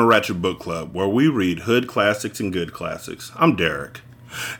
To 0.00 0.06
Ratchet 0.06 0.42
Book 0.42 0.58
Club, 0.58 0.94
where 0.94 1.08
we 1.08 1.28
read 1.28 1.60
hood 1.60 1.86
classics 1.86 2.40
and 2.40 2.52
good 2.52 2.72
classics. 2.72 3.30
I'm 3.36 3.54
Derek. 3.56 4.00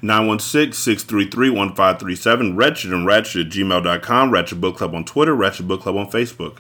916-633-1537, 0.02 2.56
Ratchet 2.56 2.92
and 2.92 3.06
Ratchet 3.06 3.46
at 3.46 3.52
gmail.com, 3.52 4.30
Ratchet 4.30 4.60
Book 4.60 4.76
Club 4.76 4.94
on 4.94 5.04
Twitter, 5.04 5.34
Ratchet 5.34 5.68
Book 5.68 5.82
Club 5.82 5.96
on 5.96 6.10
Facebook. 6.10 6.58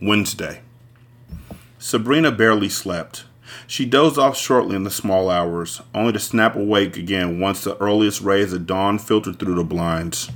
Wednesday. 0.00 0.60
Sabrina 1.78 2.30
barely 2.30 2.68
slept. 2.68 3.24
She 3.66 3.84
dozed 3.84 4.18
off 4.18 4.36
shortly 4.36 4.76
in 4.76 4.84
the 4.84 4.90
small 4.90 5.28
hours, 5.28 5.82
only 5.94 6.12
to 6.12 6.18
snap 6.18 6.56
awake 6.56 6.96
again 6.96 7.40
once 7.40 7.64
the 7.64 7.76
earliest 7.78 8.20
rays 8.20 8.52
of 8.52 8.66
dawn 8.66 8.98
filtered 8.98 9.38
through 9.38 9.56
the 9.56 9.64
blinds. 9.64 10.30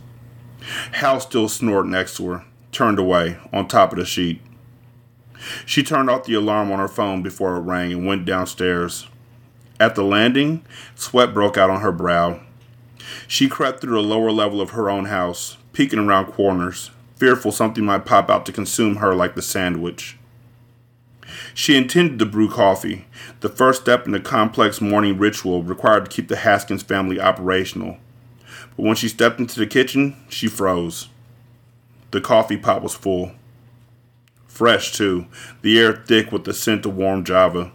Hal 0.92 1.20
still 1.20 1.48
snored 1.48 1.86
next 1.86 2.16
to 2.16 2.28
her, 2.28 2.44
turned 2.72 2.98
away, 2.98 3.38
on 3.52 3.68
top 3.68 3.92
of 3.92 3.98
the 3.98 4.04
sheet. 4.04 4.40
She 5.64 5.82
turned 5.82 6.10
off 6.10 6.24
the 6.24 6.34
alarm 6.34 6.70
on 6.72 6.78
her 6.78 6.88
phone 6.88 7.22
before 7.22 7.56
it 7.56 7.60
rang 7.60 7.92
and 7.92 8.06
went 8.06 8.24
downstairs. 8.24 9.06
At 9.78 9.94
the 9.94 10.02
landing, 10.02 10.64
sweat 10.94 11.34
broke 11.34 11.56
out 11.58 11.70
on 11.70 11.82
her 11.82 11.92
brow. 11.92 12.40
She 13.28 13.48
crept 13.48 13.80
through 13.80 14.00
the 14.00 14.08
lower 14.08 14.32
level 14.32 14.60
of 14.60 14.70
her 14.70 14.88
own 14.88 15.06
house, 15.06 15.58
peeking 15.72 15.98
around 15.98 16.32
corners, 16.32 16.90
fearful 17.16 17.52
something 17.52 17.84
might 17.84 18.04
pop 18.04 18.30
out 18.30 18.46
to 18.46 18.52
consume 18.52 18.96
her 18.96 19.14
like 19.14 19.34
the 19.34 19.42
sandwich. 19.42 20.16
She 21.54 21.76
intended 21.76 22.18
to 22.18 22.26
brew 22.26 22.48
coffee, 22.48 23.06
the 23.40 23.48
first 23.48 23.82
step 23.82 24.06
in 24.06 24.12
the 24.12 24.20
complex 24.20 24.80
morning 24.80 25.18
ritual 25.18 25.62
required 25.62 26.04
to 26.04 26.10
keep 26.10 26.28
the 26.28 26.36
Haskins 26.36 26.82
family 26.82 27.20
operational. 27.20 27.98
But 28.76 28.84
when 28.84 28.96
she 28.96 29.08
stepped 29.08 29.40
into 29.40 29.58
the 29.58 29.66
kitchen, 29.66 30.16
she 30.28 30.48
froze. 30.48 31.08
The 32.10 32.20
coffee 32.20 32.56
pot 32.56 32.82
was 32.82 32.94
full. 32.94 33.32
Fresh, 34.56 34.92
too, 34.92 35.26
the 35.60 35.78
air 35.78 35.92
thick 35.92 36.32
with 36.32 36.44
the 36.44 36.54
scent 36.54 36.86
of 36.86 36.96
warm 36.96 37.24
Java. 37.24 37.72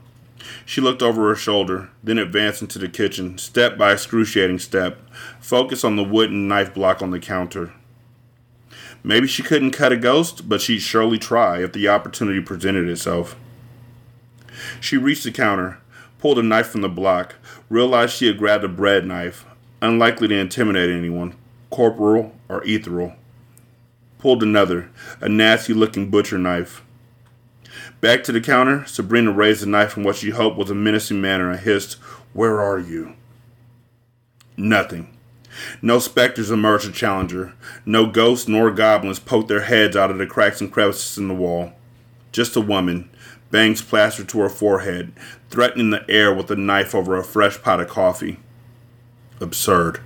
She 0.66 0.82
looked 0.82 1.04
over 1.04 1.30
her 1.30 1.36
shoulder, 1.36 1.92
then 2.04 2.18
advanced 2.18 2.64
into 2.64 2.80
the 2.80 2.90
kitchen, 2.90 3.38
step 3.38 3.78
by 3.78 3.92
excruciating 3.94 4.58
step, 4.58 5.00
focused 5.40 5.86
on 5.86 5.96
the 5.96 6.04
wooden 6.04 6.48
knife 6.48 6.74
block 6.74 7.04
on 7.04 7.12
the 7.12 7.20
counter. 7.20 7.72
Maybe 9.04 9.28
she 9.28 9.44
couldn't 9.44 9.74
cut 9.74 9.92
a 9.92 9.96
ghost, 9.96 10.50
but 10.50 10.60
she'd 10.60 10.80
surely 10.80 11.20
try 11.20 11.62
if 11.62 11.72
the 11.72 11.88
opportunity 11.88 12.42
presented 12.42 12.90
itself. 12.90 13.36
She 14.80 14.98
reached 14.98 15.24
the 15.24 15.32
counter, 15.32 15.78
pulled 16.18 16.40
a 16.40 16.44
knife 16.44 16.70
from 16.70 16.82
the 16.82 16.90
block, 16.90 17.36
realized 17.70 18.16
she 18.16 18.26
had 18.26 18.40
grabbed 18.40 18.64
a 18.64 18.68
bread 18.68 19.06
knife, 19.06 19.46
unlikely 19.84 20.30
to 20.30 20.36
intimidate 20.36 20.90
anyone, 20.90 21.36
corporal 21.70 22.36
or 22.50 22.64
ethereal 22.64 23.14
pulled 24.22 24.44
another, 24.44 24.90
a 25.20 25.28
nasty 25.28 25.74
looking 25.74 26.10
butcher 26.10 26.38
knife. 26.38 26.84
Back 28.00 28.24
to 28.24 28.32
the 28.32 28.40
counter, 28.40 28.86
Sabrina 28.86 29.32
raised 29.32 29.64
the 29.64 29.66
knife 29.66 29.98
in 29.98 30.04
what 30.04 30.16
she 30.16 30.30
hoped 30.30 30.58
was 30.58 30.70
a 30.70 30.76
menacing 30.76 31.20
manner 31.20 31.50
and 31.50 31.60
hissed, 31.60 31.94
Where 32.34 32.62
are 32.62 32.80
you? 32.80 33.16
Nothing. 34.56 35.18
No 35.82 36.00
specters 36.00 36.52
emerged 36.52 36.86
to 36.86 36.92
challenge 36.92 37.32
her. 37.32 37.54
No 37.86 38.06
ghosts 38.06 38.48
nor 38.48 38.72
goblins 38.72 39.20
poked 39.20 39.48
their 39.48 39.62
heads 39.62 39.96
out 39.96 40.12
of 40.12 40.18
the 40.18 40.28
cracks 40.28 40.62
and 40.62 40.72
crevices 40.72 41.18
in 41.18 41.28
the 41.28 41.34
wall. 41.34 41.74
Just 42.32 42.56
a 42.56 42.62
woman, 42.62 43.10
bangs 43.50 43.82
plastered 43.82 44.30
to 44.30 44.40
her 44.40 44.50
forehead, 44.50 45.12
threatening 45.50 45.90
the 45.90 46.10
air 46.10 46.34
with 46.34 46.50
a 46.52 46.56
knife 46.56 46.94
over 46.94 47.18
a 47.18 47.24
fresh 47.24 47.62
pot 47.62 47.82
of 47.82 47.90
coffee. 47.90 48.40
Absurd. 49.40 50.00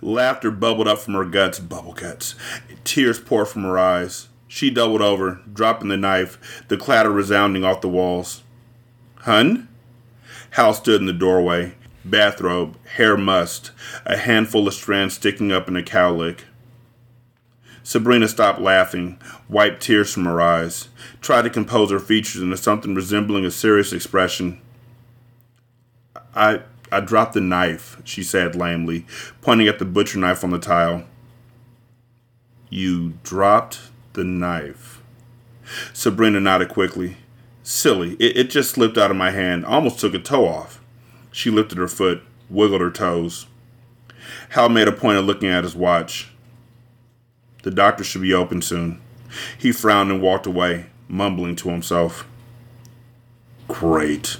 Laughter 0.00 0.50
bubbled 0.50 0.88
up 0.88 0.98
from 0.98 1.14
her 1.14 1.24
guts, 1.24 1.58
bubble 1.58 1.92
guts. 1.92 2.34
Tears 2.84 3.18
poured 3.18 3.48
from 3.48 3.62
her 3.62 3.78
eyes. 3.78 4.28
She 4.48 4.70
doubled 4.70 5.02
over, 5.02 5.40
dropping 5.52 5.88
the 5.88 5.96
knife, 5.96 6.64
the 6.68 6.76
clatter 6.76 7.10
resounding 7.10 7.64
off 7.64 7.80
the 7.80 7.88
walls. 7.88 8.42
Hun? 9.20 9.68
Hal 10.50 10.72
stood 10.72 11.00
in 11.00 11.06
the 11.06 11.12
doorway, 11.12 11.74
bathrobe, 12.04 12.76
hair 12.94 13.16
mussed, 13.16 13.72
a 14.04 14.16
handful 14.16 14.68
of 14.68 14.74
strands 14.74 15.14
sticking 15.14 15.52
up 15.52 15.68
in 15.68 15.76
a 15.76 15.82
cowlick. 15.82 16.44
Sabrina 17.82 18.26
stopped 18.26 18.60
laughing, 18.60 19.18
wiped 19.48 19.82
tears 19.82 20.12
from 20.12 20.24
her 20.24 20.40
eyes, 20.40 20.88
tried 21.20 21.42
to 21.42 21.50
compose 21.50 21.90
her 21.90 22.00
features 22.00 22.42
into 22.42 22.56
something 22.56 22.94
resembling 22.94 23.44
a 23.44 23.50
serious 23.50 23.92
expression. 23.92 24.60
I 26.34 26.62
I 26.90 27.00
dropped 27.00 27.34
the 27.34 27.40
knife, 27.40 28.00
she 28.04 28.22
said 28.22 28.54
lamely, 28.54 29.06
pointing 29.40 29.68
at 29.68 29.78
the 29.78 29.84
butcher 29.84 30.18
knife 30.18 30.44
on 30.44 30.50
the 30.50 30.58
tile. 30.58 31.04
You 32.70 33.14
dropped 33.22 33.80
the 34.12 34.24
knife. 34.24 35.02
Sabrina 35.92 36.40
nodded 36.40 36.68
quickly. 36.68 37.16
Silly, 37.62 38.12
it, 38.14 38.36
it 38.36 38.50
just 38.50 38.70
slipped 38.70 38.96
out 38.96 39.10
of 39.10 39.16
my 39.16 39.30
hand, 39.32 39.64
almost 39.64 39.98
took 39.98 40.14
a 40.14 40.18
toe 40.18 40.46
off. 40.46 40.80
She 41.32 41.50
lifted 41.50 41.78
her 41.78 41.88
foot, 41.88 42.22
wiggled 42.48 42.80
her 42.80 42.90
toes. 42.90 43.46
Hal 44.50 44.68
made 44.68 44.88
a 44.88 44.92
point 44.92 45.18
of 45.18 45.24
looking 45.24 45.48
at 45.48 45.64
his 45.64 45.74
watch. 45.74 46.30
The 47.62 47.70
doctor 47.70 48.04
should 48.04 48.22
be 48.22 48.32
open 48.32 48.62
soon. 48.62 49.00
He 49.58 49.72
frowned 49.72 50.10
and 50.12 50.22
walked 50.22 50.46
away, 50.46 50.86
mumbling 51.08 51.56
to 51.56 51.70
himself. 51.70 52.26
Great. 53.66 54.38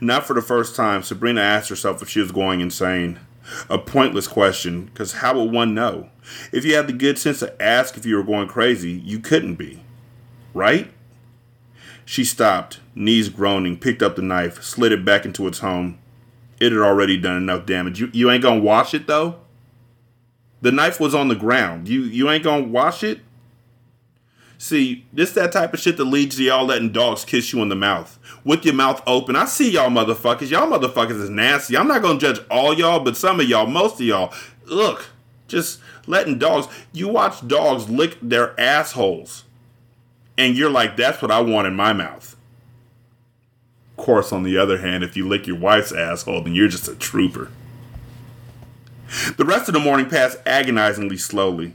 Not 0.00 0.26
for 0.26 0.34
the 0.34 0.42
first 0.42 0.76
time, 0.76 1.02
Sabrina 1.02 1.40
asked 1.40 1.68
herself 1.68 2.02
if 2.02 2.08
she 2.08 2.20
was 2.20 2.32
going 2.32 2.60
insane. 2.60 3.20
A 3.70 3.78
pointless 3.78 4.28
question, 4.28 4.86
because 4.86 5.14
how 5.14 5.38
would 5.38 5.50
one 5.50 5.74
know? 5.74 6.10
If 6.52 6.64
you 6.64 6.74
had 6.74 6.86
the 6.86 6.92
good 6.92 7.18
sense 7.18 7.38
to 7.40 7.62
ask 7.62 7.96
if 7.96 8.04
you 8.04 8.16
were 8.16 8.22
going 8.22 8.48
crazy, 8.48 8.92
you 8.92 9.18
couldn't 9.18 9.54
be. 9.54 9.82
Right? 10.52 10.92
She 12.04 12.24
stopped, 12.24 12.80
knees 12.94 13.28
groaning, 13.28 13.78
picked 13.78 14.02
up 14.02 14.16
the 14.16 14.22
knife, 14.22 14.62
slid 14.62 14.92
it 14.92 15.04
back 15.04 15.24
into 15.24 15.46
its 15.46 15.58
home. 15.60 15.98
It 16.60 16.72
had 16.72 16.80
already 16.80 17.16
done 17.16 17.36
enough 17.36 17.66
damage. 17.66 18.00
You, 18.00 18.10
you 18.12 18.30
ain't 18.30 18.42
gonna 18.42 18.60
wash 18.60 18.94
it, 18.94 19.06
though? 19.06 19.36
The 20.60 20.72
knife 20.72 20.98
was 20.98 21.14
on 21.14 21.28
the 21.28 21.34
ground. 21.34 21.88
You, 21.88 22.02
you 22.02 22.30
ain't 22.30 22.44
gonna 22.44 22.66
wash 22.66 23.02
it? 23.02 23.20
See, 24.60 25.06
this 25.12 25.32
that 25.32 25.52
type 25.52 25.72
of 25.72 25.78
shit 25.78 25.96
that 25.98 26.04
leads 26.04 26.36
to 26.36 26.42
y'all 26.42 26.66
letting 26.66 26.90
dogs 26.90 27.24
kiss 27.24 27.52
you 27.52 27.62
in 27.62 27.68
the 27.68 27.76
mouth 27.76 28.18
with 28.44 28.64
your 28.64 28.74
mouth 28.74 29.00
open. 29.06 29.36
I 29.36 29.44
see 29.44 29.70
y'all 29.70 29.88
motherfuckers. 29.88 30.50
Y'all 30.50 30.66
motherfuckers 30.68 31.20
is 31.22 31.30
nasty. 31.30 31.76
I'm 31.76 31.86
not 31.86 32.02
gonna 32.02 32.18
judge 32.18 32.40
all 32.50 32.74
y'all, 32.74 32.98
but 32.98 33.16
some 33.16 33.38
of 33.38 33.48
y'all, 33.48 33.66
most 33.66 33.94
of 33.94 34.00
y'all, 34.00 34.34
look, 34.64 35.10
just 35.46 35.78
letting 36.08 36.38
dogs. 36.38 36.66
You 36.92 37.06
watch 37.06 37.46
dogs 37.46 37.88
lick 37.88 38.18
their 38.20 38.58
assholes, 38.58 39.44
and 40.36 40.56
you're 40.56 40.70
like, 40.70 40.96
that's 40.96 41.22
what 41.22 41.30
I 41.30 41.40
want 41.40 41.68
in 41.68 41.76
my 41.76 41.92
mouth. 41.92 42.36
Of 43.96 44.04
course, 44.04 44.32
on 44.32 44.42
the 44.42 44.58
other 44.58 44.78
hand, 44.78 45.04
if 45.04 45.16
you 45.16 45.28
lick 45.28 45.46
your 45.46 45.58
wife's 45.58 45.92
asshole, 45.92 46.42
then 46.42 46.54
you're 46.56 46.68
just 46.68 46.88
a 46.88 46.96
trooper. 46.96 47.52
The 49.36 49.44
rest 49.44 49.68
of 49.68 49.74
the 49.74 49.80
morning 49.80 50.08
passed 50.08 50.38
agonizingly 50.46 51.16
slowly. 51.16 51.74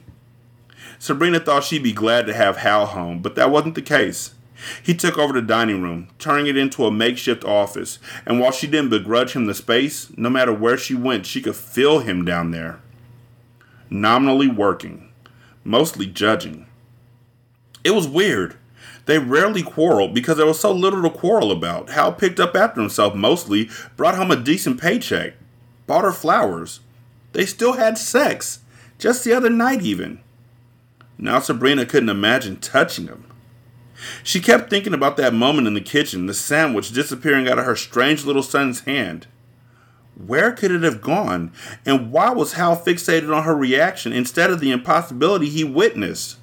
Sabrina 1.03 1.41
thought 1.41 1.65
she'd 1.65 1.83
be 1.83 1.91
glad 1.91 2.25
to 2.27 2.33
have 2.33 2.55
Hal 2.55 2.85
home, 2.85 3.19
but 3.21 3.35
that 3.35 3.51
wasn't 3.51 3.75
the 3.75 3.81
case. 3.81 4.35
He 4.81 4.95
took 4.95 5.17
over 5.17 5.33
the 5.33 5.41
dining 5.41 5.81
room, 5.81 6.07
turning 6.17 6.47
it 6.47 6.55
into 6.55 6.85
a 6.85 6.91
makeshift 6.91 7.43
office, 7.43 7.99
and 8.25 8.39
while 8.39 8.51
she 8.53 8.67
didn't 8.67 8.91
begrudge 8.91 9.33
him 9.33 9.45
the 9.45 9.53
space, 9.53 10.09
no 10.15 10.29
matter 10.29 10.53
where 10.53 10.77
she 10.77 10.95
went, 10.95 11.25
she 11.25 11.41
could 11.41 11.57
feel 11.57 11.99
him 11.99 12.23
down 12.23 12.51
there. 12.51 12.79
Nominally 13.89 14.47
working, 14.47 15.09
mostly 15.65 16.05
judging. 16.05 16.67
It 17.83 17.91
was 17.91 18.07
weird. 18.07 18.55
They 19.05 19.19
rarely 19.19 19.61
quarreled 19.61 20.13
because 20.13 20.37
there 20.37 20.45
was 20.45 20.61
so 20.61 20.71
little 20.71 21.01
to 21.03 21.09
quarrel 21.09 21.51
about. 21.51 21.89
Hal 21.89 22.13
picked 22.13 22.39
up 22.39 22.55
after 22.55 22.79
himself 22.79 23.13
mostly, 23.13 23.69
brought 23.97 24.15
home 24.15 24.31
a 24.31 24.37
decent 24.37 24.79
paycheck, 24.79 25.33
bought 25.85 26.05
her 26.05 26.13
flowers. 26.13 26.79
They 27.33 27.45
still 27.45 27.73
had 27.73 27.97
sex, 27.97 28.59
just 28.97 29.25
the 29.25 29.33
other 29.33 29.49
night 29.49 29.81
even. 29.81 30.22
Now 31.17 31.39
Sabrina 31.39 31.85
couldn't 31.85 32.09
imagine 32.09 32.57
touching 32.57 33.07
him. 33.07 33.25
She 34.23 34.39
kept 34.39 34.69
thinking 34.69 34.93
about 34.93 35.17
that 35.17 35.33
moment 35.33 35.67
in 35.67 35.73
the 35.73 35.81
kitchen, 35.81 36.25
the 36.25 36.33
sandwich 36.33 36.91
disappearing 36.91 37.47
out 37.47 37.59
of 37.59 37.65
her 37.65 37.75
strange 37.75 38.25
little 38.25 38.43
son's 38.43 38.81
hand. 38.81 39.27
Where 40.15 40.51
could 40.51 40.71
it 40.71 40.83
have 40.83 41.01
gone? 41.01 41.51
And 41.85 42.11
why 42.11 42.31
was 42.31 42.53
Hal 42.53 42.75
fixated 42.77 43.35
on 43.35 43.43
her 43.43 43.55
reaction 43.55 44.13
instead 44.13 44.51
of 44.51 44.59
the 44.59 44.71
impossibility 44.71 45.49
he 45.49 45.63
witnessed? 45.63 46.37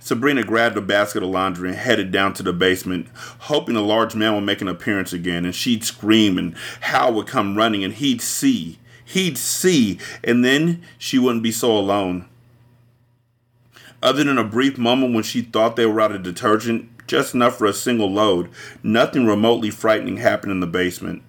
Sabrina 0.00 0.44
grabbed 0.44 0.76
a 0.76 0.80
basket 0.80 1.22
of 1.22 1.30
laundry 1.30 1.70
and 1.70 1.78
headed 1.78 2.12
down 2.12 2.32
to 2.34 2.42
the 2.42 2.52
basement, 2.52 3.08
hoping 3.40 3.74
the 3.74 3.82
large 3.82 4.14
man 4.14 4.34
would 4.34 4.44
make 4.44 4.60
an 4.60 4.68
appearance 4.68 5.12
again 5.12 5.44
and 5.44 5.54
she'd 5.54 5.84
scream 5.84 6.38
and 6.38 6.54
Hal 6.80 7.12
would 7.14 7.26
come 7.26 7.56
running 7.56 7.82
and 7.82 7.94
he'd 7.94 8.22
see. 8.22 8.78
He'd 9.04 9.38
see, 9.38 9.98
and 10.22 10.44
then 10.44 10.82
she 10.98 11.18
wouldn't 11.18 11.42
be 11.42 11.52
so 11.52 11.76
alone. 11.76 12.26
Other 14.02 14.22
than 14.22 14.38
a 14.38 14.44
brief 14.44 14.78
moment 14.78 15.14
when 15.14 15.24
she 15.24 15.42
thought 15.42 15.76
they 15.76 15.86
were 15.86 16.00
out 16.00 16.12
of 16.12 16.22
detergent, 16.22 17.06
just 17.08 17.34
enough 17.34 17.58
for 17.58 17.66
a 17.66 17.72
single 17.72 18.10
load, 18.10 18.48
nothing 18.82 19.26
remotely 19.26 19.70
frightening 19.70 20.18
happened 20.18 20.52
in 20.52 20.60
the 20.60 20.66
basement. 20.66 21.22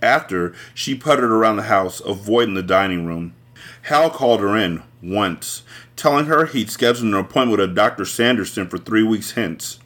After, 0.00 0.54
she 0.74 0.94
puttered 0.94 1.30
around 1.30 1.56
the 1.56 1.64
house, 1.64 2.00
avoiding 2.00 2.54
the 2.54 2.62
dining 2.62 3.04
room. 3.04 3.34
Hal 3.82 4.10
called 4.10 4.40
her 4.40 4.56
in, 4.56 4.82
once, 5.02 5.62
telling 5.96 6.26
her 6.26 6.46
he'd 6.46 6.70
scheduled 6.70 7.06
an 7.06 7.14
appointment 7.14 7.60
with 7.60 7.70
a 7.70 7.74
Dr. 7.74 8.04
Sanderson 8.04 8.68
for 8.68 8.78
three 8.78 9.02
weeks 9.02 9.32
hence. 9.32 9.78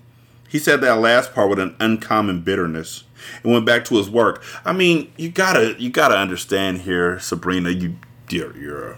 He 0.48 0.58
said 0.58 0.80
that 0.82 1.00
last 1.00 1.34
part 1.34 1.50
with 1.50 1.58
an 1.58 1.74
uncommon 1.80 2.42
bitterness 2.42 3.04
and 3.42 3.52
went 3.52 3.66
back 3.66 3.84
to 3.86 3.96
his 3.96 4.08
work. 4.08 4.42
I 4.64 4.72
mean, 4.72 5.12
you 5.16 5.28
gotta 5.28 5.74
you 5.78 5.90
gotta 5.90 6.16
understand 6.16 6.82
here, 6.82 7.18
Sabrina. 7.18 7.70
You 7.70 7.96
you're, 8.30 8.56
you're 8.56 8.96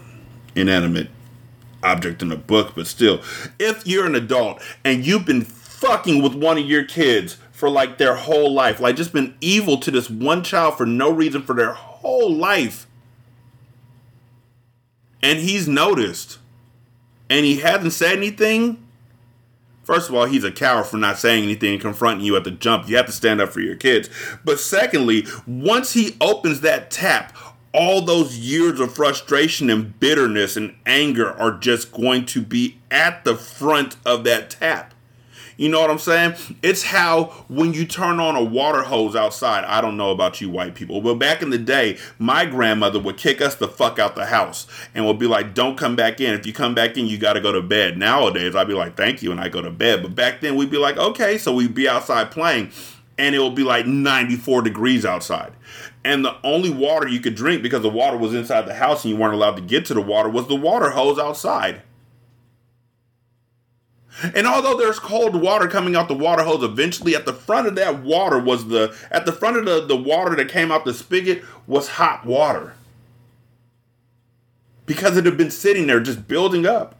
inanimate 0.55 1.09
object 1.83 2.21
in 2.21 2.31
a 2.31 2.37
book, 2.37 2.73
but 2.75 2.87
still, 2.87 3.21
if 3.59 3.85
you're 3.85 4.05
an 4.05 4.15
adult 4.15 4.61
and 4.83 5.05
you've 5.05 5.25
been 5.25 5.43
fucking 5.43 6.21
with 6.21 6.35
one 6.35 6.57
of 6.57 6.65
your 6.65 6.83
kids 6.83 7.37
for 7.51 7.69
like 7.69 7.97
their 7.97 8.15
whole 8.15 8.53
life, 8.53 8.79
like 8.79 8.95
just 8.95 9.13
been 9.13 9.35
evil 9.41 9.77
to 9.77 9.91
this 9.91 10.09
one 10.09 10.43
child 10.43 10.77
for 10.77 10.85
no 10.85 11.09
reason 11.09 11.41
for 11.41 11.55
their 11.55 11.73
whole 11.73 12.33
life, 12.33 12.87
and 15.21 15.39
he's 15.39 15.67
noticed, 15.67 16.39
and 17.29 17.45
he 17.45 17.57
hasn't 17.57 17.93
said 17.93 18.17
anything. 18.17 18.85
First 19.83 20.07
of 20.07 20.15
all, 20.15 20.25
he's 20.25 20.43
a 20.43 20.51
coward 20.51 20.85
for 20.85 20.97
not 20.97 21.17
saying 21.17 21.43
anything 21.43 21.73
and 21.73 21.81
confronting 21.81 22.23
you 22.23 22.35
at 22.35 22.43
the 22.43 22.51
jump. 22.51 22.87
You 22.87 22.95
have 22.97 23.07
to 23.07 23.11
stand 23.11 23.41
up 23.41 23.49
for 23.49 23.59
your 23.59 23.75
kids. 23.75 24.07
But 24.45 24.59
secondly, 24.59 25.25
once 25.47 25.93
he 25.93 26.15
opens 26.21 26.61
that 26.61 26.91
tap, 26.91 27.35
all 27.73 28.01
those 28.01 28.37
years 28.37 28.79
of 28.79 28.93
frustration 28.93 29.69
and 29.69 29.99
bitterness 29.99 30.57
and 30.57 30.75
anger 30.85 31.31
are 31.31 31.51
just 31.51 31.91
going 31.91 32.25
to 32.25 32.41
be 32.41 32.79
at 32.89 33.23
the 33.23 33.35
front 33.35 33.97
of 34.05 34.23
that 34.23 34.49
tap. 34.49 34.93
You 35.59 35.67
know 35.67 35.81
what 35.81 35.91
I'm 35.91 35.99
saying? 35.99 36.35
It's 36.63 36.83
how 36.83 37.25
when 37.49 37.73
you 37.73 37.85
turn 37.85 38.21
on 38.21 38.37
a 38.37 38.43
water 38.43 38.81
hose 38.81 39.13
outside, 39.13 39.65
I 39.65 39.81
don't 39.81 39.97
know 39.97 40.11
about 40.11 40.39
you 40.39 40.49
white 40.49 40.73
people, 40.73 41.01
but 41.01 41.15
back 41.15 41.41
in 41.41 41.49
the 41.49 41.57
day, 41.57 41.97
my 42.17 42.45
grandmother 42.45 42.97
would 42.97 43.17
kick 43.17 43.41
us 43.41 43.55
the 43.55 43.67
fuck 43.67 43.99
out 43.99 44.15
the 44.15 44.27
house 44.27 44.67
and 44.95 45.05
would 45.05 45.19
be 45.19 45.27
like, 45.27 45.53
don't 45.53 45.77
come 45.77 45.97
back 45.97 46.21
in. 46.21 46.33
If 46.33 46.45
you 46.45 46.53
come 46.53 46.73
back 46.73 46.95
in, 46.95 47.07
you 47.07 47.17
got 47.17 47.33
to 47.33 47.41
go 47.41 47.51
to 47.51 47.61
bed. 47.61 47.97
Nowadays, 47.97 48.55
I'd 48.55 48.69
be 48.69 48.73
like, 48.73 48.95
thank 48.95 49.21
you, 49.21 49.33
and 49.33 49.41
I 49.41 49.49
go 49.49 49.61
to 49.61 49.69
bed. 49.69 50.01
But 50.01 50.15
back 50.15 50.39
then, 50.39 50.55
we'd 50.55 50.71
be 50.71 50.77
like, 50.77 50.95
okay, 50.95 51.37
so 51.37 51.53
we'd 51.53 51.75
be 51.75 51.89
outside 51.89 52.31
playing 52.31 52.71
and 53.19 53.35
it 53.35 53.39
will 53.39 53.51
be 53.51 53.63
like 53.63 53.85
94 53.85 54.61
degrees 54.61 55.05
outside. 55.05 55.51
And 56.03 56.23
the 56.23 56.37
only 56.43 56.69
water 56.69 57.07
you 57.07 57.19
could 57.19 57.35
drink 57.35 57.61
because 57.61 57.81
the 57.81 57.89
water 57.89 58.17
was 58.17 58.33
inside 58.33 58.65
the 58.65 58.75
house 58.75 59.03
and 59.03 59.13
you 59.13 59.19
weren't 59.19 59.33
allowed 59.33 59.57
to 59.57 59.61
get 59.61 59.85
to 59.87 59.93
the 59.93 60.01
water 60.01 60.29
was 60.29 60.47
the 60.47 60.55
water 60.55 60.91
hose 60.91 61.19
outside. 61.19 61.81
And 64.35 64.47
although 64.47 64.77
there's 64.77 64.99
cold 64.99 65.35
water 65.35 65.67
coming 65.67 65.95
out 65.95 66.07
the 66.07 66.13
water 66.13 66.43
hose, 66.43 66.63
eventually 66.63 67.15
at 67.15 67.25
the 67.25 67.33
front 67.33 67.67
of 67.67 67.75
that 67.75 67.99
water 68.01 68.39
was 68.39 68.67
the 68.67 68.95
at 69.11 69.25
the 69.25 69.31
front 69.31 69.57
of 69.57 69.65
the, 69.65 69.85
the 69.85 69.95
water 69.95 70.35
that 70.35 70.49
came 70.49 70.71
out 70.71 70.83
the 70.83 70.93
spigot 70.93 71.43
was 71.67 71.89
hot 71.89 72.25
water. 72.25 72.73
Because 74.85 75.15
it 75.17 75.25
had 75.25 75.37
been 75.37 75.51
sitting 75.51 75.87
there 75.87 75.99
just 75.99 76.27
building 76.27 76.65
up. 76.65 76.98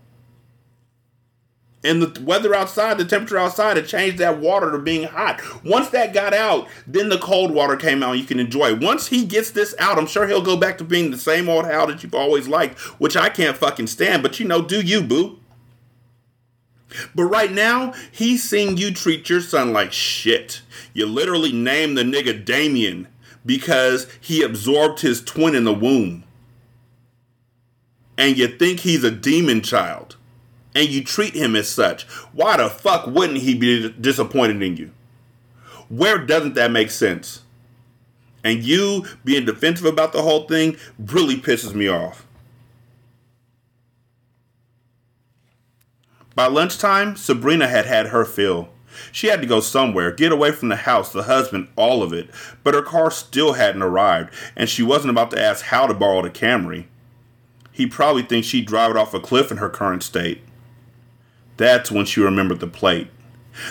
And 1.81 2.01
the 2.01 2.21
weather 2.21 2.53
outside, 2.53 2.97
the 2.97 3.05
temperature 3.05 3.37
outside 3.37 3.77
it 3.77 3.87
changed 3.87 4.17
that 4.17 4.39
water 4.39 4.69
to 4.71 4.77
being 4.77 5.03
hot. 5.07 5.41
Once 5.63 5.89
that 5.89 6.13
got 6.13 6.33
out, 6.33 6.67
then 6.85 7.07
the 7.07 7.17
cold 7.17 7.51
water 7.51 7.77
came 7.77 8.03
out. 8.03 8.17
You 8.17 8.25
can 8.25 8.39
enjoy 8.39 8.73
it. 8.73 8.81
Once 8.81 9.07
he 9.07 9.25
gets 9.25 9.51
this 9.51 9.73
out, 9.79 9.97
I'm 9.97 10.07
sure 10.07 10.27
he'll 10.27 10.41
go 10.41 10.57
back 10.57 10.77
to 10.79 10.83
being 10.83 11.09
the 11.09 11.17
same 11.17 11.47
old 11.47 11.65
Hal 11.65 11.87
that 11.87 12.03
you've 12.03 12.13
always 12.13 12.49
liked, 12.49 12.77
which 12.99 13.15
I 13.15 13.29
can't 13.29 13.55
fucking 13.55 13.87
stand. 13.87 14.23
But 14.23 14.39
you 14.41 14.47
know, 14.47 14.61
do 14.61 14.81
you, 14.81 15.01
boo? 15.01 15.39
But 17.15 17.25
right 17.25 17.51
now, 17.51 17.93
he's 18.11 18.43
seeing 18.43 18.75
you 18.75 18.93
treat 18.93 19.29
your 19.29 19.41
son 19.41 19.71
like 19.71 19.93
shit. 19.93 20.61
You 20.93 21.05
literally 21.05 21.53
named 21.53 21.97
the 21.97 22.03
nigga 22.03 22.43
Damien 22.43 23.07
because 23.45 24.07
he 24.19 24.41
absorbed 24.41 24.99
his 24.99 25.23
twin 25.23 25.55
in 25.55 25.63
the 25.63 25.73
womb. 25.73 26.25
And 28.17 28.37
you 28.37 28.47
think 28.47 28.81
he's 28.81 29.05
a 29.05 29.11
demon 29.11 29.61
child. 29.61 30.17
And 30.75 30.87
you 30.89 31.03
treat 31.03 31.33
him 31.33 31.55
as 31.55 31.67
such. 31.67 32.03
Why 32.33 32.57
the 32.57 32.69
fuck 32.69 33.07
wouldn't 33.07 33.39
he 33.39 33.55
be 33.55 33.89
disappointed 33.89 34.61
in 34.61 34.77
you? 34.77 34.91
Where 35.89 36.19
doesn't 36.19 36.53
that 36.53 36.71
make 36.71 36.91
sense? 36.91 37.41
And 38.43 38.63
you 38.63 39.05
being 39.25 39.45
defensive 39.45 39.85
about 39.85 40.13
the 40.13 40.21
whole 40.21 40.47
thing 40.47 40.77
really 40.97 41.35
pisses 41.35 41.73
me 41.73 41.87
off. 41.87 42.25
By 46.35 46.47
lunchtime, 46.47 47.15
Sabrina 47.17 47.67
had 47.67 47.85
had 47.85 48.07
her 48.07 48.23
fill. 48.23 48.69
She 49.11 49.27
had 49.27 49.41
to 49.41 49.47
go 49.47 49.59
somewhere, 49.59 50.11
get 50.11 50.31
away 50.31 50.51
from 50.51 50.69
the 50.69 50.77
house, 50.77 51.11
the 51.11 51.23
husband, 51.23 51.67
all 51.75 52.01
of 52.01 52.13
it, 52.13 52.29
but 52.63 52.73
her 52.73 52.81
car 52.81 53.11
still 53.11 53.53
hadn't 53.53 53.81
arrived, 53.81 54.33
and 54.55 54.69
she 54.69 54.83
wasn't 54.83 55.11
about 55.11 55.31
to 55.31 55.41
ask 55.41 55.65
Hal 55.65 55.87
to 55.87 55.93
borrow 55.93 56.21
the 56.21 56.29
Camry. 56.29 56.85
He 57.71 57.87
probably 57.87 58.23
thinks 58.23 58.47
she'd 58.47 58.67
drive 58.67 58.91
it 58.91 58.97
off 58.97 59.13
a 59.13 59.19
cliff 59.19 59.51
in 59.51 59.57
her 59.57 59.69
current 59.69 60.03
state. 60.03 60.41
That's 61.59 61.91
when 61.91 62.05
she 62.05 62.21
remembered 62.21 62.61
the 62.61 62.67
plate. 62.67 63.09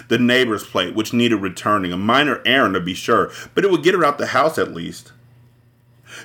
The 0.08 0.18
neighbor's 0.18 0.66
plate, 0.66 0.94
which 0.94 1.14
needed 1.14 1.36
returning, 1.36 1.90
a 1.90 1.96
minor 1.96 2.42
errand 2.44 2.74
to 2.74 2.80
be 2.80 2.92
sure, 2.92 3.32
but 3.54 3.64
it 3.64 3.70
would 3.70 3.82
get 3.82 3.94
her 3.94 4.04
out 4.04 4.18
the 4.18 4.26
house 4.26 4.58
at 4.58 4.74
least. 4.74 5.12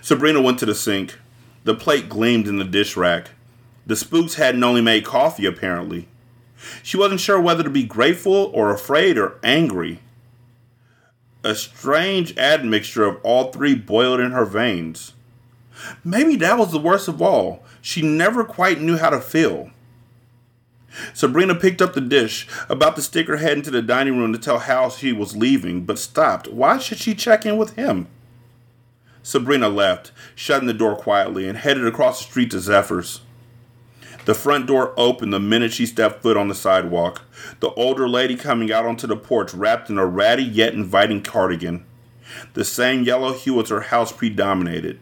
Sabrina 0.01 0.41
went 0.41 0.59
to 0.59 0.65
the 0.65 0.75
sink. 0.75 1.17
The 1.63 1.73
plate 1.73 2.09
gleamed 2.09 2.49
in 2.49 2.57
the 2.57 2.65
dish 2.65 2.97
rack. 2.97 3.29
The 3.85 3.95
spooks 3.95 4.33
hadn't 4.33 4.61
only 4.61 4.81
made 4.81 5.05
coffee, 5.05 5.45
apparently. 5.45 6.09
She 6.83 6.97
wasn't 6.97 7.21
sure 7.21 7.39
whether 7.39 7.63
to 7.63 7.69
be 7.69 7.83
grateful 7.83 8.51
or 8.53 8.73
afraid 8.73 9.17
or 9.17 9.39
angry. 9.41 10.01
A 11.45 11.55
strange 11.55 12.37
admixture 12.37 13.05
of 13.05 13.21
all 13.23 13.53
three 13.53 13.73
boiled 13.73 14.19
in 14.19 14.31
her 14.31 14.45
veins. 14.45 15.13
Maybe 16.03 16.35
that 16.35 16.57
was 16.57 16.73
the 16.73 16.79
worst 16.79 17.07
of 17.07 17.21
all. 17.21 17.63
She 17.81 18.01
never 18.01 18.43
quite 18.43 18.81
knew 18.81 18.97
how 18.97 19.11
to 19.11 19.21
feel. 19.21 19.71
Sabrina 21.13 21.55
picked 21.55 21.81
up 21.81 21.93
the 21.93 22.01
dish, 22.01 22.47
about 22.69 22.95
to 22.95 23.01
stick 23.01 23.27
her 23.27 23.37
head 23.37 23.57
into 23.57 23.71
the 23.71 23.81
dining 23.81 24.17
room 24.17 24.33
to 24.33 24.39
tell 24.39 24.59
Hal 24.59 24.89
she 24.89 25.11
was 25.11 25.35
leaving, 25.35 25.85
but 25.85 25.99
stopped. 25.99 26.47
Why 26.47 26.77
should 26.77 26.99
she 26.99 27.15
check 27.15 27.45
in 27.45 27.57
with 27.57 27.75
him? 27.75 28.07
Sabrina 29.23 29.69
left, 29.69 30.11
shutting 30.35 30.67
the 30.67 30.73
door 30.73 30.95
quietly, 30.95 31.47
and 31.47 31.57
headed 31.57 31.87
across 31.87 32.19
the 32.19 32.29
street 32.29 32.51
to 32.51 32.59
Zephyr's. 32.59 33.21
The 34.25 34.33
front 34.33 34.67
door 34.67 34.93
opened 34.95 35.33
the 35.33 35.39
minute 35.39 35.73
she 35.73 35.85
stepped 35.85 36.21
foot 36.21 36.37
on 36.37 36.47
the 36.47 36.55
sidewalk. 36.55 37.23
The 37.59 37.71
older 37.71 38.07
lady 38.07 38.35
coming 38.35 38.71
out 38.71 38.85
onto 38.85 39.05
the 39.05 39.17
porch 39.17 39.53
wrapped 39.53 39.89
in 39.89 39.97
a 39.97 40.05
ratty 40.05 40.43
yet 40.43 40.73
inviting 40.73 41.21
cardigan. 41.21 41.85
The 42.53 42.63
same 42.63 43.03
yellow 43.03 43.33
hue 43.33 43.59
as 43.61 43.69
her 43.69 43.81
house 43.81 44.11
predominated. 44.11 44.99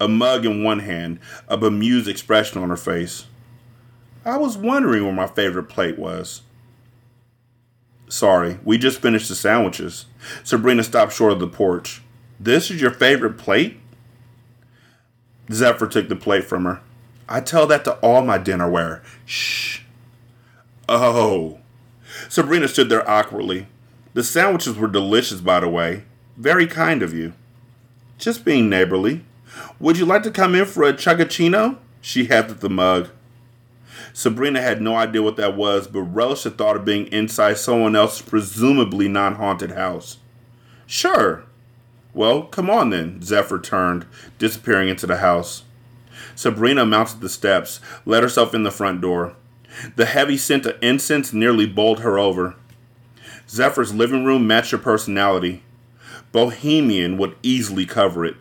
A 0.00 0.08
mug 0.08 0.46
in 0.46 0.64
one 0.64 0.80
hand, 0.80 1.18
a 1.48 1.56
bemused 1.56 2.08
expression 2.08 2.62
on 2.62 2.70
her 2.70 2.76
face. 2.76 3.26
I 4.26 4.38
was 4.38 4.58
wondering 4.58 5.04
where 5.04 5.12
my 5.12 5.28
favorite 5.28 5.68
plate 5.68 5.96
was. 5.96 6.42
Sorry, 8.08 8.58
we 8.64 8.76
just 8.76 9.00
finished 9.00 9.28
the 9.28 9.36
sandwiches. 9.36 10.06
Sabrina 10.42 10.82
stopped 10.82 11.12
short 11.12 11.34
of 11.34 11.38
the 11.38 11.46
porch. 11.46 12.02
This 12.40 12.68
is 12.68 12.80
your 12.80 12.90
favorite 12.90 13.38
plate? 13.38 13.78
Zephyr 15.52 15.86
took 15.86 16.08
the 16.08 16.16
plate 16.16 16.44
from 16.44 16.64
her. 16.64 16.80
I 17.28 17.40
tell 17.40 17.68
that 17.68 17.84
to 17.84 17.94
all 17.98 18.22
my 18.22 18.36
dinnerware. 18.36 19.00
Shh. 19.24 19.82
Oh. 20.88 21.60
Sabrina 22.28 22.66
stood 22.66 22.88
there 22.88 23.08
awkwardly. 23.08 23.68
The 24.14 24.24
sandwiches 24.24 24.76
were 24.76 24.88
delicious, 24.88 25.40
by 25.40 25.60
the 25.60 25.68
way. 25.68 26.02
Very 26.36 26.66
kind 26.66 27.00
of 27.00 27.14
you. 27.14 27.32
Just 28.18 28.44
being 28.44 28.68
neighborly. 28.68 29.24
Would 29.78 29.98
you 29.98 30.04
like 30.04 30.24
to 30.24 30.32
come 30.32 30.56
in 30.56 30.66
for 30.66 30.82
a 30.82 30.92
chugachino? 30.92 31.78
She 32.00 32.24
hefted 32.24 32.58
the 32.58 32.70
mug. 32.70 33.10
Sabrina 34.16 34.62
had 34.62 34.80
no 34.80 34.96
idea 34.96 35.20
what 35.20 35.36
that 35.36 35.58
was, 35.58 35.86
but 35.86 36.00
relished 36.00 36.44
the 36.44 36.50
thought 36.50 36.74
of 36.74 36.86
being 36.86 37.06
inside 37.08 37.58
someone 37.58 37.94
else's 37.94 38.22
presumably 38.22 39.08
non 39.08 39.34
haunted 39.34 39.72
house. 39.72 40.16
Sure. 40.86 41.44
Well, 42.14 42.44
come 42.44 42.70
on 42.70 42.88
then, 42.88 43.20
Zephyr 43.20 43.58
turned, 43.58 44.06
disappearing 44.38 44.88
into 44.88 45.06
the 45.06 45.18
house. 45.18 45.64
Sabrina 46.34 46.86
mounted 46.86 47.20
the 47.20 47.28
steps, 47.28 47.78
let 48.06 48.22
herself 48.22 48.54
in 48.54 48.62
the 48.62 48.70
front 48.70 49.02
door. 49.02 49.36
The 49.96 50.06
heavy 50.06 50.38
scent 50.38 50.64
of 50.64 50.78
incense 50.80 51.34
nearly 51.34 51.66
bowled 51.66 52.00
her 52.00 52.18
over. 52.18 52.54
Zephyr's 53.50 53.92
living 53.92 54.24
room 54.24 54.46
matched 54.46 54.70
her 54.70 54.78
personality. 54.78 55.62
Bohemian 56.32 57.18
would 57.18 57.36
easily 57.42 57.84
cover 57.84 58.24
it. 58.24 58.36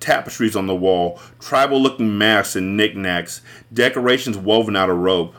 Tapestries 0.00 0.56
on 0.56 0.66
the 0.66 0.74
wall, 0.74 1.20
tribal 1.38 1.80
looking 1.80 2.16
masks 2.16 2.56
and 2.56 2.76
knickknacks, 2.76 3.40
decorations 3.72 4.36
woven 4.36 4.76
out 4.76 4.90
of 4.90 4.98
rope. 4.98 5.34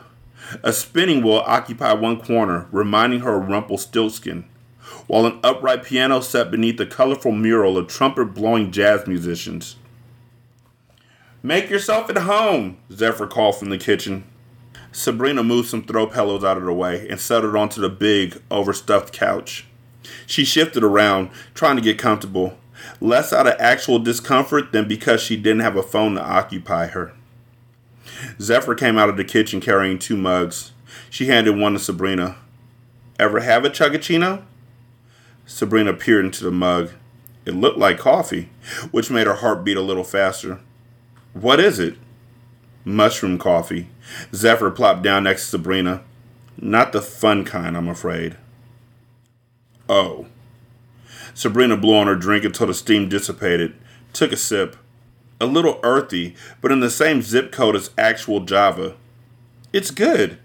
A 0.62 0.72
spinning 0.72 1.22
wheel 1.22 1.42
occupied 1.46 2.00
one 2.00 2.20
corner, 2.20 2.66
reminding 2.72 3.20
her 3.20 3.40
of 3.40 3.48
Rumpelstiltskin, 3.48 4.44
while 5.06 5.26
an 5.26 5.40
upright 5.42 5.84
piano 5.84 6.20
sat 6.20 6.50
beneath 6.50 6.80
a 6.80 6.86
colorful 6.86 7.32
mural 7.32 7.76
of 7.76 7.88
trumpet 7.88 8.34
blowing 8.34 8.70
jazz 8.70 9.06
musicians. 9.06 9.76
Make 11.42 11.70
yourself 11.70 12.10
at 12.10 12.18
home, 12.18 12.78
Zephyr 12.90 13.26
called 13.26 13.56
from 13.56 13.70
the 13.70 13.78
kitchen. 13.78 14.24
Sabrina 14.90 15.44
moved 15.44 15.68
some 15.68 15.84
throw 15.84 16.06
pillows 16.06 16.42
out 16.42 16.56
of 16.56 16.64
the 16.64 16.72
way 16.72 17.08
and 17.08 17.20
settled 17.20 17.54
onto 17.54 17.80
the 17.80 17.88
big, 17.88 18.42
overstuffed 18.50 19.12
couch. 19.12 19.66
She 20.26 20.44
shifted 20.44 20.82
around, 20.82 21.30
trying 21.54 21.76
to 21.76 21.82
get 21.82 21.98
comfortable, 21.98 22.58
less 23.00 23.32
out 23.32 23.46
of 23.46 23.54
actual 23.58 23.98
discomfort 23.98 24.72
than 24.72 24.88
because 24.88 25.20
she 25.20 25.36
didn't 25.36 25.60
have 25.60 25.76
a 25.76 25.82
phone 25.82 26.14
to 26.14 26.22
occupy 26.22 26.86
her. 26.88 27.12
Zephyr 28.40 28.74
came 28.74 28.98
out 28.98 29.08
of 29.08 29.16
the 29.16 29.24
kitchen 29.24 29.60
carrying 29.60 29.98
two 29.98 30.16
mugs. 30.16 30.72
She 31.10 31.26
handed 31.26 31.56
one 31.56 31.74
to 31.74 31.78
Sabrina. 31.78 32.36
Ever 33.18 33.40
have 33.40 33.64
a 33.64 33.70
chugachino? 33.70 34.44
Sabrina 35.46 35.92
peered 35.92 36.24
into 36.24 36.44
the 36.44 36.50
mug. 36.50 36.92
It 37.44 37.54
looked 37.54 37.78
like 37.78 37.98
coffee, 37.98 38.50
which 38.90 39.10
made 39.10 39.26
her 39.26 39.36
heart 39.36 39.64
beat 39.64 39.76
a 39.76 39.82
little 39.82 40.04
faster. 40.04 40.60
What 41.32 41.60
is 41.60 41.78
it? 41.78 41.96
Mushroom 42.84 43.38
coffee. 43.38 43.88
Zephyr 44.34 44.70
plopped 44.70 45.02
down 45.02 45.24
next 45.24 45.44
to 45.44 45.48
Sabrina. 45.50 46.02
Not 46.60 46.92
the 46.92 47.00
fun 47.00 47.44
kind, 47.44 47.76
I'm 47.76 47.88
afraid. 47.88 48.36
Oh. 49.88 50.26
Sabrina 51.38 51.76
blew 51.76 51.94
on 51.94 52.08
her 52.08 52.16
drink 52.16 52.44
until 52.44 52.66
the 52.66 52.74
steam 52.74 53.08
dissipated, 53.08 53.72
took 54.12 54.32
a 54.32 54.36
sip. 54.36 54.74
A 55.40 55.46
little 55.46 55.78
earthy, 55.84 56.34
but 56.60 56.72
in 56.72 56.80
the 56.80 56.90
same 56.90 57.22
zip 57.22 57.52
code 57.52 57.76
as 57.76 57.92
actual 57.96 58.40
Java. 58.40 58.96
It's 59.72 59.92
good. 59.92 60.38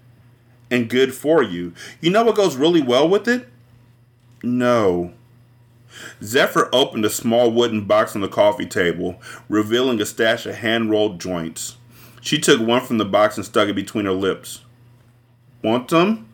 And 0.70 0.92
good 0.92 1.16
for 1.16 1.42
you. 1.42 1.74
You 2.00 2.12
know 2.12 2.24
what 2.24 2.36
goes 2.36 2.56
really 2.56 2.84
well 2.84 3.10
with 3.10 3.28
it? 3.28 3.48
No. 4.44 5.14
Zephyr 6.22 6.70
opened 6.72 7.06
a 7.06 7.10
small 7.10 7.50
wooden 7.50 7.86
box 7.86 8.14
on 8.14 8.22
the 8.22 8.28
coffee 8.28 8.68
table, 8.68 9.20
revealing 9.50 10.00
a 10.00 10.06
stash 10.06 10.46
of 10.46 10.58
hand 10.58 10.92
rolled 10.92 11.20
joints. 11.20 11.78
She 12.22 12.38
took 12.38 12.62
one 12.62 12.86
from 12.86 13.00
the 13.00 13.06
box 13.06 13.36
and 13.36 13.44
stuck 13.44 13.68
it 13.68 13.74
between 13.74 14.06
her 14.06 14.12
lips. 14.12 14.62
Want 15.64 15.90
some? 15.90 16.30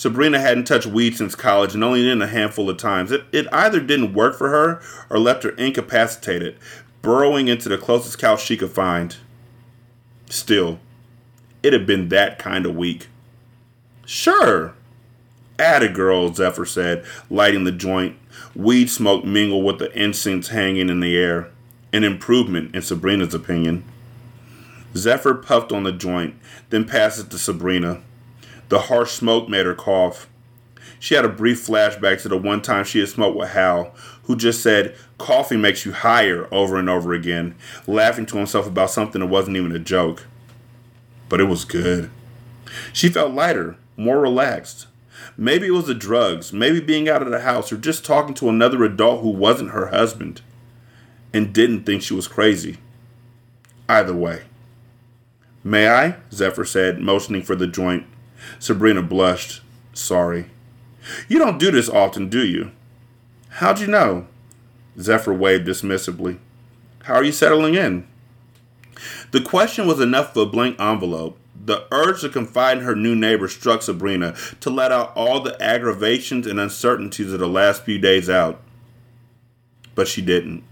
Sabrina 0.00 0.40
hadn't 0.40 0.64
touched 0.64 0.86
weed 0.86 1.14
since 1.14 1.34
college 1.34 1.74
and 1.74 1.84
only 1.84 2.08
in 2.08 2.22
a 2.22 2.26
handful 2.26 2.70
of 2.70 2.78
times. 2.78 3.12
It, 3.12 3.22
it 3.32 3.46
either 3.52 3.80
didn't 3.80 4.14
work 4.14 4.34
for 4.34 4.48
her 4.48 4.80
or 5.10 5.18
left 5.18 5.42
her 5.42 5.50
incapacitated, 5.50 6.56
burrowing 7.02 7.48
into 7.48 7.68
the 7.68 7.76
closest 7.76 8.18
couch 8.18 8.42
she 8.42 8.56
could 8.56 8.70
find. 8.70 9.18
Still, 10.30 10.80
it 11.62 11.74
had 11.74 11.86
been 11.86 12.08
that 12.08 12.38
kind 12.38 12.64
of 12.64 12.74
week. 12.74 13.08
Sure. 14.06 14.72
Atta 15.58 15.90
girl, 15.90 16.32
Zephyr 16.32 16.64
said, 16.64 17.04
lighting 17.28 17.64
the 17.64 17.70
joint. 17.70 18.16
Weed 18.56 18.88
smoke 18.88 19.26
mingled 19.26 19.66
with 19.66 19.80
the 19.80 19.92
incense 19.92 20.48
hanging 20.48 20.88
in 20.88 21.00
the 21.00 21.14
air. 21.14 21.50
An 21.92 22.04
improvement, 22.04 22.74
in 22.74 22.80
Sabrina's 22.80 23.34
opinion. 23.34 23.84
Zephyr 24.96 25.34
puffed 25.34 25.72
on 25.72 25.82
the 25.82 25.92
joint, 25.92 26.36
then 26.70 26.86
passed 26.86 27.20
it 27.20 27.30
to 27.32 27.38
Sabrina. 27.38 28.00
The 28.70 28.78
harsh 28.82 29.10
smoke 29.10 29.48
made 29.48 29.66
her 29.66 29.74
cough. 29.74 30.28
She 31.00 31.14
had 31.14 31.24
a 31.24 31.28
brief 31.28 31.66
flashback 31.66 32.22
to 32.22 32.28
the 32.28 32.38
one 32.38 32.62
time 32.62 32.84
she 32.84 33.00
had 33.00 33.08
smoked 33.08 33.36
with 33.36 33.50
Hal, 33.50 33.92
who 34.24 34.36
just 34.36 34.62
said, 34.62 34.94
Coffee 35.18 35.56
makes 35.56 35.84
you 35.84 35.92
higher 35.92 36.46
over 36.52 36.76
and 36.78 36.88
over 36.88 37.12
again, 37.12 37.56
laughing 37.86 38.26
to 38.26 38.36
himself 38.36 38.66
about 38.66 38.90
something 38.90 39.20
that 39.20 39.26
wasn't 39.26 39.56
even 39.56 39.72
a 39.72 39.80
joke. 39.80 40.26
But 41.28 41.40
it 41.40 41.44
was 41.44 41.64
good. 41.64 42.10
She 42.92 43.08
felt 43.08 43.34
lighter, 43.34 43.76
more 43.96 44.20
relaxed. 44.20 44.86
Maybe 45.36 45.66
it 45.66 45.72
was 45.72 45.86
the 45.86 45.94
drugs, 45.94 46.52
maybe 46.52 46.80
being 46.80 47.08
out 47.08 47.22
of 47.22 47.30
the 47.30 47.40
house, 47.40 47.72
or 47.72 47.76
just 47.76 48.04
talking 48.04 48.34
to 48.34 48.48
another 48.48 48.84
adult 48.84 49.22
who 49.22 49.30
wasn't 49.30 49.72
her 49.72 49.88
husband 49.88 50.42
and 51.32 51.52
didn't 51.52 51.84
think 51.84 52.02
she 52.02 52.14
was 52.14 52.28
crazy. 52.28 52.78
Either 53.88 54.14
way. 54.14 54.42
May 55.64 55.88
I? 55.88 56.16
Zephyr 56.32 56.64
said, 56.64 57.00
motioning 57.00 57.42
for 57.42 57.56
the 57.56 57.66
joint. 57.66 58.06
Sabrina 58.58 59.02
blushed. 59.02 59.62
Sorry. 59.92 60.46
You 61.28 61.38
don't 61.38 61.58
do 61.58 61.70
this 61.70 61.88
often, 61.88 62.28
do 62.28 62.46
you? 62.46 62.72
How'd 63.48 63.80
you 63.80 63.86
know? 63.86 64.26
Zephyr 64.98 65.34
waved 65.34 65.66
dismissively. 65.66 66.38
How 67.04 67.14
are 67.14 67.24
you 67.24 67.32
settling 67.32 67.74
in? 67.74 68.06
The 69.30 69.40
question 69.40 69.86
was 69.86 70.00
enough 70.00 70.36
of 70.36 70.48
a 70.48 70.50
blank 70.50 70.80
envelope. 70.80 71.38
The 71.62 71.86
urge 71.90 72.22
to 72.22 72.28
confide 72.28 72.78
in 72.78 72.84
her 72.84 72.96
new 72.96 73.14
neighbor 73.14 73.48
struck 73.48 73.82
Sabrina 73.82 74.34
to 74.60 74.70
let 74.70 74.92
out 74.92 75.12
all 75.14 75.40
the 75.40 75.60
aggravations 75.62 76.46
and 76.46 76.58
uncertainties 76.58 77.32
of 77.32 77.40
the 77.40 77.48
last 77.48 77.84
few 77.84 77.98
days 77.98 78.30
out. 78.30 78.60
But 79.94 80.08
she 80.08 80.22
didn't. 80.22 80.64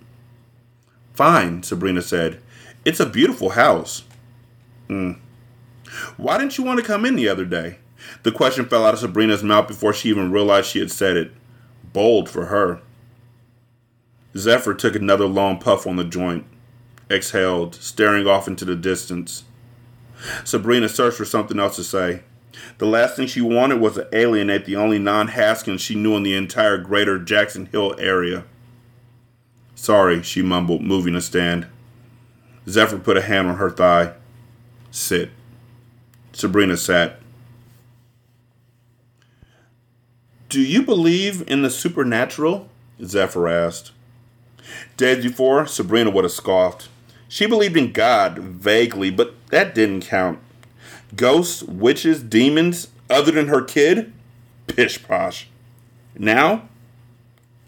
Fine, 1.14 1.62
Sabrina 1.62 2.02
said. 2.02 2.40
It's 2.84 3.00
a 3.00 3.06
beautiful 3.06 3.50
house. 3.50 4.04
Hmm. 4.86 5.12
Why 6.16 6.38
didn't 6.38 6.58
you 6.58 6.64
want 6.64 6.80
to 6.80 6.86
come 6.86 7.04
in 7.04 7.16
the 7.16 7.28
other 7.28 7.44
day? 7.44 7.78
The 8.22 8.32
question 8.32 8.66
fell 8.66 8.84
out 8.84 8.94
of 8.94 9.00
Sabrina's 9.00 9.42
mouth 9.42 9.68
before 9.68 9.92
she 9.92 10.08
even 10.08 10.30
realized 10.30 10.68
she 10.68 10.78
had 10.78 10.90
said 10.90 11.16
it. 11.16 11.32
Bold 11.92 12.28
for 12.28 12.46
her. 12.46 12.80
Zephyr 14.36 14.74
took 14.74 14.94
another 14.94 15.26
long 15.26 15.58
puff 15.58 15.86
on 15.86 15.96
the 15.96 16.04
joint, 16.04 16.44
exhaled, 17.10 17.74
staring 17.74 18.26
off 18.26 18.46
into 18.46 18.64
the 18.64 18.76
distance. 18.76 19.44
Sabrina 20.44 20.88
searched 20.88 21.16
for 21.16 21.24
something 21.24 21.58
else 21.58 21.76
to 21.76 21.84
say. 21.84 22.22
The 22.78 22.86
last 22.86 23.16
thing 23.16 23.26
she 23.26 23.40
wanted 23.40 23.80
was 23.80 23.94
to 23.94 24.08
alienate 24.12 24.64
the 24.64 24.76
only 24.76 24.98
non 24.98 25.28
Haskins 25.28 25.80
she 25.80 25.94
knew 25.94 26.16
in 26.16 26.22
the 26.22 26.34
entire 26.34 26.78
greater 26.78 27.18
Jackson 27.18 27.66
Hill 27.66 27.94
area. 27.98 28.44
Sorry, 29.74 30.22
she 30.22 30.42
mumbled, 30.42 30.82
moving 30.82 31.14
to 31.14 31.20
stand. 31.20 31.66
Zephyr 32.68 32.98
put 32.98 33.16
a 33.16 33.22
hand 33.22 33.48
on 33.48 33.56
her 33.56 33.70
thigh. 33.70 34.14
Sit. 34.90 35.30
Sabrina 36.38 36.76
sat. 36.76 37.18
Do 40.48 40.60
you 40.60 40.84
believe 40.84 41.42
in 41.50 41.62
the 41.62 41.68
supernatural? 41.68 42.68
Zephyr 43.02 43.48
asked. 43.48 43.90
Days 44.96 45.24
before, 45.24 45.66
Sabrina 45.66 46.10
would 46.10 46.22
have 46.22 46.30
scoffed. 46.30 46.88
She 47.26 47.46
believed 47.46 47.76
in 47.76 47.90
God, 47.90 48.38
vaguely, 48.38 49.10
but 49.10 49.34
that 49.48 49.74
didn't 49.74 50.02
count. 50.02 50.38
Ghosts, 51.16 51.64
witches, 51.64 52.22
demons, 52.22 52.86
other 53.10 53.32
than 53.32 53.48
her 53.48 53.62
kid? 53.62 54.12
Pish 54.68 55.02
posh. 55.02 55.48
Now? 56.16 56.68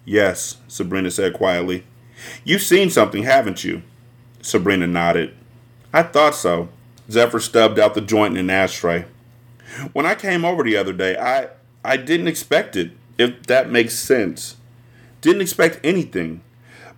Yes, 0.04 0.58
Sabrina 0.68 1.10
said 1.10 1.34
quietly. 1.34 1.82
You've 2.44 2.62
seen 2.62 2.88
something, 2.88 3.24
haven't 3.24 3.64
you? 3.64 3.82
Sabrina 4.42 4.86
nodded. 4.86 5.34
I 5.92 6.04
thought 6.04 6.36
so. 6.36 6.68
Zephyr 7.10 7.40
stubbed 7.40 7.78
out 7.78 7.94
the 7.94 8.00
joint 8.00 8.36
in 8.36 8.40
an 8.40 8.50
ashtray. 8.50 9.04
When 9.92 10.06
I 10.06 10.14
came 10.14 10.44
over 10.44 10.62
the 10.62 10.76
other 10.76 10.92
day, 10.92 11.16
I 11.16 11.48
I 11.84 11.96
didn't 11.96 12.28
expect 12.28 12.76
it, 12.76 12.92
if 13.18 13.42
that 13.44 13.70
makes 13.70 13.94
sense. 13.94 14.56
Didn't 15.20 15.42
expect 15.42 15.80
anything. 15.84 16.42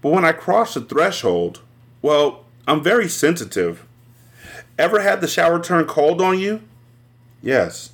But 0.00 0.12
when 0.12 0.24
I 0.24 0.32
crossed 0.32 0.74
the 0.74 0.80
threshold, 0.80 1.60
well, 2.00 2.44
I'm 2.66 2.82
very 2.82 3.08
sensitive. 3.08 3.86
Ever 4.78 5.00
had 5.00 5.20
the 5.20 5.28
shower 5.28 5.62
turn 5.62 5.84
cold 5.86 6.20
on 6.20 6.38
you? 6.38 6.62
Yes. 7.40 7.90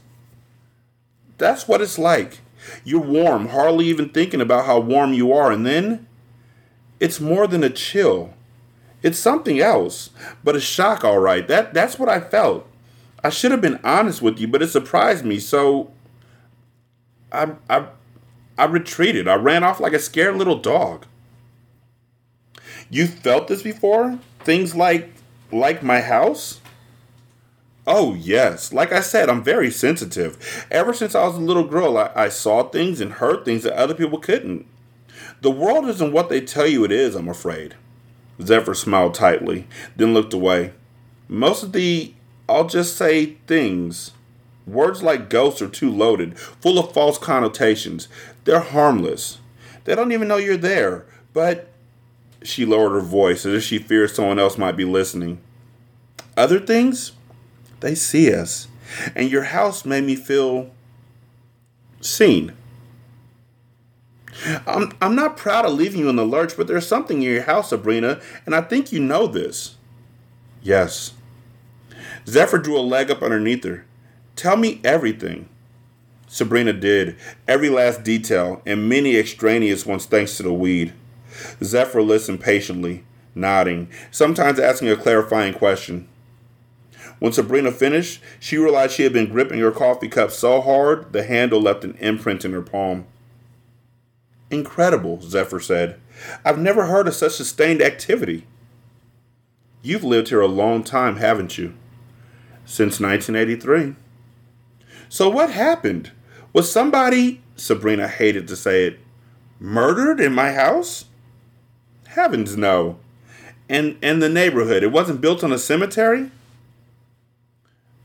That's 1.36 1.68
what 1.68 1.80
it's 1.80 1.98
like. 1.98 2.40
You're 2.84 3.00
warm, 3.00 3.48
hardly 3.48 3.86
even 3.86 4.08
thinking 4.08 4.40
about 4.40 4.66
how 4.66 4.80
warm 4.80 5.12
you 5.12 5.32
are, 5.32 5.52
and 5.52 5.64
then 5.64 6.06
it's 7.00 7.20
more 7.20 7.46
than 7.46 7.62
a 7.62 7.70
chill. 7.70 8.34
It's 9.02 9.18
something 9.18 9.60
else, 9.60 10.10
but 10.42 10.56
a 10.56 10.60
shock, 10.60 11.04
all 11.04 11.18
right. 11.18 11.46
That 11.46 11.72
that's 11.74 11.98
what 11.98 12.08
I 12.08 12.20
felt. 12.20 12.66
I 13.22 13.30
should 13.30 13.50
have 13.50 13.60
been 13.60 13.80
honest 13.84 14.22
with 14.22 14.38
you, 14.38 14.48
but 14.48 14.62
it 14.62 14.68
surprised 14.68 15.24
me. 15.24 15.38
So 15.38 15.92
I 17.32 17.52
I 17.70 17.86
I 18.56 18.64
retreated. 18.64 19.28
I 19.28 19.34
ran 19.34 19.62
off 19.62 19.80
like 19.80 19.92
a 19.92 19.98
scared 19.98 20.36
little 20.36 20.58
dog. 20.58 21.06
You 22.90 23.06
felt 23.06 23.48
this 23.48 23.62
before? 23.62 24.18
Things 24.40 24.74
like 24.74 25.10
like 25.52 25.82
my 25.82 26.00
house? 26.00 26.60
Oh, 27.86 28.12
yes. 28.14 28.70
Like 28.70 28.92
I 28.92 29.00
said, 29.00 29.30
I'm 29.30 29.42
very 29.42 29.70
sensitive. 29.70 30.66
Ever 30.70 30.92
since 30.92 31.14
I 31.14 31.26
was 31.26 31.36
a 31.36 31.40
little 31.40 31.64
girl, 31.64 31.96
I, 31.96 32.10
I 32.14 32.28
saw 32.28 32.64
things 32.64 33.00
and 33.00 33.14
heard 33.14 33.46
things 33.46 33.62
that 33.62 33.72
other 33.72 33.94
people 33.94 34.18
couldn't. 34.18 34.66
The 35.40 35.50
world 35.50 35.86
isn't 35.86 36.12
what 36.12 36.28
they 36.28 36.42
tell 36.42 36.66
you 36.66 36.84
it 36.84 36.92
is, 36.92 37.14
I'm 37.14 37.30
afraid. 37.30 37.76
Zephyr 38.42 38.74
smiled 38.74 39.14
tightly, 39.14 39.66
then 39.96 40.14
looked 40.14 40.32
away. 40.32 40.72
Most 41.28 41.62
of 41.62 41.72
the, 41.72 42.14
I'll 42.48 42.66
just 42.66 42.96
say, 42.96 43.36
things, 43.46 44.12
words 44.66 45.02
like 45.02 45.30
ghosts 45.30 45.60
are 45.62 45.68
too 45.68 45.90
loaded, 45.90 46.38
full 46.38 46.78
of 46.78 46.92
false 46.92 47.18
connotations. 47.18 48.08
They're 48.44 48.60
harmless. 48.60 49.38
They 49.84 49.94
don't 49.94 50.12
even 50.12 50.28
know 50.28 50.36
you're 50.36 50.56
there, 50.56 51.06
but. 51.32 51.72
She 52.44 52.64
lowered 52.64 52.92
her 52.92 53.00
voice 53.00 53.44
as 53.44 53.52
if 53.52 53.62
she 53.64 53.80
feared 53.80 54.12
someone 54.12 54.38
else 54.38 54.56
might 54.56 54.76
be 54.76 54.84
listening. 54.84 55.40
Other 56.36 56.60
things? 56.60 57.10
They 57.80 57.96
see 57.96 58.32
us. 58.32 58.68
And 59.16 59.28
your 59.28 59.42
house 59.42 59.84
made 59.84 60.04
me 60.04 60.14
feel 60.14 60.70
seen. 62.00 62.52
I'm, 64.66 64.92
I'm 65.00 65.14
not 65.14 65.36
proud 65.36 65.64
of 65.64 65.72
leaving 65.72 66.00
you 66.00 66.08
in 66.08 66.16
the 66.16 66.24
lurch, 66.24 66.56
but 66.56 66.66
there's 66.66 66.86
something 66.86 67.18
in 67.18 67.30
your 67.30 67.42
house, 67.42 67.70
Sabrina, 67.70 68.20
and 68.46 68.54
I 68.54 68.60
think 68.60 68.92
you 68.92 69.00
know 69.00 69.26
this. 69.26 69.76
Yes. 70.62 71.14
Zephyr 72.26 72.58
drew 72.58 72.78
a 72.78 72.80
leg 72.80 73.10
up 73.10 73.22
underneath 73.22 73.64
her. 73.64 73.84
Tell 74.36 74.56
me 74.56 74.80
everything. 74.84 75.48
Sabrina 76.28 76.74
did, 76.74 77.16
every 77.46 77.70
last 77.70 78.04
detail, 78.04 78.60
and 78.66 78.88
many 78.88 79.16
extraneous 79.16 79.86
ones 79.86 80.04
thanks 80.04 80.36
to 80.36 80.42
the 80.42 80.52
weed. 80.52 80.92
Zephyr 81.62 82.02
listened 82.02 82.40
patiently, 82.40 83.04
nodding, 83.34 83.88
sometimes 84.10 84.58
asking 84.58 84.90
a 84.90 84.96
clarifying 84.96 85.54
question. 85.54 86.06
When 87.18 87.32
Sabrina 87.32 87.72
finished, 87.72 88.20
she 88.38 88.58
realized 88.58 88.92
she 88.92 89.02
had 89.02 89.12
been 89.12 89.30
gripping 89.30 89.58
her 89.60 89.72
coffee 89.72 90.08
cup 90.08 90.30
so 90.30 90.60
hard 90.60 91.12
the 91.12 91.24
handle 91.24 91.60
left 91.60 91.82
an 91.82 91.94
imprint 91.94 92.44
in 92.44 92.52
her 92.52 92.62
palm. 92.62 93.06
Incredible, 94.50 95.20
Zephyr 95.20 95.60
said. 95.60 96.00
I've 96.44 96.58
never 96.58 96.86
heard 96.86 97.06
of 97.06 97.14
such 97.14 97.32
sustained 97.32 97.82
activity. 97.82 98.46
You've 99.82 100.04
lived 100.04 100.28
here 100.28 100.40
a 100.40 100.48
long 100.48 100.82
time, 100.82 101.16
haven't 101.16 101.58
you? 101.58 101.74
Since 102.64 103.00
1983. 103.00 103.94
So 105.08 105.28
what 105.28 105.50
happened? 105.50 106.12
Was 106.52 106.70
somebody, 106.70 107.42
Sabrina 107.56 108.08
hated 108.08 108.48
to 108.48 108.56
say 108.56 108.86
it, 108.86 108.98
murdered 109.60 110.20
in 110.20 110.32
my 110.32 110.52
house? 110.52 111.06
Heavens 112.08 112.56
no. 112.56 112.98
And 113.68 113.98
and 114.02 114.22
the 114.22 114.30
neighborhood, 114.30 114.82
it 114.82 114.92
wasn't 114.92 115.20
built 115.20 115.44
on 115.44 115.52
a 115.52 115.58
cemetery? 115.58 116.30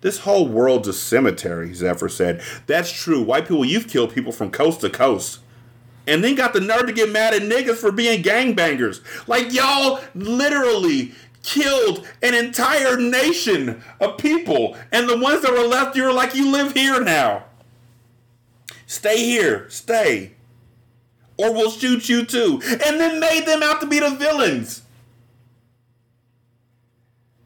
This 0.01 0.19
whole 0.19 0.49
world's 0.49 0.89
a 0.89 0.93
cemetery, 0.93 1.73
Zephyr 1.73 2.09
said. 2.09 2.41
That's 2.67 2.91
true. 2.91 3.21
White 3.21 3.47
people, 3.47 3.63
you've 3.63 3.87
killed 3.87 4.13
people 4.13 4.33
from 4.33 4.51
coast 4.51 4.81
to 4.81 4.89
coast 4.89 5.39
and 6.07 6.23
then 6.23 6.35
got 6.35 6.53
the 6.53 6.59
nerve 6.59 6.87
to 6.87 6.93
get 6.93 7.11
mad 7.11 7.33
at 7.33 7.41
niggas 7.41 7.77
for 7.77 7.91
being 7.91 8.23
gangbangers. 8.23 9.01
Like 9.27 9.53
y'all 9.53 10.01
literally 10.15 11.13
killed 11.43 12.07
an 12.21 12.33
entire 12.33 12.97
nation 12.97 13.83
of 13.99 14.17
people, 14.17 14.77
and 14.91 15.07
the 15.07 15.17
ones 15.17 15.41
that 15.41 15.51
were 15.51 15.67
left, 15.67 15.95
you 15.95 16.03
were 16.03 16.13
like, 16.13 16.35
you 16.35 16.51
live 16.51 16.73
here 16.73 17.01
now. 17.01 17.45
Stay 18.87 19.17
here, 19.17 19.69
stay. 19.69 20.33
Or 21.37 21.51
we'll 21.51 21.71
shoot 21.71 22.09
you 22.09 22.25
too. 22.25 22.61
And 22.63 22.99
then 22.99 23.19
made 23.19 23.45
them 23.45 23.63
out 23.63 23.81
to 23.81 23.87
be 23.87 23.99
the 23.99 24.11
villains. 24.11 24.83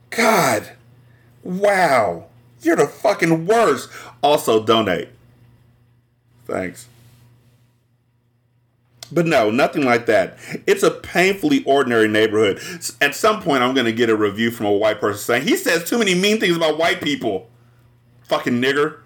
God. 0.10 0.72
Wow. 1.44 2.26
You're 2.62 2.76
the 2.76 2.88
fucking 2.88 3.46
worst. 3.46 3.90
Also, 4.22 4.64
donate. 4.64 5.10
Thanks. 6.46 6.88
But 9.12 9.26
no, 9.26 9.50
nothing 9.50 9.86
like 9.86 10.06
that. 10.08 10.38
It's 10.66 10.84
a 10.84 10.92
painfully 10.92 11.64
ordinary 11.64 12.08
neighborhood. 12.08 12.62
At 13.00 13.16
some 13.16 13.42
point, 13.42 13.64
I'm 13.64 13.74
going 13.74 13.86
to 13.86 13.94
get 13.94 14.10
a 14.10 14.16
review 14.16 14.52
from 14.52 14.66
a 14.66 14.72
white 14.72 15.00
person 15.00 15.20
saying, 15.20 15.44
he 15.48 15.56
says 15.56 15.90
too 15.90 15.98
many 15.98 16.14
mean 16.14 16.40
things 16.40 16.58
about 16.58 16.78
white 16.78 17.02
people. 17.02 17.50
Fucking 18.24 18.62
nigger. 18.62 19.00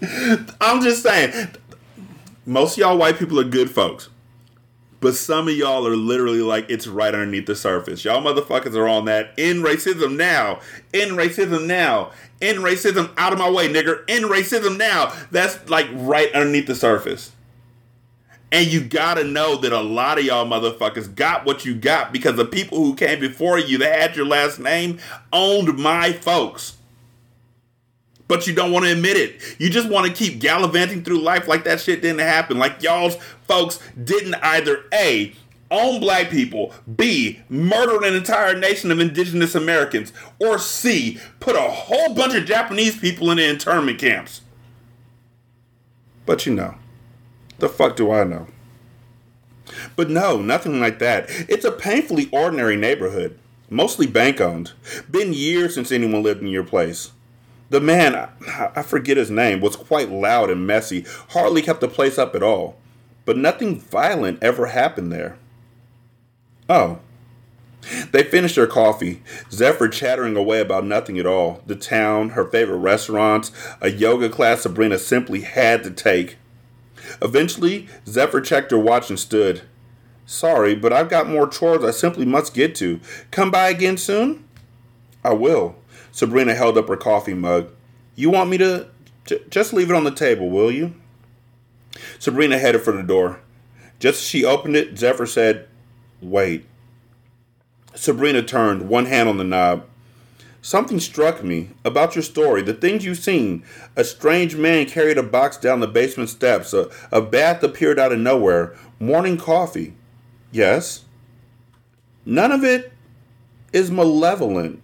I'm 0.60 0.82
just 0.82 1.02
saying, 1.02 1.48
most 2.44 2.76
y'all 2.76 2.98
white 2.98 3.18
people 3.18 3.40
are 3.40 3.44
good 3.44 3.70
folks. 3.70 4.10
But 5.00 5.14
some 5.14 5.46
of 5.46 5.54
y'all 5.54 5.86
are 5.86 5.96
literally 5.96 6.42
like 6.42 6.68
it's 6.68 6.86
right 6.86 7.14
underneath 7.14 7.46
the 7.46 7.54
surface. 7.54 8.04
Y'all 8.04 8.22
motherfuckers 8.22 8.74
are 8.74 8.88
on 8.88 9.04
that 9.04 9.32
in 9.36 9.62
racism 9.62 10.16
now. 10.16 10.60
In 10.92 11.10
racism 11.10 11.66
now. 11.66 12.10
In 12.40 12.56
racism 12.56 13.12
out 13.16 13.32
of 13.32 13.38
my 13.38 13.48
way, 13.48 13.72
nigger. 13.72 14.02
In 14.08 14.24
racism 14.24 14.76
now. 14.76 15.12
That's 15.30 15.68
like 15.70 15.86
right 15.92 16.32
underneath 16.32 16.66
the 16.66 16.74
surface. 16.74 17.32
And 18.50 18.66
you 18.72 18.82
gotta 18.82 19.24
know 19.24 19.56
that 19.56 19.72
a 19.72 19.80
lot 19.80 20.18
of 20.18 20.24
y'all 20.24 20.46
motherfuckers 20.46 21.14
got 21.14 21.44
what 21.44 21.64
you 21.64 21.74
got 21.74 22.12
because 22.12 22.36
the 22.36 22.46
people 22.46 22.78
who 22.78 22.94
came 22.94 23.20
before 23.20 23.58
you 23.58 23.78
that 23.78 24.00
had 24.00 24.16
your 24.16 24.26
last 24.26 24.58
name 24.58 24.98
owned 25.32 25.78
my 25.78 26.12
folks 26.12 26.77
but 28.28 28.46
you 28.46 28.54
don't 28.54 28.70
want 28.70 28.84
to 28.84 28.92
admit 28.92 29.16
it. 29.16 29.40
You 29.58 29.70
just 29.70 29.88
want 29.88 30.06
to 30.06 30.12
keep 30.12 30.38
gallivanting 30.38 31.02
through 31.02 31.20
life 31.20 31.48
like 31.48 31.64
that 31.64 31.80
shit 31.80 32.02
didn't 32.02 32.20
happen. 32.20 32.58
Like 32.58 32.82
y'all's 32.82 33.16
folks 33.46 33.80
didn't 34.02 34.34
either 34.36 34.84
A, 34.92 35.34
own 35.70 36.00
black 36.00 36.30
people, 36.30 36.72
B, 36.96 37.40
murder 37.48 38.04
an 38.06 38.14
entire 38.14 38.56
nation 38.56 38.90
of 38.90 39.00
indigenous 39.00 39.54
Americans, 39.54 40.12
or 40.38 40.58
C, 40.58 41.18
put 41.40 41.56
a 41.56 41.60
whole 41.60 42.14
bunch 42.14 42.34
of 42.34 42.44
Japanese 42.44 42.96
people 42.98 43.30
in 43.30 43.38
the 43.38 43.48
internment 43.48 43.98
camps. 43.98 44.42
But 46.26 46.44
you 46.46 46.54
know, 46.54 46.74
the 47.58 47.68
fuck 47.68 47.96
do 47.96 48.12
I 48.12 48.24
know? 48.24 48.46
But 49.96 50.10
no, 50.10 50.40
nothing 50.40 50.80
like 50.80 50.98
that. 50.98 51.26
It's 51.48 51.64
a 51.64 51.72
painfully 51.72 52.28
ordinary 52.32 52.76
neighborhood, 52.76 53.38
mostly 53.68 54.06
bank 54.06 54.40
owned. 54.40 54.72
Been 55.10 55.32
years 55.32 55.74
since 55.74 55.92
anyone 55.92 56.22
lived 56.22 56.40
in 56.42 56.48
your 56.48 56.64
place. 56.64 57.12
The 57.70 57.80
man, 57.80 58.28
I 58.74 58.82
forget 58.82 59.16
his 59.16 59.30
name, 59.30 59.60
was 59.60 59.76
quite 59.76 60.10
loud 60.10 60.50
and 60.50 60.66
messy, 60.66 61.04
hardly 61.30 61.60
kept 61.60 61.80
the 61.80 61.88
place 61.88 62.18
up 62.18 62.34
at 62.34 62.42
all. 62.42 62.76
But 63.24 63.36
nothing 63.36 63.78
violent 63.78 64.42
ever 64.42 64.66
happened 64.66 65.12
there. 65.12 65.36
Oh. 66.68 67.00
They 68.10 68.24
finished 68.24 68.56
their 68.56 68.66
coffee, 68.66 69.22
Zephyr 69.52 69.88
chattering 69.88 70.36
away 70.36 70.60
about 70.60 70.84
nothing 70.84 71.18
at 71.18 71.26
all 71.26 71.62
the 71.66 71.76
town, 71.76 72.30
her 72.30 72.44
favorite 72.44 72.78
restaurants, 72.78 73.52
a 73.80 73.90
yoga 73.90 74.28
class 74.28 74.62
Sabrina 74.62 74.98
simply 74.98 75.42
had 75.42 75.84
to 75.84 75.90
take. 75.90 76.38
Eventually, 77.22 77.86
Zephyr 78.06 78.40
checked 78.40 78.72
her 78.72 78.78
watch 78.78 79.10
and 79.10 79.18
stood. 79.18 79.62
Sorry, 80.26 80.74
but 80.74 80.92
I've 80.92 81.08
got 81.08 81.28
more 81.28 81.48
chores 81.48 81.84
I 81.84 81.92
simply 81.92 82.26
must 82.26 82.52
get 82.52 82.74
to. 82.76 83.00
Come 83.30 83.50
by 83.50 83.70
again 83.70 83.96
soon? 83.96 84.44
I 85.24 85.32
will. 85.32 85.76
Sabrina 86.18 86.52
held 86.52 86.76
up 86.76 86.88
her 86.88 86.96
coffee 86.96 87.32
mug. 87.32 87.70
You 88.16 88.28
want 88.30 88.50
me 88.50 88.58
to, 88.58 88.88
just 89.50 89.72
leave 89.72 89.88
it 89.88 89.94
on 89.94 90.02
the 90.02 90.10
table, 90.10 90.50
will 90.50 90.68
you? 90.68 90.94
Sabrina 92.18 92.58
headed 92.58 92.82
for 92.82 92.90
the 92.90 93.04
door. 93.04 93.38
Just 94.00 94.22
as 94.22 94.26
she 94.26 94.44
opened 94.44 94.74
it, 94.74 94.98
Zephyr 94.98 95.26
said, 95.26 95.68
Wait. 96.20 96.66
Sabrina 97.94 98.42
turned, 98.42 98.88
one 98.88 99.06
hand 99.06 99.28
on 99.28 99.36
the 99.36 99.44
knob. 99.44 99.84
Something 100.60 100.98
struck 100.98 101.44
me 101.44 101.70
about 101.84 102.16
your 102.16 102.24
story, 102.24 102.62
the 102.62 102.74
things 102.74 103.04
you've 103.04 103.18
seen. 103.18 103.62
A 103.94 104.02
strange 104.02 104.56
man 104.56 104.86
carried 104.86 105.18
a 105.18 105.22
box 105.22 105.56
down 105.56 105.78
the 105.78 105.86
basement 105.86 106.30
steps. 106.30 106.72
A, 106.72 106.90
a 107.12 107.22
bath 107.22 107.62
appeared 107.62 108.00
out 108.00 108.10
of 108.10 108.18
nowhere. 108.18 108.76
Morning 108.98 109.36
coffee. 109.36 109.94
Yes. 110.50 111.04
None 112.26 112.50
of 112.50 112.64
it 112.64 112.92
is 113.72 113.92
malevolent 113.92 114.82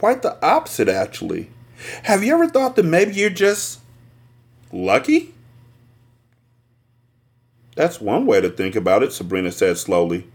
quite 0.00 0.22
the 0.22 0.42
opposite, 0.42 0.88
actually. 0.88 1.50
Have 2.04 2.24
you 2.24 2.32
ever 2.32 2.48
thought 2.48 2.74
that 2.76 2.86
maybe 2.86 3.12
you're 3.12 3.28
just 3.28 3.80
lucky? 4.72 5.34
That's 7.76 8.00
one 8.00 8.24
way 8.24 8.40
to 8.40 8.48
think 8.48 8.74
about 8.74 9.02
it, 9.02 9.12
Sabrina 9.12 9.52
said 9.52 9.76
slowly. 9.76 10.26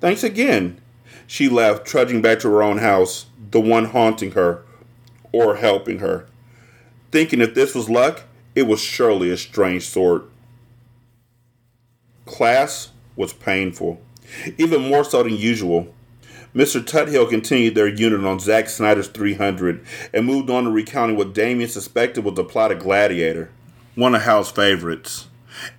Thanks 0.00 0.24
again. 0.24 0.80
She 1.26 1.50
left, 1.50 1.86
trudging 1.86 2.22
back 2.22 2.40
to 2.40 2.48
her 2.48 2.62
own 2.62 2.78
house, 2.78 3.26
the 3.50 3.60
one 3.60 3.84
haunting 3.84 4.30
her 4.30 4.62
or 5.30 5.56
helping 5.56 5.98
her. 5.98 6.26
Thinking 7.10 7.42
if 7.42 7.54
this 7.54 7.74
was 7.74 7.90
luck, 7.90 8.22
it 8.54 8.62
was 8.62 8.80
surely 8.80 9.28
a 9.28 9.36
strange 9.36 9.82
sort. 9.82 10.24
Class 12.24 12.92
was 13.14 13.34
painful, 13.34 14.00
even 14.56 14.88
more 14.88 15.04
so 15.04 15.22
than 15.22 15.36
usual. 15.36 15.94
Mr. 16.54 16.84
Tuthill 16.84 17.30
continued 17.30 17.74
their 17.74 17.88
unit 17.88 18.24
on 18.26 18.38
Zack 18.38 18.68
Snyder's 18.68 19.08
300 19.08 19.82
and 20.12 20.26
moved 20.26 20.50
on 20.50 20.64
to 20.64 20.70
recounting 20.70 21.16
what 21.16 21.32
Damien 21.32 21.70
suspected 21.70 22.24
was 22.24 22.34
the 22.34 22.44
plot 22.44 22.70
of 22.70 22.78
Gladiator, 22.78 23.50
one 23.94 24.14
of 24.14 24.22
Hal's 24.22 24.50
favorites, 24.50 25.28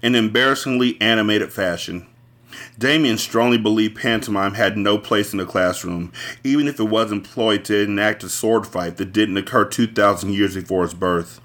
in 0.02 0.16
embarrassingly 0.16 1.00
animated 1.00 1.54
fashion. 1.54 2.08
Damien 2.80 3.20
strongly 3.20 3.60
believed 3.60 3.98
pantomime 3.98 4.56
had 4.56 4.76
no 4.76 4.98
place 4.98 5.32
in 5.32 5.38
the 5.38 5.46
classroom, 5.46 6.12
even 6.44 6.68
if 6.68 6.80
it 6.80 6.86
was 6.86 7.12
employed 7.12 7.64
to 7.66 7.84
enact 7.84 8.24
a 8.24 8.30
sword 8.30 8.66
fight 8.66 8.98
that 8.98 9.14
didn't 9.14 9.38
occur 9.38 9.66
2,000 9.66 10.34
years 10.34 10.56
before 10.56 10.82
his 10.82 10.96
birth. 10.96 11.40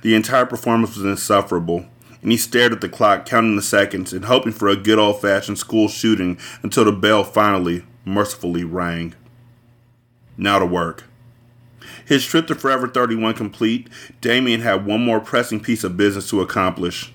The 0.00 0.14
entire 0.14 0.46
performance 0.46 0.96
was 0.96 1.04
insufferable, 1.04 1.86
and 2.22 2.32
he 2.32 2.38
stared 2.38 2.72
at 2.72 2.80
the 2.80 2.88
clock, 2.88 3.26
counting 3.26 3.56
the 3.56 3.62
seconds 3.62 4.14
and 4.14 4.24
hoping 4.24 4.52
for 4.52 4.68
a 4.68 4.76
good 4.76 4.98
old 4.98 5.20
fashioned 5.20 5.58
school 5.58 5.88
shooting 5.88 6.38
until 6.62 6.84
the 6.84 6.92
bell 6.92 7.24
finally, 7.24 7.84
mercifully 8.10 8.64
rang. 8.64 9.14
Now 10.36 10.58
to 10.58 10.66
work. 10.66 11.04
His 12.04 12.24
trip 12.24 12.46
to 12.48 12.54
Forever 12.54 12.88
31 12.88 13.34
complete, 13.34 13.88
Damien 14.20 14.60
had 14.60 14.84
one 14.86 15.04
more 15.04 15.20
pressing 15.20 15.60
piece 15.60 15.84
of 15.84 15.96
business 15.96 16.28
to 16.30 16.40
accomplish. 16.40 17.12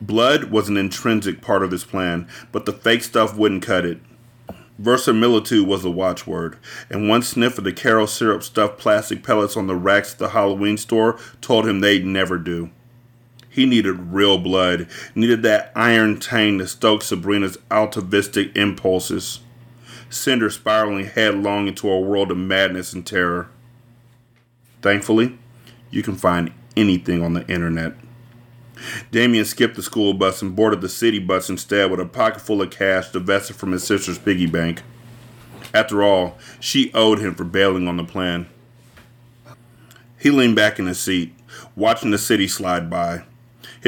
Blood 0.00 0.44
was 0.44 0.68
an 0.68 0.76
intrinsic 0.76 1.40
part 1.40 1.62
of 1.62 1.70
his 1.70 1.84
plan, 1.84 2.28
but 2.52 2.66
the 2.66 2.72
fake 2.72 3.02
stuff 3.02 3.36
wouldn't 3.36 3.64
cut 3.64 3.84
it. 3.84 4.00
Verisimilitude 4.78 5.66
was 5.66 5.82
the 5.82 5.90
watchword, 5.90 6.56
and 6.88 7.08
one 7.08 7.22
sniff 7.22 7.58
of 7.58 7.64
the 7.64 7.72
Karo 7.72 8.06
syrup 8.06 8.44
stuffed 8.44 8.78
plastic 8.78 9.24
pellets 9.24 9.56
on 9.56 9.66
the 9.66 9.74
racks 9.74 10.12
at 10.12 10.18
the 10.20 10.28
Halloween 10.28 10.76
store 10.76 11.18
told 11.40 11.66
him 11.66 11.80
they'd 11.80 12.06
never 12.06 12.38
do. 12.38 12.70
He 13.48 13.66
needed 13.66 14.12
real 14.12 14.38
blood, 14.38 14.86
needed 15.16 15.42
that 15.42 15.72
iron 15.74 16.20
tang 16.20 16.58
to 16.58 16.68
stoke 16.68 17.02
Sabrina's 17.02 17.58
atavistic 17.72 18.56
impulses, 18.56 19.40
send 20.10 20.42
her 20.42 20.50
spiraling 20.50 21.06
headlong 21.06 21.68
into 21.68 21.88
a 21.90 22.00
world 22.00 22.30
of 22.30 22.36
madness 22.36 22.92
and 22.92 23.06
terror. 23.06 23.48
Thankfully, 24.82 25.38
you 25.90 26.02
can 26.02 26.16
find 26.16 26.52
anything 26.76 27.22
on 27.22 27.34
the 27.34 27.46
internet. 27.48 27.94
Damien 29.10 29.44
skipped 29.44 29.76
the 29.76 29.82
school 29.82 30.14
bus 30.14 30.40
and 30.40 30.54
boarded 30.54 30.80
the 30.80 30.88
city 30.88 31.18
bus 31.18 31.50
instead 31.50 31.90
with 31.90 32.00
a 32.00 32.06
pocket 32.06 32.40
full 32.40 32.62
of 32.62 32.70
cash 32.70 33.10
divested 33.10 33.56
from 33.56 33.72
his 33.72 33.84
sister's 33.84 34.18
piggy 34.18 34.46
bank. 34.46 34.82
After 35.74 36.02
all, 36.02 36.38
she 36.60 36.92
owed 36.94 37.18
him 37.18 37.34
for 37.34 37.44
bailing 37.44 37.88
on 37.88 37.96
the 37.96 38.04
plan. 38.04 38.48
He 40.18 40.30
leaned 40.30 40.56
back 40.56 40.78
in 40.78 40.86
his 40.86 40.98
seat, 40.98 41.34
watching 41.76 42.10
the 42.10 42.18
city 42.18 42.48
slide 42.48 42.88
by. 42.88 43.24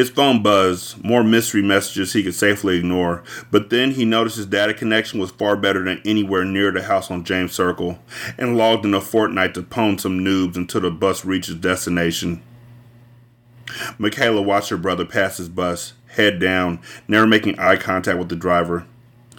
His 0.00 0.08
phone 0.08 0.42
buzzed, 0.42 1.04
more 1.04 1.22
mystery 1.22 1.60
messages 1.60 2.14
he 2.14 2.22
could 2.22 2.34
safely 2.34 2.78
ignore, 2.78 3.22
but 3.50 3.68
then 3.68 3.90
he 3.90 4.06
noticed 4.06 4.38
his 4.38 4.46
data 4.46 4.72
connection 4.72 5.20
was 5.20 5.30
far 5.30 5.56
better 5.56 5.84
than 5.84 6.00
anywhere 6.06 6.42
near 6.42 6.72
the 6.72 6.84
house 6.84 7.10
on 7.10 7.22
James 7.22 7.52
Circle, 7.52 7.98
and 8.38 8.56
logged 8.56 8.86
in 8.86 8.94
a 8.94 9.00
Fortnite 9.00 9.52
to 9.52 9.62
pwn 9.62 10.00
some 10.00 10.20
noobs 10.20 10.56
until 10.56 10.80
the 10.80 10.90
bus 10.90 11.26
reached 11.26 11.50
its 11.50 11.60
destination. 11.60 12.42
Michaela 13.98 14.40
watched 14.40 14.70
her 14.70 14.78
brother 14.78 15.04
pass 15.04 15.36
his 15.36 15.50
bus, 15.50 15.92
head 16.06 16.40
down, 16.40 16.80
never 17.06 17.26
making 17.26 17.58
eye 17.58 17.76
contact 17.76 18.18
with 18.18 18.30
the 18.30 18.36
driver. 18.36 18.86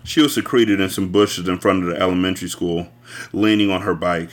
She 0.04 0.22
was 0.22 0.36
secreted 0.36 0.80
in 0.80 0.92
some 0.92 1.12
bushes 1.12 1.48
in 1.48 1.58
front 1.58 1.82
of 1.82 1.90
the 1.90 2.00
elementary 2.00 2.50
school, 2.50 2.88
leaning 3.34 3.72
on 3.72 3.82
her 3.82 3.96
bike. 3.96 4.30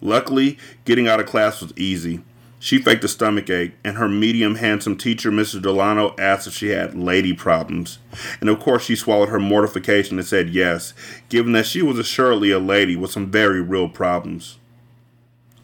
Luckily, 0.00 0.58
getting 0.84 1.06
out 1.06 1.20
of 1.20 1.26
class 1.26 1.62
was 1.62 1.72
easy. 1.76 2.24
She 2.62 2.78
faked 2.78 3.02
a 3.02 3.08
stomach 3.08 3.50
ache, 3.50 3.72
and 3.82 3.96
her 3.96 4.08
medium 4.08 4.54
handsome 4.54 4.96
teacher, 4.96 5.32
Mrs. 5.32 5.62
Delano, 5.62 6.14
asked 6.16 6.46
if 6.46 6.54
she 6.54 6.68
had 6.68 6.94
lady 6.94 7.32
problems. 7.32 7.98
And 8.40 8.48
of 8.48 8.60
course, 8.60 8.84
she 8.84 8.94
swallowed 8.94 9.30
her 9.30 9.40
mortification 9.40 10.16
and 10.16 10.24
said 10.24 10.50
yes, 10.50 10.94
given 11.28 11.50
that 11.54 11.66
she 11.66 11.82
was 11.82 11.98
assuredly 11.98 12.52
a 12.52 12.60
lady 12.60 12.94
with 12.94 13.10
some 13.10 13.32
very 13.32 13.60
real 13.60 13.88
problems. 13.88 14.58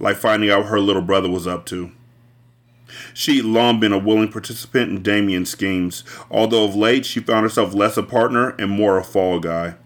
Like 0.00 0.16
finding 0.16 0.50
out 0.50 0.62
what 0.62 0.70
her 0.70 0.80
little 0.80 1.00
brother 1.00 1.30
was 1.30 1.46
up 1.46 1.66
to. 1.66 1.92
She'd 3.14 3.44
long 3.44 3.78
been 3.78 3.92
a 3.92 3.98
willing 3.98 4.32
participant 4.32 4.90
in 4.90 5.00
Damien's 5.00 5.50
schemes, 5.50 6.02
although 6.32 6.64
of 6.64 6.74
late 6.74 7.06
she 7.06 7.20
found 7.20 7.44
herself 7.44 7.74
less 7.74 7.96
a 7.96 8.02
partner 8.02 8.56
and 8.58 8.72
more 8.72 8.98
a 8.98 9.04
fall 9.04 9.38
guy. 9.38 9.76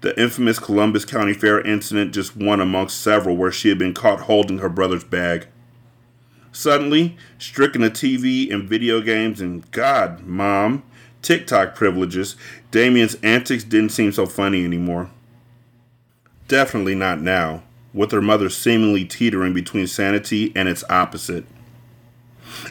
The 0.00 0.20
infamous 0.20 0.58
Columbus 0.58 1.04
County 1.04 1.34
Fair 1.34 1.60
incident 1.60 2.12
just 2.12 2.36
one 2.36 2.60
amongst 2.60 3.00
several 3.00 3.36
where 3.36 3.52
she 3.52 3.68
had 3.68 3.78
been 3.78 3.94
caught 3.94 4.22
holding 4.22 4.58
her 4.58 4.68
brother's 4.68 5.04
bag. 5.04 5.46
Suddenly, 6.52 7.16
stricken 7.38 7.82
of 7.82 7.92
TV 7.92 8.52
and 8.52 8.68
video 8.68 9.00
games 9.00 9.40
and, 9.40 9.68
God, 9.70 10.20
Mom, 10.24 10.82
TikTok 11.22 11.74
privileges, 11.74 12.36
Damien's 12.70 13.16
antics 13.22 13.64
didn't 13.64 13.90
seem 13.90 14.12
so 14.12 14.26
funny 14.26 14.64
anymore. 14.64 15.10
Definitely 16.46 16.94
not 16.94 17.20
now, 17.20 17.62
with 17.92 18.10
her 18.12 18.22
mother 18.22 18.48
seemingly 18.48 19.04
teetering 19.04 19.52
between 19.52 19.86
sanity 19.86 20.52
and 20.56 20.68
its 20.68 20.84
opposite. 20.88 21.44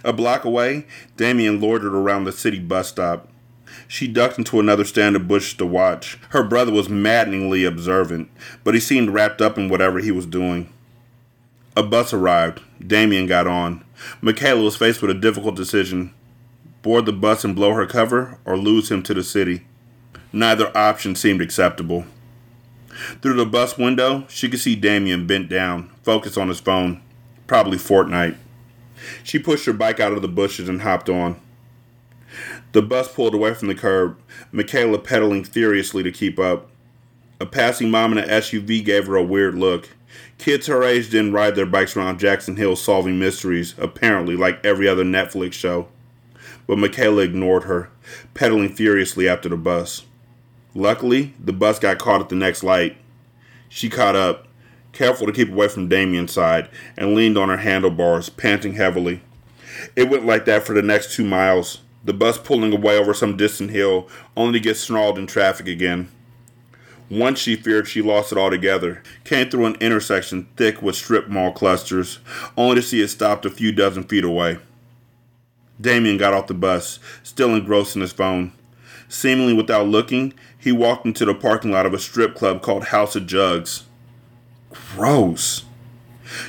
A 0.03 0.11
block 0.11 0.43
away, 0.43 0.85
Damien 1.15 1.61
loitered 1.61 1.93
around 1.93 2.23
the 2.23 2.31
city 2.31 2.59
bus 2.59 2.89
stop. 2.89 3.29
She 3.87 4.07
ducked 4.07 4.37
into 4.37 4.59
another 4.59 4.85
stand 4.85 5.15
of 5.15 5.27
bushes 5.27 5.53
to 5.55 5.65
watch. 5.65 6.17
Her 6.29 6.43
brother 6.43 6.71
was 6.71 6.89
maddeningly 6.89 7.63
observant, 7.63 8.29
but 8.63 8.73
he 8.73 8.79
seemed 8.79 9.11
wrapped 9.11 9.41
up 9.41 9.57
in 9.57 9.69
whatever 9.69 9.99
he 9.99 10.11
was 10.11 10.25
doing. 10.25 10.73
A 11.77 11.83
bus 11.83 12.11
arrived. 12.11 12.61
Damien 12.85 13.27
got 13.27 13.45
on. 13.45 13.85
Michaela 14.19 14.63
was 14.63 14.75
faced 14.75 14.99
with 14.99 15.11
a 15.11 15.13
difficult 15.13 15.55
decision 15.55 16.11
board 16.81 17.05
the 17.05 17.13
bus 17.13 17.43
and 17.43 17.53
blow 17.53 17.73
her 17.73 17.85
cover, 17.85 18.39
or 18.45 18.57
lose 18.57 18.89
him 18.89 19.03
to 19.03 19.13
the 19.13 19.23
city. 19.23 19.67
Neither 20.33 20.75
option 20.75 21.13
seemed 21.13 21.39
acceptable. 21.39 22.05
Through 23.21 23.35
the 23.35 23.45
bus 23.45 23.77
window, 23.77 24.25
she 24.27 24.49
could 24.49 24.59
see 24.59 24.75
Damien 24.75 25.27
bent 25.27 25.49
down, 25.49 25.91
focused 26.01 26.37
on 26.37 26.47
his 26.47 26.59
phone. 26.59 27.01
Probably 27.45 27.77
Fortnite. 27.77 28.37
She 29.23 29.37
pushed 29.37 29.65
her 29.65 29.73
bike 29.73 29.99
out 29.99 30.13
of 30.13 30.23
the 30.23 30.27
bushes 30.27 30.67
and 30.67 30.81
hopped 30.81 31.09
on. 31.09 31.39
The 32.71 32.81
bus 32.81 33.13
pulled 33.13 33.35
away 33.35 33.53
from 33.53 33.67
the 33.67 33.75
curb, 33.75 34.17
Michaela 34.51 34.97
pedaling 34.97 35.43
furiously 35.43 36.01
to 36.01 36.11
keep 36.11 36.39
up. 36.39 36.71
A 37.39 37.45
passing 37.45 37.91
mom 37.91 38.13
in 38.13 38.17
an 38.17 38.29
SUV 38.29 38.83
gave 38.83 39.05
her 39.05 39.15
a 39.15 39.23
weird 39.23 39.53
look. 39.53 39.89
Kids 40.37 40.67
her 40.67 40.83
age 40.83 41.09
didn't 41.09 41.33
ride 41.33 41.55
their 41.55 41.65
bikes 41.65 41.97
around 41.97 42.19
Jackson 42.19 42.55
Hill 42.55 42.75
solving 42.75 43.17
mysteries, 43.17 43.73
apparently, 43.77 44.35
like 44.35 44.63
every 44.63 44.87
other 44.87 45.03
Netflix 45.03 45.53
show. 45.53 45.87
But 46.67 46.77
Michaela 46.77 47.23
ignored 47.23 47.63
her, 47.63 47.89
pedaling 48.33 48.73
furiously 48.73 49.27
after 49.27 49.49
the 49.49 49.57
bus. 49.57 50.03
Luckily, 50.75 51.33
the 51.43 51.53
bus 51.53 51.79
got 51.79 51.97
caught 51.97 52.21
at 52.21 52.29
the 52.29 52.35
next 52.35 52.63
light. 52.63 52.97
She 53.67 53.89
caught 53.89 54.15
up, 54.15 54.47
careful 54.91 55.25
to 55.25 55.33
keep 55.33 55.49
away 55.49 55.69
from 55.69 55.89
Damien's 55.89 56.33
side, 56.33 56.69
and 56.95 57.15
leaned 57.15 57.37
on 57.37 57.49
her 57.49 57.57
handlebars, 57.57 58.29
panting 58.29 58.73
heavily. 58.73 59.21
It 59.95 60.09
went 60.09 60.25
like 60.25 60.45
that 60.45 60.65
for 60.65 60.73
the 60.73 60.81
next 60.81 61.15
two 61.15 61.25
miles, 61.25 61.81
the 62.03 62.13
bus 62.13 62.37
pulling 62.37 62.73
away 62.73 62.97
over 62.97 63.13
some 63.13 63.37
distant 63.37 63.71
hill, 63.71 64.07
only 64.35 64.59
to 64.59 64.63
get 64.63 64.77
snarled 64.77 65.17
in 65.17 65.27
traffic 65.27 65.67
again. 65.67 66.09
Once 67.09 67.39
she 67.39 67.55
feared 67.55 67.87
she 67.87 68.01
lost 68.01 68.31
it 68.31 68.37
altogether, 68.37 69.01
came 69.23 69.49
through 69.49 69.65
an 69.65 69.75
intersection 69.75 70.47
thick 70.57 70.81
with 70.81 70.95
strip 70.95 71.29
mall 71.29 71.51
clusters, 71.51 72.19
only 72.57 72.75
to 72.75 72.81
see 72.81 73.01
it 73.01 73.07
stopped 73.07 73.45
a 73.45 73.49
few 73.49 73.71
dozen 73.71 74.03
feet 74.03 74.25
away. 74.25 74.57
Damien 75.79 76.17
got 76.17 76.33
off 76.33 76.47
the 76.47 76.53
bus, 76.53 76.99
still 77.23 77.55
engrossed 77.55 77.95
in 77.95 78.01
his 78.01 78.11
phone. 78.11 78.51
Seemingly 79.07 79.53
without 79.53 79.87
looking, 79.87 80.33
he 80.57 80.71
walked 80.71 81.05
into 81.05 81.23
the 81.23 81.33
parking 81.33 81.71
lot 81.71 81.85
of 81.85 81.93
a 81.93 81.99
strip 81.99 82.35
club 82.35 82.61
called 82.61 82.85
House 82.85 83.15
of 83.15 83.25
Jugs. 83.25 83.85
Gross. 84.69 85.63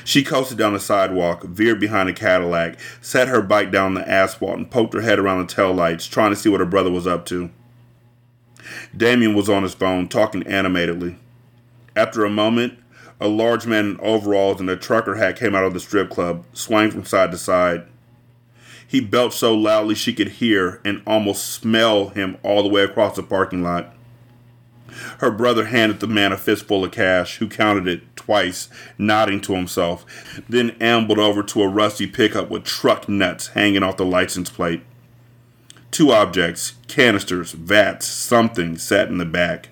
She 0.03 0.23
coasted 0.23 0.57
down 0.57 0.73
the 0.73 0.79
sidewalk, 0.79 1.43
veered 1.43 1.79
behind 1.79 2.09
a 2.09 2.13
Cadillac, 2.13 2.77
set 2.99 3.29
her 3.29 3.41
bike 3.41 3.71
down 3.71 3.93
the 3.93 4.09
asphalt, 4.09 4.57
and 4.57 4.69
poked 4.69 4.93
her 4.93 5.01
head 5.01 5.19
around 5.19 5.47
the 5.47 5.53
taillights, 5.53 6.09
trying 6.09 6.31
to 6.31 6.35
see 6.35 6.49
what 6.49 6.59
her 6.59 6.65
brother 6.65 6.91
was 6.91 7.07
up 7.07 7.25
to. 7.27 7.49
Damien 8.95 9.33
was 9.33 9.49
on 9.49 9.63
his 9.63 9.73
phone, 9.73 10.07
talking 10.07 10.43
animatedly. 10.43 11.17
After 11.95 12.23
a 12.23 12.29
moment, 12.29 12.79
a 13.21 13.27
large 13.27 13.65
man 13.65 13.85
in 13.85 13.99
overalls 13.99 14.59
and 14.59 14.69
a 14.69 14.77
trucker 14.77 15.15
hat 15.15 15.37
came 15.37 15.55
out 15.55 15.65
of 15.65 15.73
the 15.73 15.79
strip 15.79 16.09
club, 16.09 16.45
swaying 16.53 16.91
from 16.91 17.05
side 17.05 17.31
to 17.31 17.37
side. 17.37 17.85
He 18.87 19.01
belched 19.01 19.37
so 19.37 19.53
loudly 19.53 19.93
she 19.93 20.13
could 20.13 20.29
hear 20.29 20.81
and 20.83 21.03
almost 21.05 21.45
smell 21.45 22.09
him 22.09 22.37
all 22.41 22.63
the 22.63 22.69
way 22.69 22.83
across 22.83 23.15
the 23.15 23.23
parking 23.23 23.61
lot. 23.61 23.93
Her 25.19 25.29
brother 25.29 25.65
handed 25.65 25.99
the 25.99 26.07
man 26.07 26.31
a 26.31 26.37
fistful 26.37 26.83
of 26.83 26.91
cash, 26.91 27.37
who 27.37 27.47
counted 27.47 27.87
it 27.87 28.15
twice, 28.15 28.69
nodding 28.97 29.41
to 29.41 29.53
himself, 29.53 30.05
then 30.49 30.75
ambled 30.81 31.19
over 31.19 31.43
to 31.43 31.61
a 31.61 31.67
rusty 31.67 32.07
pickup 32.07 32.49
with 32.49 32.63
truck 32.63 33.07
nuts 33.07 33.47
hanging 33.49 33.83
off 33.83 33.97
the 33.97 34.05
license 34.05 34.49
plate. 34.49 34.81
Two 35.91 36.11
objects, 36.11 36.73
canisters, 36.87 37.51
vats, 37.51 38.05
something, 38.07 38.77
sat 38.77 39.09
in 39.09 39.17
the 39.17 39.25
back. 39.25 39.69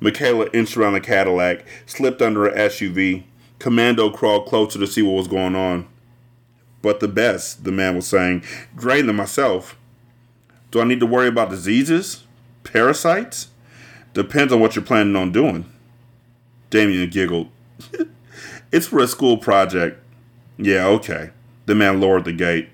Michaela 0.00 0.48
inched 0.52 0.76
around 0.76 0.92
the 0.92 1.00
Cadillac, 1.00 1.64
slipped 1.86 2.22
under 2.22 2.46
a 2.46 2.68
SUV. 2.68 3.24
Commando 3.58 4.10
crawled 4.10 4.46
closer 4.46 4.78
to 4.78 4.86
see 4.86 5.02
what 5.02 5.16
was 5.16 5.26
going 5.26 5.56
on. 5.56 5.86
But 6.82 7.00
the 7.00 7.08
best, 7.08 7.64
the 7.64 7.72
man 7.72 7.96
was 7.96 8.06
saying, 8.06 8.44
drain 8.76 9.06
them 9.06 9.16
myself. 9.16 9.76
Do 10.70 10.80
I 10.80 10.84
need 10.84 11.00
to 11.00 11.06
worry 11.06 11.28
about 11.28 11.50
diseases? 11.50 12.24
Parasites? 12.62 13.48
Depends 14.14 14.52
on 14.52 14.60
what 14.60 14.76
you're 14.76 14.84
planning 14.84 15.16
on 15.16 15.32
doing. 15.32 15.64
Damien 16.70 17.08
giggled. 17.10 17.48
it's 18.72 18.86
for 18.86 19.00
a 19.00 19.08
school 19.08 19.38
project. 19.38 20.00
Yeah, 20.56 20.86
okay. 20.86 21.30
The 21.66 21.74
man 21.74 22.00
lowered 22.00 22.24
the 22.24 22.32
gate. 22.32 22.68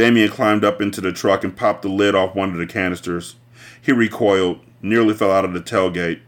Damien 0.00 0.30
climbed 0.30 0.64
up 0.64 0.80
into 0.80 1.02
the 1.02 1.12
truck 1.12 1.44
and 1.44 1.54
popped 1.54 1.82
the 1.82 1.88
lid 1.90 2.14
off 2.14 2.34
one 2.34 2.52
of 2.52 2.56
the 2.56 2.66
canisters. 2.66 3.36
He 3.82 3.92
recoiled, 3.92 4.60
nearly 4.80 5.12
fell 5.12 5.30
out 5.30 5.44
of 5.44 5.52
the 5.52 5.60
tailgate. 5.60 6.20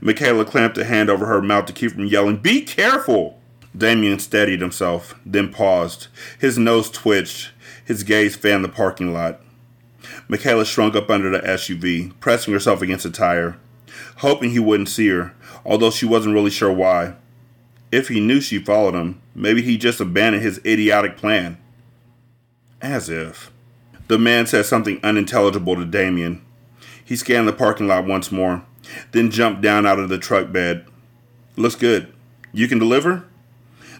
Michaela 0.00 0.44
clamped 0.44 0.78
a 0.78 0.84
hand 0.84 1.10
over 1.10 1.26
her 1.26 1.42
mouth 1.42 1.66
to 1.66 1.72
keep 1.72 1.90
from 1.90 2.06
yelling, 2.06 2.36
Be 2.36 2.62
careful! 2.62 3.40
Damien 3.76 4.20
steadied 4.20 4.60
himself, 4.60 5.16
then 5.26 5.52
paused. 5.52 6.06
His 6.38 6.58
nose 6.58 6.88
twitched. 6.92 7.50
His 7.84 8.04
gaze 8.04 8.36
fanned 8.36 8.62
the 8.62 8.68
parking 8.68 9.12
lot. 9.12 9.40
Michaela 10.28 10.64
shrunk 10.64 10.94
up 10.94 11.10
under 11.10 11.28
the 11.28 11.40
SUV, 11.40 12.12
pressing 12.20 12.54
herself 12.54 12.82
against 12.82 13.02
the 13.02 13.10
tire, 13.10 13.58
hoping 14.18 14.50
he 14.50 14.60
wouldn't 14.60 14.90
see 14.90 15.08
her, 15.08 15.34
although 15.66 15.90
she 15.90 16.06
wasn't 16.06 16.34
really 16.34 16.50
sure 16.50 16.72
why. 16.72 17.14
If 17.90 18.06
he 18.06 18.20
knew 18.20 18.40
she 18.40 18.60
followed 18.60 18.94
him, 18.94 19.20
maybe 19.34 19.60
he 19.60 19.76
just 19.76 20.00
abandoned 20.00 20.44
his 20.44 20.60
idiotic 20.64 21.16
plan. 21.16 21.59
As 22.82 23.08
if. 23.08 23.50
The 24.08 24.18
man 24.18 24.46
said 24.46 24.66
something 24.66 25.00
unintelligible 25.02 25.76
to 25.76 25.84
Damien. 25.84 26.44
He 27.04 27.16
scanned 27.16 27.46
the 27.46 27.52
parking 27.52 27.86
lot 27.86 28.06
once 28.06 28.32
more, 28.32 28.64
then 29.12 29.30
jumped 29.30 29.60
down 29.60 29.86
out 29.86 29.98
of 29.98 30.08
the 30.08 30.18
truck 30.18 30.50
bed. 30.50 30.86
Looks 31.56 31.74
good. 31.74 32.12
You 32.52 32.68
can 32.68 32.78
deliver? 32.78 33.24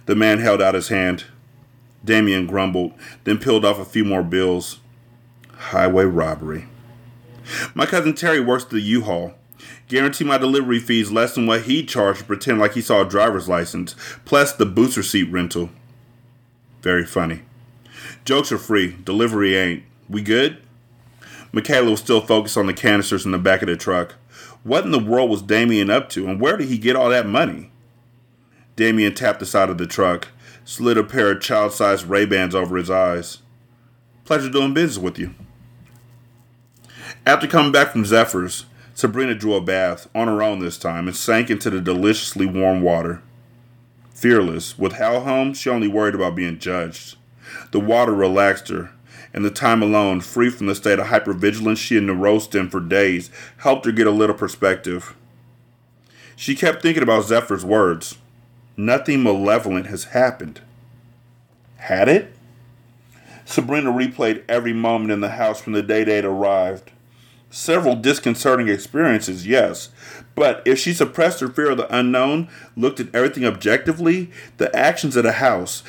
The 0.07 0.16
man 0.16 0.38
held 0.38 0.62
out 0.62 0.75
his 0.75 0.88
hand. 0.88 1.25
Damien 2.05 2.47
grumbled, 2.47 2.95
then 3.25 3.38
peeled 3.38 3.64
off 3.64 3.79
a 3.79 3.85
few 3.85 4.05
more 4.05 4.23
bills. 4.23 4.81
Highway 5.53 6.05
robbery. 6.05 6.66
My 7.75 7.85
cousin 7.85 8.14
Terry 8.14 8.40
works 8.40 8.64
the 8.64 8.81
U-Haul. 8.81 9.35
Guarantee 9.88 10.25
my 10.25 10.38
delivery 10.38 10.79
fees 10.79 11.11
less 11.11 11.35
than 11.35 11.47
what 11.47 11.62
he 11.62 11.85
charged 11.85 12.21
to 12.21 12.25
pretend 12.25 12.59
like 12.59 12.73
he 12.75 12.81
saw 12.81 13.03
a 13.03 13.09
driver's 13.09 13.49
license, 13.49 13.95
plus 14.25 14.53
the 14.53 14.64
booster 14.64 15.03
seat 15.03 15.31
rental. 15.31 15.69
Very 16.81 17.05
funny. 17.05 17.43
Jokes 18.24 18.52
are 18.52 18.59
free, 18.59 18.96
delivery 19.04 19.56
ain't. 19.56 19.85
We 20.09 20.22
good? 20.22 20.59
Michaela 21.52 21.90
was 21.90 22.00
still 22.00 22.20
focused 22.20 22.56
on 22.56 22.66
the 22.66 22.74
canisters 22.74 23.24
in 23.24 23.33
the 23.33 23.38
back 23.38 23.62
of 23.62 23.68
the 23.68 23.76
truck. 23.76 24.14
What 24.62 24.85
in 24.85 24.90
the 24.90 24.98
world 24.98 25.30
was 25.30 25.42
Damien 25.42 25.90
up 25.90 26.09
to, 26.11 26.28
and 26.28 26.40
where 26.40 26.56
did 26.56 26.68
he 26.68 26.78
get 26.78 26.96
all 26.96 27.09
that 27.09 27.26
money? 27.26 27.70
Damien 28.76 29.14
tapped 29.14 29.40
the 29.40 29.46
side 29.46 29.70
of 29.70 29.78
the 29.78 29.87
truck, 29.87 30.28
slid 30.64 30.98
a 30.98 31.04
pair 31.04 31.33
of 31.33 31.40
child 31.40 31.72
sized 31.72 32.06
Ray 32.06 32.24
Bans 32.24 32.54
over 32.54 32.76
his 32.76 32.90
eyes. 32.90 33.38
Pleasure 34.24 34.50
doing 34.50 34.74
business 34.74 35.02
with 35.02 35.18
you. 35.18 35.35
After 37.26 37.46
coming 37.46 37.72
back 37.72 37.90
from 37.92 38.04
Zephyr's, 38.04 38.66
Sabrina 38.94 39.35
drew 39.35 39.54
a 39.54 39.61
bath, 39.61 40.09
on 40.14 40.28
her 40.28 40.42
own 40.42 40.59
this 40.59 40.78
time, 40.78 41.09
and 41.09 41.16
sank 41.16 41.50
into 41.50 41.70
the 41.70 41.80
deliciously 41.80 42.46
warm 42.46 42.83
water. 42.83 43.22
Fearless, 44.14 44.78
with 44.78 44.92
Hal 44.92 45.20
home, 45.22 45.54
she 45.54 45.70
only 45.70 45.88
worried 45.88 46.14
about 46.14 46.37
being 46.37 46.59
judged. 46.59 47.16
The 47.70 47.80
water 47.80 48.12
relaxed 48.12 48.68
her, 48.68 48.90
and 49.32 49.44
the 49.44 49.50
time 49.50 49.82
alone, 49.82 50.20
free 50.20 50.50
from 50.50 50.66
the 50.66 50.74
state 50.74 50.98
of 50.98 51.06
hypervigilance 51.06 51.78
she 51.78 51.96
had 51.96 52.04
neurosed 52.04 52.58
in 52.58 52.68
for 52.68 52.80
days, 52.80 53.30
helped 53.58 53.86
her 53.86 53.92
get 53.92 54.06
a 54.06 54.10
little 54.10 54.36
perspective. 54.36 55.14
She 56.36 56.54
kept 56.54 56.82
thinking 56.82 57.02
about 57.02 57.24
Zephyr's 57.24 57.64
words. 57.64 58.18
Nothing 58.76 59.22
malevolent 59.22 59.86
has 59.86 60.04
happened. 60.04 60.60
Had 61.76 62.08
it? 62.08 62.34
Sabrina 63.44 63.90
replayed 63.90 64.44
every 64.48 64.72
moment 64.72 65.10
in 65.10 65.20
the 65.20 65.30
house 65.30 65.60
from 65.60 65.72
the 65.72 65.82
day 65.82 66.04
they'd 66.04 66.24
arrived. 66.24 66.92
Several 67.50 67.96
disconcerting 67.96 68.68
experiences, 68.68 69.44
yes, 69.44 69.88
but 70.36 70.62
if 70.64 70.78
she 70.78 70.92
suppressed 70.92 71.40
her 71.40 71.48
fear 71.48 71.72
of 71.72 71.78
the 71.78 71.94
unknown, 71.94 72.48
looked 72.76 73.00
at 73.00 73.12
everything 73.12 73.44
objectively, 73.44 74.30
the 74.58 74.74
actions 74.74 75.16
of 75.16 75.24
the 75.24 75.32
house, 75.32 75.82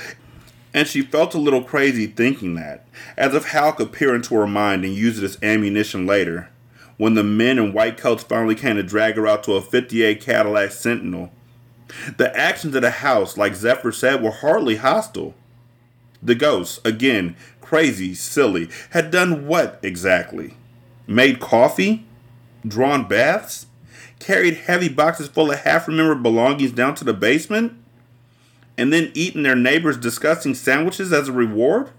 and 0.73 0.87
she 0.87 1.01
felt 1.01 1.33
a 1.33 1.39
little 1.39 1.63
crazy 1.63 2.07
thinking 2.07 2.55
that, 2.55 2.85
as 3.17 3.33
if 3.33 3.45
Hal 3.45 3.73
could 3.73 3.91
peer 3.91 4.15
into 4.15 4.35
her 4.35 4.47
mind 4.47 4.85
and 4.85 4.93
use 4.93 5.17
it 5.17 5.25
as 5.25 5.37
ammunition 5.43 6.05
later, 6.05 6.49
when 6.97 7.15
the 7.15 7.23
men 7.23 7.57
in 7.57 7.73
white 7.73 7.97
coats 7.97 8.23
finally 8.23 8.55
came 8.55 8.75
to 8.75 8.83
drag 8.83 9.15
her 9.15 9.27
out 9.27 9.43
to 9.43 9.53
a 9.53 9.61
58 9.61 10.21
Cadillac 10.21 10.71
Sentinel. 10.71 11.31
The 12.17 12.35
actions 12.37 12.75
of 12.75 12.83
the 12.83 12.91
house, 12.91 13.37
like 13.37 13.55
Zephyr 13.55 13.91
said, 13.91 14.21
were 14.21 14.31
hardly 14.31 14.77
hostile. 14.77 15.33
The 16.23 16.35
ghosts, 16.35 16.79
again, 16.85 17.35
crazy, 17.59 18.13
silly, 18.13 18.69
had 18.91 19.11
done 19.11 19.47
what 19.47 19.79
exactly? 19.81 20.55
Made 21.07 21.39
coffee? 21.39 22.05
Drawn 22.65 23.07
baths? 23.07 23.65
Carried 24.19 24.53
heavy 24.53 24.87
boxes 24.87 25.27
full 25.27 25.51
of 25.51 25.61
half 25.61 25.87
remembered 25.87 26.21
belongings 26.21 26.71
down 26.71 26.95
to 26.95 27.03
the 27.03 27.13
basement? 27.13 27.80
And 28.77 28.91
then 28.91 29.11
eaten 29.13 29.43
their 29.43 29.55
neighbors' 29.55 29.97
disgusting 29.97 30.55
sandwiches 30.55 31.13
as 31.13 31.27
a 31.27 31.33
reward? 31.33 31.89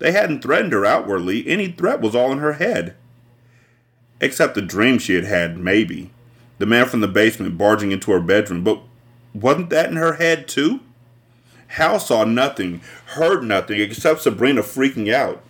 They 0.00 0.12
hadn't 0.12 0.42
threatened 0.42 0.72
her 0.72 0.84
outwardly, 0.84 1.46
any 1.46 1.68
threat 1.68 2.00
was 2.00 2.14
all 2.14 2.32
in 2.32 2.38
her 2.38 2.54
head. 2.54 2.96
Except 4.20 4.54
the 4.54 4.62
dream 4.62 4.98
she 4.98 5.14
had 5.14 5.24
had, 5.24 5.58
maybe. 5.58 6.10
The 6.58 6.66
man 6.66 6.86
from 6.86 7.00
the 7.00 7.08
basement 7.08 7.58
barging 7.58 7.92
into 7.92 8.12
her 8.12 8.20
bedroom, 8.20 8.64
but 8.64 8.80
wasn't 9.32 9.70
that 9.70 9.90
in 9.90 9.96
her 9.96 10.14
head 10.14 10.48
too? 10.48 10.80
Hal 11.68 11.98
saw 11.98 12.24
nothing, 12.24 12.80
heard 13.06 13.42
nothing 13.42 13.80
except 13.80 14.22
Sabrina 14.22 14.62
freaking 14.62 15.12
out. 15.12 15.42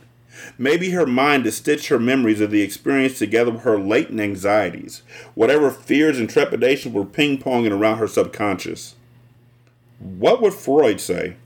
Maybe 0.59 0.90
her 0.90 1.07
mind 1.07 1.45
had 1.45 1.55
stitched 1.55 1.88
her 1.88 1.99
memories 1.99 2.40
of 2.40 2.51
the 2.51 2.62
experience 2.62 3.19
together 3.19 3.51
with 3.53 3.62
her 3.62 3.79
latent 3.79 4.21
anxieties, 4.21 5.03
whatever 5.35 5.71
fears 5.71 6.19
and 6.19 6.29
trepidations 6.29 6.95
were 6.95 7.05
ping 7.05 7.38
ponging 7.38 7.77
around 7.77 7.99
her 7.99 8.09
subconscious. 8.09 8.97
What 9.98 10.42
would 10.42 10.54
Freud 10.54 11.00
say? 11.00 11.37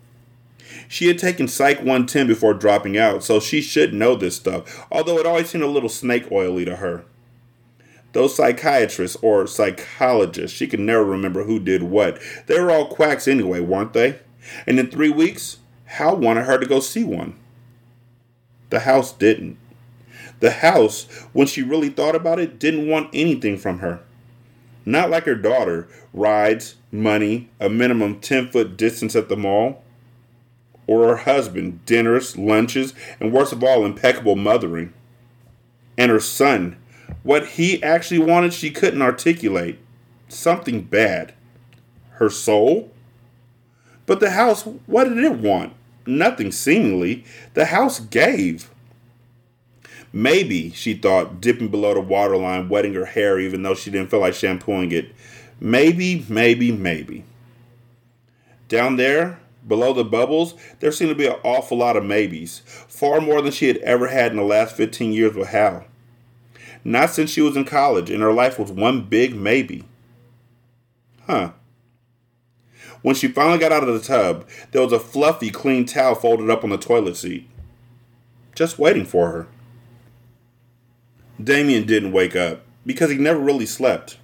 She 0.88 1.08
had 1.08 1.18
taken 1.18 1.48
Psych 1.48 1.78
110 1.78 2.26
before 2.26 2.54
dropping 2.54 2.96
out, 2.96 3.22
so 3.22 3.40
she 3.40 3.60
should 3.60 3.92
know 3.92 4.14
this 4.14 4.36
stuff, 4.36 4.86
although 4.90 5.18
it 5.18 5.26
always 5.26 5.50
seemed 5.50 5.64
a 5.64 5.68
little 5.68 5.88
snake 5.88 6.30
oily 6.32 6.64
to 6.64 6.76
her. 6.76 7.04
Those 8.12 8.34
psychiatrists 8.34 9.16
or 9.20 9.46
psychologists, 9.46 10.56
she 10.56 10.66
could 10.66 10.80
never 10.80 11.04
remember 11.04 11.44
who 11.44 11.58
did 11.60 11.82
what. 11.82 12.18
They 12.46 12.58
were 12.58 12.70
all 12.70 12.86
quacks 12.86 13.28
anyway, 13.28 13.60
weren't 13.60 13.92
they? 13.92 14.18
And 14.66 14.78
in 14.78 14.90
three 14.90 15.10
weeks, 15.10 15.58
Hal 15.84 16.16
wanted 16.16 16.44
her 16.44 16.58
to 16.58 16.66
go 16.66 16.80
see 16.80 17.04
one. 17.04 17.38
The 18.70 18.80
house 18.80 19.12
didn't. 19.12 19.58
The 20.40 20.50
house, 20.50 21.04
when 21.32 21.46
she 21.46 21.62
really 21.62 21.90
thought 21.90 22.14
about 22.14 22.38
it, 22.38 22.58
didn't 22.58 22.88
want 22.88 23.10
anything 23.12 23.58
from 23.58 23.80
her. 23.80 24.00
Not 24.88 25.10
like 25.10 25.24
her 25.24 25.34
daughter 25.34 25.86
rides, 26.14 26.76
money, 26.90 27.50
a 27.60 27.68
minimum 27.68 28.20
10 28.20 28.48
foot 28.48 28.78
distance 28.78 29.14
at 29.14 29.28
the 29.28 29.36
mall. 29.36 29.84
Or 30.86 31.08
her 31.08 31.16
husband, 31.16 31.84
dinners, 31.84 32.38
lunches, 32.38 32.94
and 33.20 33.30
worst 33.30 33.52
of 33.52 33.62
all, 33.62 33.84
impeccable 33.84 34.34
mothering. 34.34 34.94
And 35.98 36.10
her 36.10 36.20
son, 36.20 36.78
what 37.22 37.46
he 37.48 37.82
actually 37.82 38.20
wanted, 38.20 38.54
she 38.54 38.70
couldn't 38.70 39.02
articulate. 39.02 39.78
Something 40.26 40.80
bad. 40.80 41.34
Her 42.12 42.30
soul? 42.30 42.90
But 44.06 44.20
the 44.20 44.30
house, 44.30 44.62
what 44.62 45.04
did 45.04 45.18
it 45.18 45.38
want? 45.38 45.74
Nothing, 46.06 46.50
seemingly. 46.50 47.26
The 47.52 47.66
house 47.66 48.00
gave. 48.00 48.70
Maybe, 50.12 50.70
she 50.70 50.94
thought, 50.94 51.40
dipping 51.40 51.68
below 51.68 51.94
the 51.94 52.00
waterline, 52.00 52.68
wetting 52.68 52.94
her 52.94 53.04
hair 53.04 53.38
even 53.38 53.62
though 53.62 53.74
she 53.74 53.90
didn't 53.90 54.10
feel 54.10 54.20
like 54.20 54.34
shampooing 54.34 54.92
it. 54.92 55.12
Maybe, 55.60 56.24
maybe, 56.28 56.72
maybe. 56.72 57.24
Down 58.68 58.96
there, 58.96 59.38
below 59.66 59.92
the 59.92 60.04
bubbles, 60.04 60.54
there 60.80 60.92
seemed 60.92 61.10
to 61.10 61.14
be 61.14 61.26
an 61.26 61.36
awful 61.42 61.78
lot 61.78 61.96
of 61.96 62.04
maybes, 62.04 62.60
far 62.88 63.20
more 63.20 63.42
than 63.42 63.52
she 63.52 63.68
had 63.68 63.78
ever 63.78 64.08
had 64.08 64.30
in 64.30 64.38
the 64.38 64.44
last 64.44 64.76
15 64.76 65.12
years 65.12 65.34
with 65.34 65.48
Hal. 65.48 65.84
Not 66.84 67.10
since 67.10 67.30
she 67.30 67.40
was 67.40 67.56
in 67.56 67.64
college, 67.64 68.10
and 68.10 68.22
her 68.22 68.32
life 68.32 68.58
was 68.58 68.72
one 68.72 69.02
big 69.02 69.34
maybe. 69.34 69.84
Huh. 71.26 71.52
When 73.02 73.14
she 73.14 73.28
finally 73.28 73.58
got 73.58 73.72
out 73.72 73.86
of 73.86 73.94
the 73.94 74.06
tub, 74.06 74.48
there 74.72 74.82
was 74.82 74.92
a 74.92 74.98
fluffy, 74.98 75.50
clean 75.50 75.84
towel 75.84 76.14
folded 76.14 76.50
up 76.50 76.64
on 76.64 76.70
the 76.70 76.78
toilet 76.78 77.16
seat. 77.16 77.48
Just 78.54 78.78
waiting 78.78 79.04
for 79.04 79.30
her. 79.30 79.46
Damien 81.42 81.86
didn't 81.86 82.12
wake 82.12 82.34
up 82.34 82.62
because 82.84 83.10
he 83.10 83.16
never 83.16 83.38
really 83.38 83.66
slept. 83.66 84.18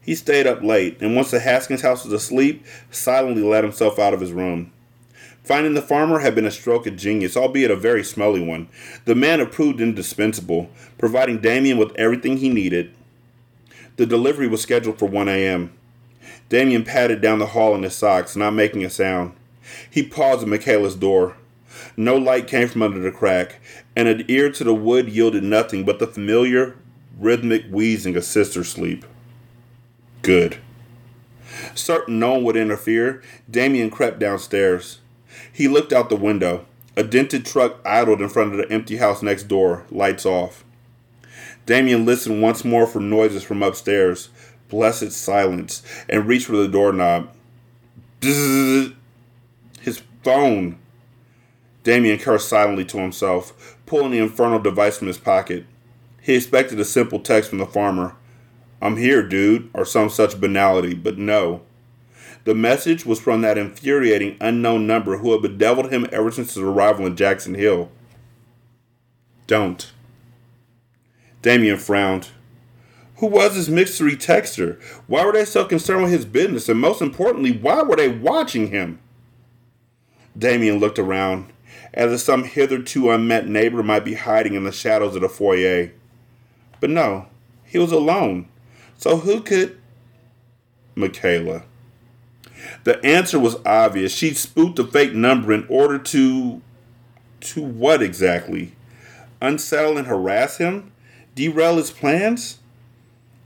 He 0.00 0.14
stayed 0.14 0.46
up 0.46 0.62
late, 0.62 1.00
and 1.00 1.14
once 1.14 1.30
the 1.30 1.40
Haskins 1.40 1.82
house 1.82 2.04
was 2.04 2.12
asleep, 2.12 2.64
silently 2.90 3.42
let 3.42 3.64
himself 3.64 3.98
out 3.98 4.14
of 4.14 4.20
his 4.20 4.32
room. 4.32 4.72
Finding 5.44 5.74
the 5.74 5.82
farmer 5.82 6.20
had 6.20 6.34
been 6.34 6.46
a 6.46 6.50
stroke 6.50 6.86
of 6.86 6.96
genius, 6.96 7.36
albeit 7.36 7.70
a 7.70 7.76
very 7.76 8.02
smelly 8.02 8.42
one. 8.42 8.68
The 9.04 9.14
man 9.14 9.40
had 9.40 9.52
proved 9.52 9.80
indispensable, 9.80 10.70
providing 10.98 11.40
Damien 11.40 11.78
with 11.78 11.94
everything 11.96 12.38
he 12.38 12.48
needed. 12.48 12.94
The 13.96 14.06
delivery 14.06 14.48
was 14.48 14.62
scheduled 14.62 14.98
for 14.98 15.06
1 15.06 15.28
a.m. 15.28 15.72
Damien 16.48 16.84
padded 16.84 17.20
down 17.20 17.40
the 17.40 17.46
hall 17.46 17.74
in 17.74 17.82
his 17.82 17.94
socks, 17.94 18.36
not 18.36 18.52
making 18.52 18.84
a 18.84 18.90
sound. 18.90 19.32
He 19.90 20.02
paused 20.02 20.42
at 20.42 20.48
Michaela's 20.48 20.96
door. 20.96 21.36
No 21.96 22.16
light 22.16 22.46
came 22.46 22.68
from 22.68 22.82
under 22.82 23.00
the 23.00 23.10
crack, 23.10 23.60
and 23.96 24.08
an 24.08 24.24
ear 24.28 24.50
to 24.52 24.64
the 24.64 24.74
wood 24.74 25.08
yielded 25.08 25.42
nothing 25.42 25.84
but 25.84 25.98
the 25.98 26.06
familiar, 26.06 26.76
rhythmic 27.18 27.64
wheezing 27.70 28.16
of 28.16 28.24
sister 28.24 28.64
sleep. 28.64 29.04
Good. 30.22 30.58
Certain 31.74 32.18
no 32.18 32.32
one 32.32 32.44
would 32.44 32.56
interfere, 32.56 33.22
Damien 33.50 33.90
crept 33.90 34.18
downstairs. 34.18 35.00
He 35.52 35.68
looked 35.68 35.92
out 35.92 36.08
the 36.08 36.16
window. 36.16 36.66
A 36.96 37.02
dented 37.02 37.46
truck 37.46 37.80
idled 37.86 38.20
in 38.20 38.28
front 38.28 38.52
of 38.52 38.58
the 38.58 38.70
empty 38.70 38.98
house 38.98 39.22
next 39.22 39.44
door, 39.44 39.84
lights 39.90 40.26
off. 40.26 40.64
Damien 41.64 42.04
listened 42.04 42.42
once 42.42 42.64
more 42.64 42.86
for 42.86 43.00
noises 43.00 43.42
from 43.42 43.62
upstairs, 43.62 44.28
blessed 44.68 45.12
silence, 45.12 45.82
and 46.08 46.26
reached 46.26 46.46
for 46.46 46.56
the 46.56 46.68
doorknob. 46.68 47.30
Bzzz. 48.20 48.94
His 49.80 50.02
phone. 50.22 50.78
Damien 51.82 52.18
cursed 52.18 52.48
silently 52.48 52.84
to 52.86 52.98
himself, 52.98 53.76
pulling 53.86 54.12
the 54.12 54.18
infernal 54.18 54.58
device 54.58 54.98
from 54.98 55.08
his 55.08 55.18
pocket. 55.18 55.66
He 56.20 56.34
expected 56.34 56.78
a 56.78 56.84
simple 56.84 57.18
text 57.18 57.50
from 57.50 57.58
the 57.58 57.66
farmer 57.66 58.16
I'm 58.82 58.96
here, 58.96 59.22
dude, 59.22 59.70
or 59.74 59.84
some 59.84 60.10
such 60.10 60.40
banality, 60.40 60.94
but 60.94 61.16
no. 61.16 61.62
The 62.42 62.54
message 62.54 63.06
was 63.06 63.20
from 63.20 63.40
that 63.42 63.56
infuriating 63.56 64.36
unknown 64.40 64.88
number 64.88 65.18
who 65.18 65.30
had 65.30 65.42
bedeviled 65.42 65.92
him 65.92 66.08
ever 66.10 66.32
since 66.32 66.54
his 66.54 66.62
arrival 66.64 67.06
in 67.06 67.14
Jackson 67.14 67.54
Hill. 67.54 67.92
Don't. 69.46 69.92
Damien 71.42 71.78
frowned. 71.78 72.30
Who 73.18 73.26
was 73.26 73.54
this 73.54 73.68
mystery 73.68 74.16
texter? 74.16 74.82
Why 75.06 75.24
were 75.24 75.32
they 75.32 75.44
so 75.44 75.64
concerned 75.64 76.02
with 76.02 76.12
his 76.12 76.24
business? 76.24 76.68
And 76.68 76.80
most 76.80 77.00
importantly, 77.00 77.52
why 77.52 77.82
were 77.82 77.94
they 77.94 78.08
watching 78.08 78.68
him? 78.72 78.98
Damien 80.36 80.80
looked 80.80 80.98
around, 80.98 81.52
as 81.94 82.12
if 82.12 82.20
some 82.20 82.44
hitherto 82.44 83.10
unmet 83.10 83.46
neighbor 83.46 83.82
might 83.82 84.04
be 84.04 84.14
hiding 84.14 84.54
in 84.54 84.64
the 84.64 84.72
shadows 84.72 85.14
of 85.14 85.22
the 85.22 85.28
foyer. 85.28 85.92
But 86.80 86.90
no, 86.90 87.26
he 87.64 87.78
was 87.78 87.92
alone. 87.92 88.48
So 88.96 89.18
who 89.18 89.40
could. 89.40 89.78
Michaela. 90.94 91.64
The 92.84 93.04
answer 93.04 93.38
was 93.38 93.56
obvious. 93.66 94.14
She'd 94.14 94.36
spooked 94.36 94.78
a 94.78 94.84
fake 94.84 95.14
number 95.14 95.52
in 95.52 95.66
order 95.68 95.98
to. 95.98 96.62
to 97.40 97.62
what 97.62 98.02
exactly? 98.02 98.72
Unsettle 99.40 99.98
and 99.98 100.06
harass 100.06 100.58
him? 100.58 100.92
Derail 101.34 101.76
his 101.76 101.90
plans? 101.90 102.58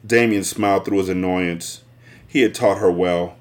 Damien 0.07 0.45
smiled 0.45 0.85
through 0.85 0.99
his 0.99 1.09
annoyance. 1.09 1.83
He 2.27 2.43
had 2.43 2.55
taught 2.55 2.79
her 2.79 2.91
well. 2.91 3.36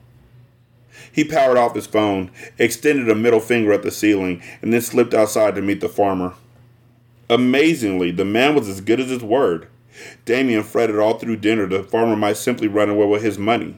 He 1.15 1.23
powered 1.23 1.57
off 1.57 1.75
his 1.75 1.87
phone, 1.87 2.29
extended 2.59 3.09
a 3.09 3.15
middle 3.15 3.39
finger 3.39 3.71
at 3.71 3.83
the 3.83 3.89
ceiling, 3.89 4.41
and 4.61 4.73
then 4.73 4.81
slipped 4.81 5.13
outside 5.13 5.55
to 5.55 5.61
meet 5.61 5.79
the 5.79 5.87
farmer. 5.87 6.33
Amazingly, 7.29 8.11
the 8.11 8.25
man 8.25 8.53
was 8.53 8.67
as 8.67 8.81
good 8.81 8.99
as 8.99 9.09
his 9.09 9.23
word. 9.23 9.69
Damien 10.25 10.61
fretted 10.61 10.99
all 10.99 11.17
through 11.17 11.37
dinner 11.37 11.67
the 11.67 11.83
farmer 11.83 12.17
might 12.17 12.35
simply 12.35 12.67
run 12.67 12.89
away 12.89 13.05
with 13.05 13.23
his 13.23 13.37
money. 13.37 13.77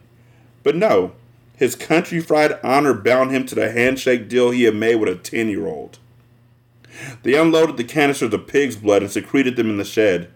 But 0.63 0.75
no, 0.75 1.11
his 1.55 1.75
country 1.75 2.21
fried 2.21 2.59
honor 2.63 2.95
bound 2.95 3.29
him 3.29 3.45
to 3.45 3.53
the 3.53 3.71
handshake 3.71 4.27
deal 4.27 4.49
he 4.49 4.63
had 4.63 4.73
made 4.73 4.95
with 4.95 5.07
a 5.07 5.15
10 5.15 5.47
year 5.47 5.67
old. 5.67 5.99
They 7.21 7.35
unloaded 7.35 7.77
the 7.77 7.83
canisters 7.83 8.33
of 8.33 8.47
pig's 8.47 8.77
blood 8.77 9.03
and 9.03 9.11
secreted 9.11 9.57
them 9.57 9.69
in 9.69 9.77
the 9.77 9.85
shed. 9.85 10.31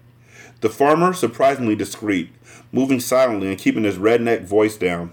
The 0.59 0.69
farmer, 0.69 1.13
surprisingly 1.13 1.75
discreet, 1.75 2.29
moving 2.71 2.99
silently 2.99 3.47
and 3.47 3.57
keeping 3.57 3.85
his 3.85 3.97
redneck 3.97 4.43
voice 4.43 4.77
down. 4.77 5.09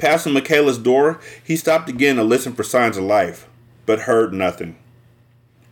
Passing 0.00 0.32
Michaela's 0.32 0.78
door, 0.78 1.20
he 1.44 1.56
stopped 1.56 1.90
again 1.90 2.16
to 2.16 2.24
listen 2.24 2.54
for 2.54 2.62
signs 2.62 2.96
of 2.96 3.04
life, 3.04 3.46
but 3.84 4.00
heard 4.00 4.32
nothing. 4.32 4.76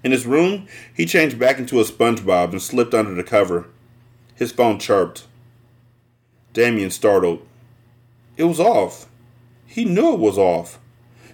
In 0.04 0.12
his 0.12 0.26
room, 0.26 0.68
he 0.94 1.06
changed 1.06 1.38
back 1.38 1.58
into 1.58 1.80
a 1.80 1.84
SpongeBob 1.84 2.50
and 2.50 2.60
slipped 2.60 2.92
under 2.92 3.14
the 3.14 3.24
cover. 3.24 3.68
His 4.34 4.52
phone 4.52 4.78
chirped. 4.78 5.26
Damien 6.52 6.90
startled. 6.90 7.40
It 8.36 8.44
was 8.44 8.60
off. 8.60 9.08
He 9.66 9.86
knew 9.86 10.12
it 10.12 10.20
was 10.20 10.36
off. 10.36 10.78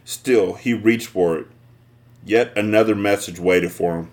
Still, 0.05 0.55
he 0.55 0.73
reached 0.73 1.09
for 1.09 1.37
it. 1.37 1.49
Yet 2.25 2.57
another 2.57 2.95
message 2.95 3.41
waited 3.41 3.73
for 3.73 3.97
him. 3.97 4.11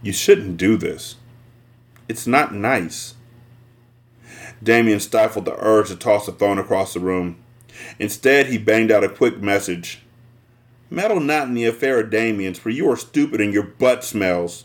You 0.00 0.12
shouldn't 0.12 0.56
do 0.56 0.78
this. 0.78 1.16
It's 2.08 2.26
not 2.26 2.54
nice. 2.54 3.14
Damien 4.62 5.00
stifled 5.00 5.44
the 5.44 5.56
urge 5.58 5.88
to 5.88 5.96
toss 5.96 6.26
the 6.26 6.32
phone 6.32 6.58
across 6.58 6.94
the 6.94 7.00
room. 7.00 7.36
Instead, 7.98 8.46
he 8.46 8.58
banged 8.58 8.90
out 8.90 9.04
a 9.04 9.08
quick 9.08 9.40
message. 9.40 10.02
Meddle 10.90 11.20
not 11.20 11.48
in 11.48 11.54
the 11.54 11.66
affair 11.66 12.00
of 12.00 12.10
Damien's, 12.10 12.58
for 12.58 12.70
you 12.70 12.90
are 12.90 12.96
stupid 12.96 13.40
and 13.40 13.52
your 13.52 13.62
butt 13.62 14.02
smells. 14.02 14.64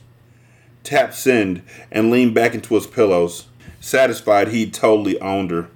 Tap 0.83 1.13
send 1.13 1.61
and 1.91 2.09
leaned 2.11 2.33
back 2.33 2.53
into 2.53 2.75
his 2.75 2.87
pillows, 2.87 3.47
satisfied 3.79 4.49
he'd 4.49 4.73
totally 4.73 5.19
owned 5.19 5.51
her. 5.51 5.69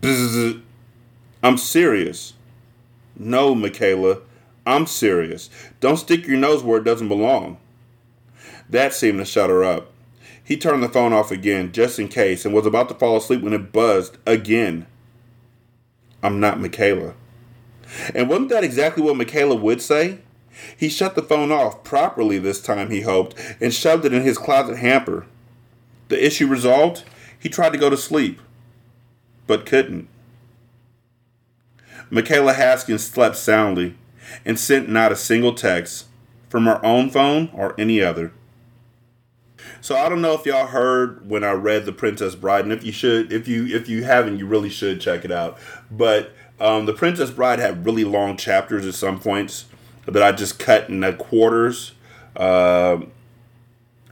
Bzzz. 0.00 0.62
I'm 1.42 1.56
serious. 1.56 2.34
No, 3.16 3.54
Michaela, 3.54 4.18
I'm 4.66 4.86
serious. 4.86 5.50
Don't 5.80 5.96
stick 5.96 6.26
your 6.26 6.36
nose 6.36 6.62
where 6.62 6.78
it 6.78 6.84
doesn't 6.84 7.08
belong. 7.08 7.58
That 8.68 8.92
seemed 8.92 9.18
to 9.18 9.24
shut 9.24 9.50
her 9.50 9.64
up. 9.64 9.92
He 10.48 10.56
turned 10.56 10.82
the 10.82 10.88
phone 10.88 11.12
off 11.12 11.30
again, 11.30 11.72
just 11.72 11.98
in 11.98 12.08
case, 12.08 12.46
and 12.46 12.54
was 12.54 12.64
about 12.64 12.88
to 12.88 12.94
fall 12.94 13.18
asleep 13.18 13.42
when 13.42 13.52
it 13.52 13.70
buzzed 13.70 14.16
again. 14.24 14.86
I'm 16.22 16.40
not 16.40 16.58
Michaela. 16.58 17.12
And 18.14 18.30
wasn't 18.30 18.48
that 18.48 18.64
exactly 18.64 19.02
what 19.02 19.18
Michaela 19.18 19.56
would 19.56 19.82
say? 19.82 20.20
He 20.74 20.88
shut 20.88 21.16
the 21.16 21.22
phone 21.22 21.52
off 21.52 21.84
properly 21.84 22.38
this 22.38 22.62
time, 22.62 22.90
he 22.90 23.02
hoped, 23.02 23.34
and 23.60 23.74
shoved 23.74 24.06
it 24.06 24.14
in 24.14 24.22
his 24.22 24.38
closet 24.38 24.78
hamper. 24.78 25.26
The 26.08 26.24
issue 26.24 26.46
resolved, 26.46 27.04
he 27.38 27.50
tried 27.50 27.74
to 27.74 27.78
go 27.78 27.90
to 27.90 27.96
sleep, 27.98 28.40
but 29.46 29.66
couldn't. 29.66 30.08
Michaela 32.08 32.54
Haskins 32.54 33.04
slept 33.04 33.36
soundly 33.36 33.98
and 34.46 34.58
sent 34.58 34.88
not 34.88 35.12
a 35.12 35.16
single 35.16 35.52
text 35.52 36.06
from 36.48 36.64
her 36.64 36.82
own 36.82 37.10
phone 37.10 37.50
or 37.52 37.78
any 37.78 38.00
other. 38.00 38.32
So 39.80 39.96
I 39.96 40.08
don't 40.08 40.20
know 40.20 40.32
if 40.32 40.44
y'all 40.46 40.66
heard 40.66 41.28
when 41.28 41.44
I 41.44 41.52
read 41.52 41.84
The 41.84 41.92
Princess 41.92 42.34
Bride, 42.34 42.64
and 42.64 42.72
if 42.72 42.84
you 42.84 42.92
should, 42.92 43.32
if 43.32 43.48
you 43.48 43.66
if 43.66 43.88
you 43.88 44.04
haven't, 44.04 44.38
you 44.38 44.46
really 44.46 44.70
should 44.70 45.00
check 45.00 45.24
it 45.24 45.30
out. 45.32 45.58
But 45.90 46.32
um, 46.60 46.86
The 46.86 46.92
Princess 46.92 47.30
Bride 47.30 47.58
had 47.58 47.84
really 47.86 48.04
long 48.04 48.36
chapters 48.36 48.86
at 48.86 48.94
some 48.94 49.20
points 49.20 49.66
that 50.06 50.22
I 50.22 50.32
just 50.32 50.58
cut 50.58 50.88
in 50.88 51.00
the 51.00 51.12
quarters, 51.12 51.92
uh, 52.36 53.00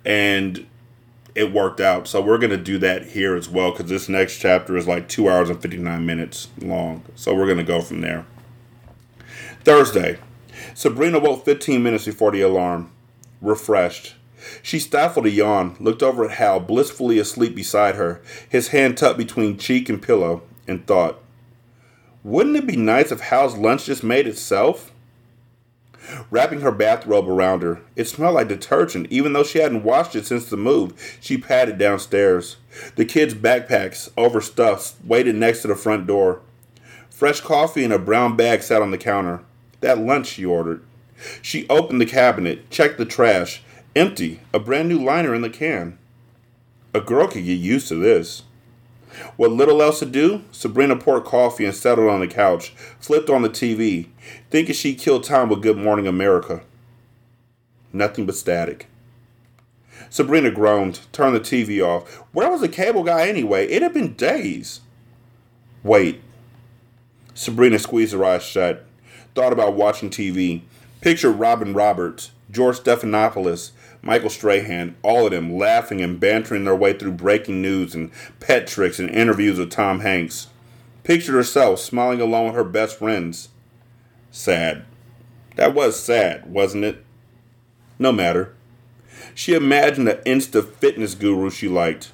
and 0.05 0.67
it 1.35 1.53
worked 1.53 1.81
out. 1.81 2.09
So 2.09 2.21
we're 2.21 2.39
gonna 2.39 2.57
do 2.57 2.79
that 2.79 3.09
here 3.09 3.37
as 3.37 3.49
well 3.49 3.71
because 3.71 3.91
this 3.91 4.09
next 4.09 4.39
chapter 4.39 4.77
is 4.77 4.87
like 4.87 5.09
two 5.09 5.29
hours 5.29 5.51
and 5.51 5.61
fifty 5.61 5.77
nine 5.77 6.07
minutes 6.07 6.49
long. 6.61 7.03
So 7.15 7.35
we're 7.35 7.47
gonna 7.47 7.65
go 7.65 7.81
from 7.81 8.01
there. 8.01 8.25
Thursday, 9.65 10.19
Sabrina 10.75 11.19
woke 11.19 11.45
fifteen 11.45 11.83
minutes 11.83 12.05
before 12.07 12.31
the 12.31 12.41
alarm, 12.41 12.91
refreshed. 13.41 14.15
She 14.63 14.79
stifled 14.79 15.27
a 15.27 15.31
yawn, 15.31 15.77
looked 15.81 16.03
over 16.03 16.25
at 16.25 16.33
Hal, 16.33 16.61
blissfully 16.61 17.19
asleep 17.19 17.55
beside 17.55 17.95
her, 17.95 18.21
his 18.49 18.69
hand 18.69 18.97
tucked 18.97 19.19
between 19.19 19.59
cheek 19.59 19.89
and 19.89 20.03
pillow, 20.03 20.43
and 20.67 20.87
thought, 20.87 21.21
Wouldn't 22.23 22.57
it 22.57 22.67
be 22.67 22.77
nice 22.77 23.13
if 23.13 23.21
Hal's 23.21 23.57
lunch 23.57 23.87
just 23.87 24.05
made 24.05 24.27
itself? 24.27 24.93
Wrapping 26.31 26.61
her 26.61 26.71
bathrobe 26.71 27.29
around 27.29 27.63
her, 27.63 27.81
it 27.97 28.07
smelled 28.07 28.35
like 28.35 28.49
detergent, 28.49 29.09
even 29.11 29.33
though 29.33 29.43
she 29.43 29.59
hadn't 29.59 29.83
washed 29.83 30.15
it 30.15 30.27
since 30.27 30.49
the 30.49 30.57
move. 30.57 31.19
She 31.21 31.37
padded 31.37 31.79
downstairs. 31.79 32.57
The 32.95 33.05
kids' 33.05 33.35
backpacks, 33.35 34.11
overstuffed, 34.17 34.95
waited 35.05 35.35
next 35.35 35.63
to 35.63 35.69
the 35.69 35.75
front 35.75 36.07
door. 36.07 36.41
Fresh 37.11 37.41
coffee 37.41 37.83
in 37.83 37.93
a 37.93 37.99
brown 37.99 38.37
bag 38.37 38.63
sat 38.63 38.83
on 38.83 38.91
the 38.91 38.99
counter. 38.99 39.43
That 39.81 39.99
lunch 39.99 40.27
she 40.29 40.45
ordered. 40.45 40.83
She 41.43 41.69
opened 41.69 42.01
the 42.01 42.07
cabinet, 42.07 42.71
checked 42.71 42.99
the 42.99 43.07
trash, 43.07 43.63
Empty, 43.97 44.41
a 44.53 44.59
brand 44.59 44.91
new 44.91 45.03
liner 45.03 45.35
in 45.35 45.41
the 45.41 45.49
can. 45.49 45.97
A 46.93 47.01
girl 47.01 47.29
could 47.29 47.47
get 47.47 47.55
used 47.55 47.89
to 47.89 47.95
this. 47.95 48.43
What 49.39 49.53
little 49.53 49.81
else 49.81 50.01
to 50.01 50.05
do, 50.05 50.45
Sabrina 50.53 50.97
poured 50.97 51.25
coffee 51.25 51.65
and 51.65 51.75
settled 51.75 52.11
on 52.11 52.21
the 52.21 52.27
couch, 52.27 52.75
flipped 53.01 53.31
on 53.31 53.41
the 53.41 53.49
TV, 53.49 54.09
thinking 54.51 54.75
she'd 54.75 54.99
kill 54.99 55.23
time 55.23 55.49
with 55.49 55.63
Good 55.63 55.79
Morning 55.79 56.07
America. 56.07 56.61
Nothing 57.91 58.27
but 58.27 58.35
static. 58.35 58.87
Sabrina 60.11 60.51
groaned, 60.51 61.01
turned 61.13 61.35
the 61.35 61.41
TV 61.41 61.83
off. 61.83 62.07
Where 62.33 62.51
was 62.51 62.61
the 62.61 62.69
cable 62.69 63.03
guy 63.03 63.27
anyway? 63.27 63.67
It 63.67 63.81
had 63.81 63.95
been 63.95 64.13
days. 64.13 64.83
Wait. 65.83 66.21
Sabrina 67.33 67.79
squeezed 67.79 68.13
her 68.13 68.23
eyes 68.27 68.43
shut, 68.43 68.85
thought 69.35 69.55
about 69.55 69.73
watching 69.73 70.11
TV, 70.11 70.61
pictured 71.01 71.33
Robin 71.33 71.73
Roberts, 71.73 72.33
George 72.51 72.81
Stephanopoulos, 72.81 73.71
Michael 74.07 74.31
Strahan, 74.31 74.95
all 75.03 75.27
of 75.27 75.33
them 75.33 75.59
laughing 75.59 76.01
and 76.01 76.21
bantering 76.21 76.65
their 76.65 76.77
way 76.77 76.93
through 76.93 77.11
breaking 77.11 77.61
news 77.61 77.93
and 77.93 78.13
pet 78.39 78.69
tricks 78.69 79.01
and 79.01 79.11
interviews 79.11 79.59
with 79.59 79.73
Tom 79.73 79.99
Hanks. 79.99 80.47
Pictured 81.03 81.35
herself 81.35 81.81
smiling 81.81 82.21
along 82.21 82.47
with 82.47 82.55
her 82.55 82.63
best 82.63 83.01
friends. 83.01 83.49
Sad. 84.31 84.85
That 85.57 85.75
was 85.75 85.99
sad, 85.99 86.47
wasn't 86.47 86.85
it? 86.85 87.05
No 87.99 88.13
matter. 88.13 88.55
She 89.35 89.55
imagined 89.55 90.07
the 90.07 90.23
insta 90.25 90.65
fitness 90.65 91.17
guru 91.17 91.51
she 91.51 91.67
liked. 91.67 92.13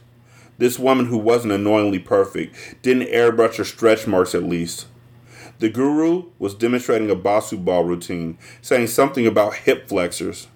This 0.56 0.78
woman 0.78 1.06
who 1.06 1.18
wasn't 1.18 1.52
annoyingly 1.52 1.98
perfect, 1.98 2.80
didn't 2.80 3.08
airbrush 3.08 3.56
her 3.56 3.64
stretch 3.64 4.06
marks 4.06 4.34
at 4.34 4.44
least. 4.44 4.86
The 5.58 5.68
guru 5.68 6.30
was 6.38 6.54
demonstrating 6.54 7.10
a 7.10 7.16
Bosu 7.16 7.62
ball 7.62 7.84
routine, 7.84 8.38
saying 8.62 8.86
something 8.86 9.26
about 9.26 9.56
hip 9.56 9.88
flexors. 9.88 10.46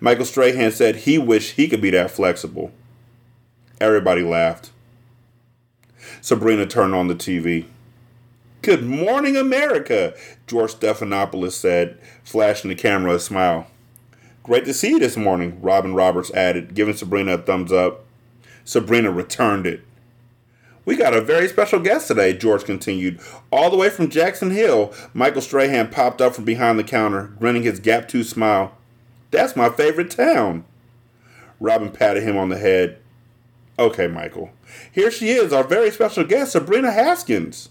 Michael 0.00 0.24
Strahan 0.24 0.72
said 0.72 0.96
he 0.96 1.18
wished 1.18 1.52
he 1.52 1.68
could 1.68 1.80
be 1.80 1.90
that 1.90 2.10
flexible. 2.10 2.72
Everybody 3.80 4.22
laughed. 4.22 4.70
Sabrina 6.20 6.66
turned 6.66 6.94
on 6.94 7.08
the 7.08 7.14
TV. 7.14 7.66
Good 8.62 8.84
morning, 8.84 9.36
America, 9.36 10.14
George 10.46 10.74
Stephanopoulos 10.74 11.52
said, 11.52 11.98
flashing 12.22 12.68
the 12.68 12.74
camera 12.74 13.14
a 13.14 13.18
smile. 13.18 13.66
Great 14.42 14.66
to 14.66 14.74
see 14.74 14.90
you 14.90 14.98
this 14.98 15.16
morning, 15.16 15.60
Robin 15.62 15.94
Roberts 15.94 16.30
added, 16.32 16.74
giving 16.74 16.94
Sabrina 16.94 17.34
a 17.34 17.38
thumbs 17.38 17.72
up. 17.72 18.04
Sabrina 18.64 19.10
returned 19.10 19.66
it. 19.66 19.82
We 20.84 20.96
got 20.96 21.14
a 21.14 21.20
very 21.20 21.48
special 21.48 21.78
guest 21.78 22.08
today, 22.08 22.32
George 22.34 22.64
continued. 22.64 23.20
All 23.50 23.70
the 23.70 23.76
way 23.76 23.90
from 23.90 24.10
Jackson 24.10 24.50
Hill, 24.50 24.92
Michael 25.14 25.42
Strahan 25.42 25.88
popped 25.88 26.20
up 26.20 26.34
from 26.34 26.44
behind 26.44 26.78
the 26.78 26.84
counter, 26.84 27.34
grinning 27.38 27.62
his 27.62 27.80
gap 27.80 28.08
tooth 28.08 28.28
smile. 28.28 28.76
That's 29.30 29.56
my 29.56 29.68
favorite 29.68 30.10
town. 30.10 30.64
Robin 31.60 31.90
patted 31.90 32.22
him 32.22 32.36
on 32.36 32.48
the 32.48 32.58
head. 32.58 32.98
Okay, 33.78 34.06
Michael. 34.06 34.50
Here 34.90 35.10
she 35.10 35.30
is, 35.30 35.52
our 35.52 35.64
very 35.64 35.90
special 35.90 36.24
guest, 36.24 36.52
Sabrina 36.52 36.92
Haskins. 36.92 37.70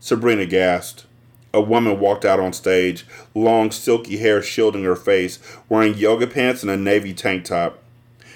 Sabrina 0.00 0.46
gasped. 0.46 1.06
A 1.52 1.60
woman 1.60 1.98
walked 1.98 2.24
out 2.24 2.40
on 2.40 2.52
stage, 2.52 3.06
long 3.34 3.70
silky 3.70 4.18
hair 4.18 4.42
shielding 4.42 4.84
her 4.84 4.96
face, 4.96 5.38
wearing 5.68 5.94
yoga 5.94 6.26
pants 6.26 6.62
and 6.62 6.70
a 6.70 6.76
navy 6.76 7.14
tank 7.14 7.44
top. 7.44 7.82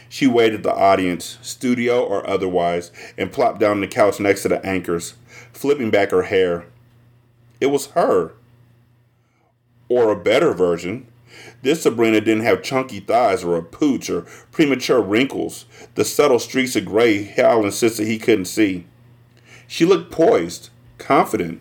She 0.09 0.27
waited 0.27 0.63
the 0.63 0.75
audience, 0.75 1.39
studio 1.41 2.05
or 2.05 2.29
otherwise, 2.29 2.91
and 3.17 3.33
plopped 3.33 3.61
down 3.61 3.73
on 3.73 3.81
the 3.81 3.87
couch 3.87 4.19
next 4.19 4.43
to 4.43 4.49
the 4.49 4.65
anchors, 4.65 5.15
flipping 5.53 5.91
back 5.91 6.11
her 6.11 6.25
hair. 6.25 6.67
It 7.61 7.67
was 7.67 7.87
her. 7.89 8.33
Or 9.89 10.11
a 10.11 10.23
better 10.23 10.53
version. 10.53 11.07
This 11.63 11.83
Sabrina 11.83 12.21
didn't 12.21 12.45
have 12.45 12.63
chunky 12.63 13.01
thighs 13.01 13.45
or 13.45 13.57
a 13.57 13.63
pooch 13.63 14.11
or 14.11 14.23
premature 14.51 15.01
wrinkles, 15.01 15.67
the 15.95 16.05
subtle 16.05 16.39
streaks 16.39 16.77
of 16.77 16.85
gray 16.85 17.23
Hal 17.23 17.65
insisted 17.65 18.07
he 18.07 18.19
couldn't 18.19 18.47
see. 18.47 18.87
She 19.67 19.85
looked 19.85 20.11
poised, 20.11 20.71
confident, 20.99 21.61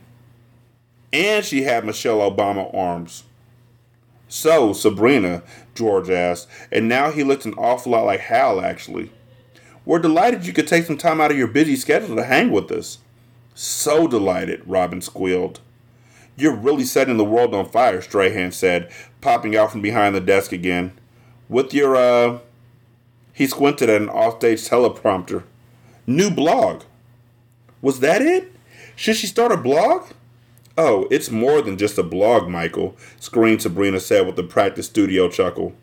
and 1.13 1.45
she 1.45 1.63
had 1.63 1.86
Michelle 1.86 2.19
Obama 2.19 2.74
arms. 2.76 3.24
So, 4.28 4.72
Sabrina, 4.72 5.43
George 5.76 6.09
asked, 6.09 6.47
and 6.72 6.88
now 6.88 7.11
he 7.11 7.24
looked 7.24 7.45
an 7.45 7.53
awful 7.55 7.91
lot 7.91 8.05
like 8.05 8.22
Hal, 8.22 8.61
actually. 8.61 9.11
We're 9.84 9.99
delighted 9.99 10.45
you 10.45 10.53
could 10.53 10.67
take 10.67 10.86
some 10.86 10.97
time 10.97 11.19
out 11.19 11.32
of 11.32 11.38
your 11.38 11.47
busy 11.47 11.76
schedule 11.76 12.15
to 12.15 12.24
hang 12.24 12.51
with 12.51 12.72
us. 12.72 12.99
So 13.55 14.07
delighted, 14.07 14.61
Robin 14.65 15.01
squealed. 15.01 15.59
You're 16.36 16.55
really 16.55 16.86
setting 16.86 17.17
the 17.17 17.23
world 17.23 17.53
on 17.53 17.69
fire, 17.69 18.01
Strahan 18.01 18.51
said, 18.51 18.91
popping 19.19 19.55
out 19.55 19.71
from 19.71 19.82
behind 19.82 20.15
the 20.15 20.21
desk 20.21 20.51
again. 20.51 20.93
With 21.49 21.73
your, 21.73 21.95
uh. 21.95 22.39
He 23.34 23.47
squinted 23.47 23.89
at 23.89 24.01
an 24.01 24.09
offstage 24.09 24.67
teleprompter. 24.67 25.43
New 26.05 26.29
blog. 26.29 26.84
Was 27.82 27.99
that 28.01 28.21
it? 28.21 28.51
Should 28.95 29.15
she 29.15 29.27
start 29.27 29.51
a 29.51 29.57
blog? 29.57 30.11
Oh, 30.77 31.07
it's 31.09 31.32
more 31.32 31.61
than 31.61 31.77
just 31.77 31.97
a 31.97 32.03
blog, 32.03 32.47
Michael, 32.47 32.95
screamed 33.19 33.61
Sabrina 33.61 33.99
said 33.99 34.25
with 34.25 34.38
a 34.39 34.43
practice 34.43 34.88
studio 34.88 35.29
chuckle. 35.29 35.73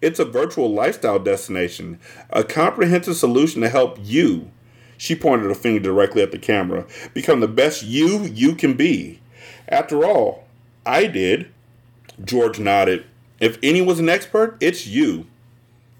It's 0.00 0.18
a 0.18 0.24
virtual 0.24 0.72
lifestyle 0.72 1.18
destination, 1.18 2.00
a 2.30 2.42
comprehensive 2.42 3.16
solution 3.16 3.62
to 3.62 3.68
help 3.68 3.98
you, 4.00 4.50
she 4.98 5.14
pointed 5.14 5.50
a 5.50 5.54
finger 5.54 5.80
directly 5.80 6.22
at 6.22 6.32
the 6.32 6.38
camera, 6.38 6.86
become 7.14 7.40
the 7.40 7.48
best 7.48 7.82
you 7.82 8.24
you 8.24 8.54
can 8.54 8.74
be. 8.74 9.20
After 9.68 10.04
all, 10.04 10.44
I 10.84 11.06
did. 11.06 11.52
George 12.24 12.58
nodded. 12.58 13.04
If 13.40 13.58
anyone's 13.62 13.98
an 13.98 14.08
expert, 14.08 14.56
it's 14.60 14.86
you. 14.86 15.26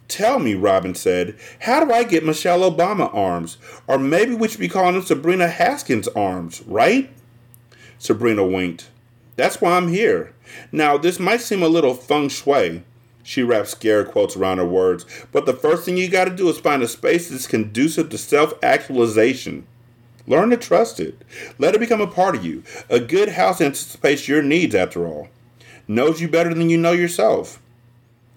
Tell 0.09 0.39
me, 0.39 0.55
Robin 0.55 0.95
said, 0.95 1.37
how 1.61 1.85
do 1.85 1.93
I 1.93 2.05
get 2.05 2.25
Michelle 2.25 2.71
Obama 2.71 3.13
arms? 3.15 3.59
Or 3.89 3.99
maybe 3.99 4.35
we 4.35 4.49
should 4.49 4.61
be 4.61 4.69
calling 4.69 4.95
them 4.95 5.03
Sabrina 5.03 5.49
Haskins 5.49 6.07
arms, 6.09 6.63
right? 6.63 7.11
Sabrina 7.99 8.47
winked. 8.47 8.89
That's 9.35 9.61
why 9.61 9.77
I'm 9.77 9.89
here. 9.89 10.33
Now, 10.71 10.97
this 10.97 11.19
might 11.19 11.41
seem 11.41 11.63
a 11.63 11.69
little 11.69 11.95
feng 11.95 12.29
shui. 12.29 12.85
She 13.23 13.43
wrapped 13.43 13.69
scare 13.69 14.05
quotes 14.05 14.37
around 14.37 14.59
her 14.59 14.65
words. 14.65 15.05
But 15.33 15.47
the 15.47 15.53
first 15.53 15.85
thing 15.85 15.97
you 15.97 16.09
gotta 16.09 16.31
do 16.31 16.49
is 16.49 16.59
find 16.59 16.83
a 16.83 16.89
space 16.89 17.29
that's 17.29 17.49
conducive 17.49 18.09
to 18.11 18.19
self 18.19 18.55
actualization. 18.63 19.67
Learn 20.27 20.51
to 20.51 20.57
trust 20.57 20.99
it. 20.99 21.23
Let 21.59 21.75
it 21.75 21.81
become 21.81 22.01
a 22.01 22.07
part 22.07 22.35
of 22.35 22.45
you. 22.45 22.63
A 22.91 22.99
good 22.99 23.31
house 23.31 23.61
anticipates 23.61 24.29
your 24.29 24.43
needs, 24.43 24.75
after 24.75 25.07
all. 25.07 25.29
Knows 25.87 26.21
you 26.21 26.29
better 26.29 26.53
than 26.53 26.69
you 26.69 26.79
know 26.79 26.93
yourself. 26.93 27.63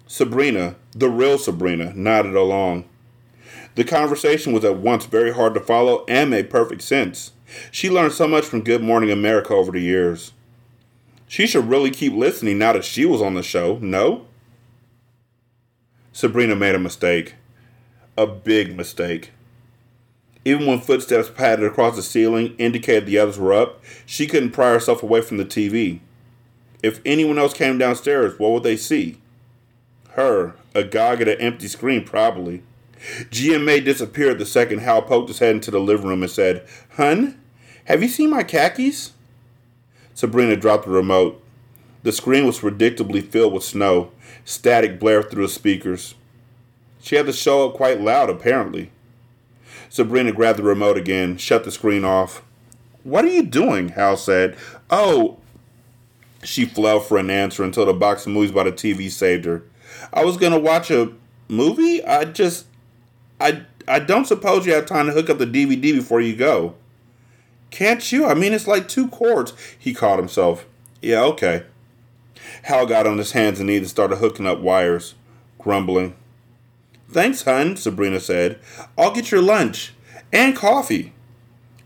Sabrina, 0.05 0.75
the 0.91 1.09
real 1.09 1.37
Sabrina, 1.37 1.93
nodded 1.95 2.35
along. 2.35 2.85
The 3.75 3.83
conversation 3.83 4.53
was 4.53 4.65
at 4.65 4.77
once 4.77 5.05
very 5.05 5.33
hard 5.33 5.53
to 5.53 5.59
follow 5.59 6.03
and 6.07 6.29
made 6.29 6.49
perfect 6.49 6.81
sense. 6.81 7.31
She 7.71 7.89
learned 7.89 8.13
so 8.13 8.27
much 8.27 8.45
from 8.45 8.61
Good 8.61 8.83
Morning 8.83 9.11
America 9.11 9.53
over 9.53 9.71
the 9.71 9.79
years. 9.79 10.33
She 11.27 11.47
should 11.47 11.69
really 11.69 11.91
keep 11.91 12.13
listening 12.13 12.57
now 12.57 12.73
that 12.73 12.83
she 12.83 13.05
was 13.05 13.21
on 13.21 13.35
the 13.35 13.43
show, 13.43 13.77
no? 13.81 14.25
Sabrina 16.11 16.55
made 16.55 16.75
a 16.75 16.79
mistake. 16.79 17.35
A 18.17 18.27
big 18.27 18.75
mistake. 18.75 19.31
Even 20.49 20.65
when 20.65 20.81
footsteps 20.81 21.29
padded 21.29 21.63
across 21.63 21.95
the 21.95 22.01
ceiling 22.01 22.55
indicated 22.57 23.05
the 23.05 23.19
others 23.19 23.37
were 23.37 23.53
up, 23.53 23.83
she 24.07 24.25
couldn't 24.25 24.49
pry 24.49 24.71
herself 24.71 25.03
away 25.03 25.21
from 25.21 25.37
the 25.37 25.45
TV. 25.45 25.99
If 26.81 27.01
anyone 27.05 27.37
else 27.37 27.53
came 27.53 27.77
downstairs, 27.77 28.39
what 28.39 28.51
would 28.53 28.63
they 28.63 28.75
see? 28.75 29.19
Her, 30.13 30.55
agog 30.73 31.21
at 31.21 31.27
an 31.27 31.39
empty 31.39 31.67
screen, 31.67 32.03
probably. 32.03 32.63
GMA 33.29 33.85
disappeared 33.85 34.39
the 34.39 34.45
second 34.45 34.79
Hal 34.79 35.03
poked 35.03 35.27
his 35.27 35.37
head 35.37 35.53
into 35.53 35.69
the 35.69 35.79
living 35.79 36.07
room 36.07 36.23
and 36.23 36.31
said, 36.31 36.65
Hun, 36.95 37.39
have 37.85 38.01
you 38.01 38.09
seen 38.09 38.31
my 38.31 38.41
khakis? 38.41 39.11
Sabrina 40.15 40.55
dropped 40.55 40.85
the 40.85 40.91
remote. 40.91 41.43
The 42.01 42.11
screen 42.11 42.47
was 42.47 42.57
predictably 42.57 43.23
filled 43.23 43.53
with 43.53 43.63
snow. 43.63 44.09
Static 44.45 44.99
blared 44.99 45.29
through 45.29 45.45
the 45.45 45.53
speakers. 45.53 46.15
She 47.01 47.17
had 47.17 47.27
to 47.27 47.33
show 47.33 47.69
up 47.69 47.75
quite 47.75 48.01
loud, 48.01 48.31
apparently. 48.31 48.89
Sabrina 49.89 50.31
grabbed 50.31 50.59
the 50.59 50.63
remote 50.63 50.97
again, 50.97 51.37
shut 51.37 51.63
the 51.63 51.71
screen 51.71 52.05
off. 52.05 52.43
What 53.03 53.25
are 53.25 53.29
you 53.29 53.43
doing? 53.43 53.89
Hal 53.89 54.17
said. 54.17 54.55
Oh. 54.89 55.39
She 56.43 56.65
flailed 56.65 57.05
for 57.05 57.17
an 57.17 57.29
answer 57.29 57.63
until 57.63 57.85
the 57.85 57.93
box 57.93 58.25
of 58.25 58.31
movies 58.31 58.51
by 58.51 58.63
the 58.63 58.71
TV 58.71 59.09
saved 59.09 59.45
her. 59.45 59.63
I 60.13 60.23
was 60.23 60.37
going 60.37 60.53
to 60.53 60.59
watch 60.59 60.89
a 60.89 61.11
movie. 61.47 62.03
I 62.05 62.25
just. 62.25 62.65
I, 63.41 63.65
I 63.87 63.99
don't 63.99 64.25
suppose 64.25 64.65
you 64.65 64.73
have 64.73 64.85
time 64.85 65.07
to 65.07 65.13
hook 65.13 65.29
up 65.29 65.37
the 65.37 65.45
DVD 65.45 65.93
before 65.93 66.21
you 66.21 66.35
go. 66.35 66.75
Can't 67.71 68.11
you? 68.11 68.25
I 68.25 68.33
mean, 68.33 68.53
it's 68.53 68.67
like 68.67 68.87
two 68.87 69.07
cords. 69.09 69.53
He 69.77 69.93
caught 69.93 70.19
himself. 70.19 70.65
Yeah, 71.01 71.21
okay. 71.23 71.63
Hal 72.63 72.85
got 72.85 73.07
on 73.07 73.17
his 73.17 73.31
hands 73.31 73.59
and 73.59 73.67
knees 73.67 73.79
and 73.79 73.89
started 73.89 74.17
hooking 74.17 74.47
up 74.47 74.59
wires, 74.59 75.15
grumbling. 75.57 76.15
Thanks, 77.11 77.41
hun, 77.41 77.75
Sabrina 77.75 78.19
said. 78.19 78.59
I'll 78.95 79.13
get 79.13 79.31
your 79.31 79.41
lunch 79.41 79.93
and 80.31 80.55
coffee. 80.55 81.13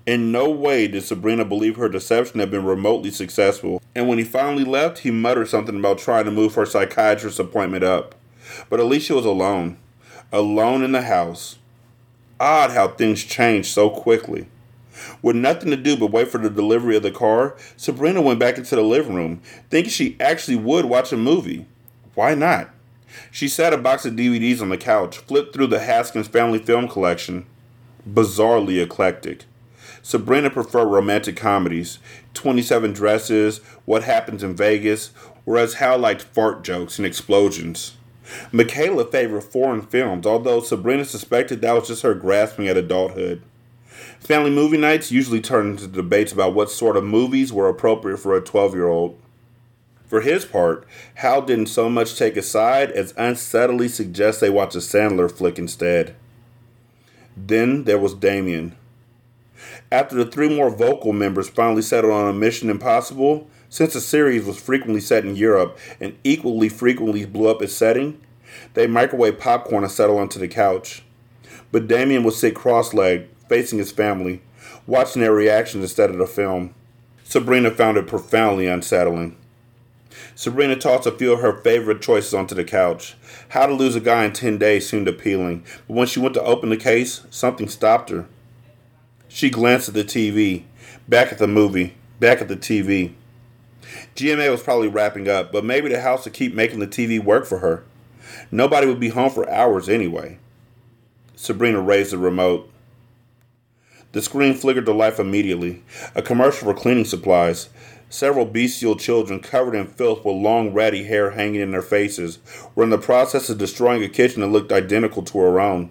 In 0.06 0.34
no 0.34 0.50
way 0.50 0.86
did 0.88 1.04
Sabrina 1.04 1.46
believe 1.46 1.78
her 1.78 1.88
deception 1.88 2.42
had 2.42 2.52
been 2.52 2.66
remotely 2.66 3.10
successful, 3.10 3.82
and 3.96 4.10
when 4.10 4.18
he 4.18 4.26
finally 4.26 4.66
left, 4.66 5.00
he 5.00 5.12
muttered 5.12 5.48
something 5.48 5.80
about 5.80 6.00
trying 6.00 6.26
to 6.26 6.32
move 6.32 6.56
her 6.56 6.66
psychiatrist's 6.66 7.40
appointment 7.40 7.86
up. 7.86 8.16
But 8.70 8.82
Alicia 8.82 9.14
was 9.14 9.26
alone. 9.26 9.78
Alone 10.34 10.84
in 10.84 10.92
the 10.92 11.04
house. 11.04 11.58
Odd 12.38 12.72
how 12.72 12.90
things 12.90 13.24
changed 13.24 13.70
so 13.70 13.90
quickly. 13.90 14.48
With 15.22 15.38
nothing 15.38 15.70
to 15.70 15.78
do 15.78 15.96
but 15.96 16.12
wait 16.12 16.28
for 16.28 16.38
the 16.38 16.50
delivery 16.50 16.98
of 16.98 17.04
the 17.04 17.12
car, 17.12 17.56
Sabrina 17.78 18.22
went 18.22 18.40
back 18.40 18.58
into 18.58 18.76
the 18.76 18.82
living 18.82 19.16
room, 19.16 19.42
thinking 19.70 19.90
she 19.90 20.18
actually 20.20 20.58
would 20.58 20.84
watch 20.84 21.14
a 21.14 21.18
movie. 21.18 21.66
Why 22.14 22.36
not? 22.36 22.73
She 23.32 23.48
sat 23.48 23.74
a 23.74 23.78
box 23.78 24.06
of 24.06 24.14
DVDs 24.14 24.62
on 24.62 24.70
the 24.70 24.78
couch, 24.78 25.18
flipped 25.18 25.54
through 25.54 25.68
the 25.68 25.80
Haskins 25.80 26.28
family 26.28 26.60
film 26.60 26.88
collection. 26.88 27.46
Bizarrely 28.10 28.82
eclectic. 28.82 29.46
Sabrina 30.02 30.50
preferred 30.50 30.88
romantic 30.88 31.38
comedies, 31.38 32.00
27 32.34 32.92
Dresses, 32.92 33.60
What 33.86 34.04
Happens 34.04 34.44
in 34.44 34.56
Vegas, 34.56 35.12
whereas 35.46 35.76
Hal 35.76 35.98
liked 35.98 36.24
fart 36.24 36.64
jokes 36.64 37.00
and 37.00 37.06
explosions. 37.06 37.94
Michaela 38.52 39.06
favored 39.06 39.44
foreign 39.44 39.82
films, 39.82 40.26
although 40.26 40.62
Sabrina 40.62 41.06
suspected 41.06 41.62
that 41.62 41.74
was 41.74 41.88
just 41.88 42.04
her 42.04 42.14
grasping 42.14 42.68
at 42.68 42.78
adulthood. 42.78 43.42
Family 44.20 44.50
movie 44.50 44.78
nights 44.78 45.12
usually 45.12 45.42
turned 45.42 45.80
into 45.80 45.88
debates 45.88 46.32
about 46.32 46.54
what 46.54 46.72
sort 46.72 46.98
of 46.98 47.04
movies 47.04 47.54
were 47.54 47.70
appropriate 47.70 48.18
for 48.18 48.36
a 48.36 48.42
12 48.42 48.74
year 48.74 48.88
old. 48.88 49.18
For 50.14 50.22
his 50.22 50.46
part, 50.46 50.86
Hal 51.16 51.42
didn't 51.42 51.70
so 51.70 51.90
much 51.90 52.20
take 52.20 52.38
a 52.38 52.44
side 52.44 52.92
as 52.92 53.16
unsteadily 53.18 53.88
suggest 53.88 54.42
they 54.42 54.50
watch 54.52 54.76
a 54.76 54.78
Sandler 54.78 55.28
flick 55.28 55.58
instead. 55.58 56.16
Then 57.36 57.86
there 57.86 57.98
was 57.98 58.14
Damien. 58.14 58.76
After 59.92 60.16
the 60.16 60.30
three 60.30 60.56
more 60.56 60.70
vocal 60.70 61.14
members 61.14 61.50
finally 61.50 61.82
settled 61.82 62.14
on 62.14 62.30
a 62.30 62.32
Mission 62.32 62.70
Impossible, 62.70 63.50
since 63.70 63.94
the 63.94 64.02
series 64.02 64.46
was 64.46 64.62
frequently 64.62 65.02
set 65.02 65.26
in 65.26 65.36
Europe 65.36 65.80
and 66.00 66.16
equally 66.24 66.70
frequently 66.70 67.26
blew 67.26 67.50
up 67.50 67.64
its 67.64 67.74
setting, 67.74 68.22
they 68.76 68.86
microwave 68.86 69.40
popcorn 69.40 69.84
and 69.84 69.92
settle 69.92 70.20
onto 70.20 70.38
the 70.38 70.48
couch. 70.48 71.02
But 71.72 71.88
Damien 71.88 72.24
would 72.24 72.36
sit 72.36 72.54
cross 72.54 72.94
legged, 72.94 73.30
facing 73.50 73.80
his 73.80 73.92
family, 73.92 74.44
watching 74.86 75.24
their 75.24 75.34
reactions 75.34 75.84
instead 75.84 76.12
of 76.12 76.20
the 76.20 76.28
film. 76.28 76.76
Sabrina 77.24 77.72
found 77.72 77.98
it 77.98 78.06
profoundly 78.06 78.68
unsettling. 78.68 79.38
Sabrina 80.36 80.76
tossed 80.76 81.06
a 81.06 81.12
few 81.12 81.34
of 81.34 81.42
her 81.42 81.62
favorite 81.62 82.02
choices 82.02 82.34
onto 82.34 82.56
the 82.56 82.64
couch. 82.64 83.16
How 83.50 83.68
to 83.68 83.74
Lose 83.74 83.96
a 83.96 84.00
Guy 84.00 84.26
in 84.26 84.34
10 84.34 84.58
Days 84.58 84.90
seemed 84.90 85.08
appealing, 85.08 85.64
but 85.88 85.94
when 85.94 86.08
she 86.08 86.20
went 86.20 86.34
to 86.36 86.44
open 86.44 86.70
the 86.70 86.78
case, 86.78 87.26
something 87.30 87.68
stopped 87.68 88.10
her. 88.10 88.26
She 89.28 89.50
glanced 89.50 89.90
at 89.90 89.94
the 89.94 90.04
TV, 90.04 90.64
back 91.08 91.32
at 91.32 91.38
the 91.38 91.48
movie, 91.48 91.96
back 92.20 92.42
at 92.42 92.48
the 92.48 92.56
TV. 92.56 93.14
GMA 94.16 94.50
was 94.50 94.64
probably 94.64 94.88
wrapping 94.88 95.28
up, 95.28 95.52
but 95.52 95.66
maybe 95.66 95.90
the 95.90 96.02
house 96.02 96.26
would 96.26 96.34
keep 96.34 96.54
making 96.54 96.80
the 96.80 96.88
TV 96.88 97.24
work 97.24 97.46
for 97.46 97.60
her. 97.60 97.84
Nobody 98.52 98.88
would 98.88 99.00
be 99.00 99.10
home 99.10 99.30
for 99.30 99.50
hours 99.50 99.90
anyway. 99.90 100.40
Sabrina 101.36 101.82
raised 101.82 102.12
the 102.12 102.18
remote. 102.18 102.72
The 104.14 104.22
screen 104.22 104.54
flickered 104.54 104.86
to 104.86 104.94
life 104.94 105.20
immediately. 105.20 105.84
A 106.16 106.22
commercial 106.22 106.72
for 106.72 106.80
cleaning 106.80 107.06
supplies. 107.06 107.70
Several 108.14 108.46
bestial 108.46 108.96
children 108.96 109.40
covered 109.40 109.74
in 109.74 109.88
filth 109.88 110.24
with 110.24 110.36
long 110.36 110.72
ratty 110.72 111.06
hair 111.06 111.32
hanging 111.32 111.62
in 111.62 111.72
their 111.72 111.82
faces 111.82 112.38
were 112.76 112.84
in 112.84 112.92
the 112.92 113.00
process 113.00 113.50
of 113.50 113.58
destroying 113.58 114.04
a 114.04 114.08
kitchen 114.08 114.42
that 114.42 114.50
looked 114.50 114.72
identical 114.72 115.24
to 115.24 115.40
her 115.40 115.60
own. 115.60 115.90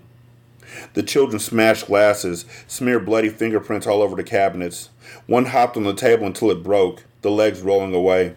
The 0.94 1.02
children 1.02 1.40
smashed 1.40 1.88
glasses, 1.88 2.44
smeared 2.68 3.06
bloody 3.06 3.28
fingerprints 3.28 3.88
all 3.88 4.02
over 4.02 4.14
the 4.14 4.22
cabinets. 4.22 4.90
One 5.26 5.46
hopped 5.46 5.76
on 5.76 5.82
the 5.82 5.94
table 5.94 6.24
until 6.24 6.52
it 6.52 6.62
broke, 6.62 7.02
the 7.22 7.30
legs 7.32 7.60
rolling 7.60 7.92
away. 7.92 8.36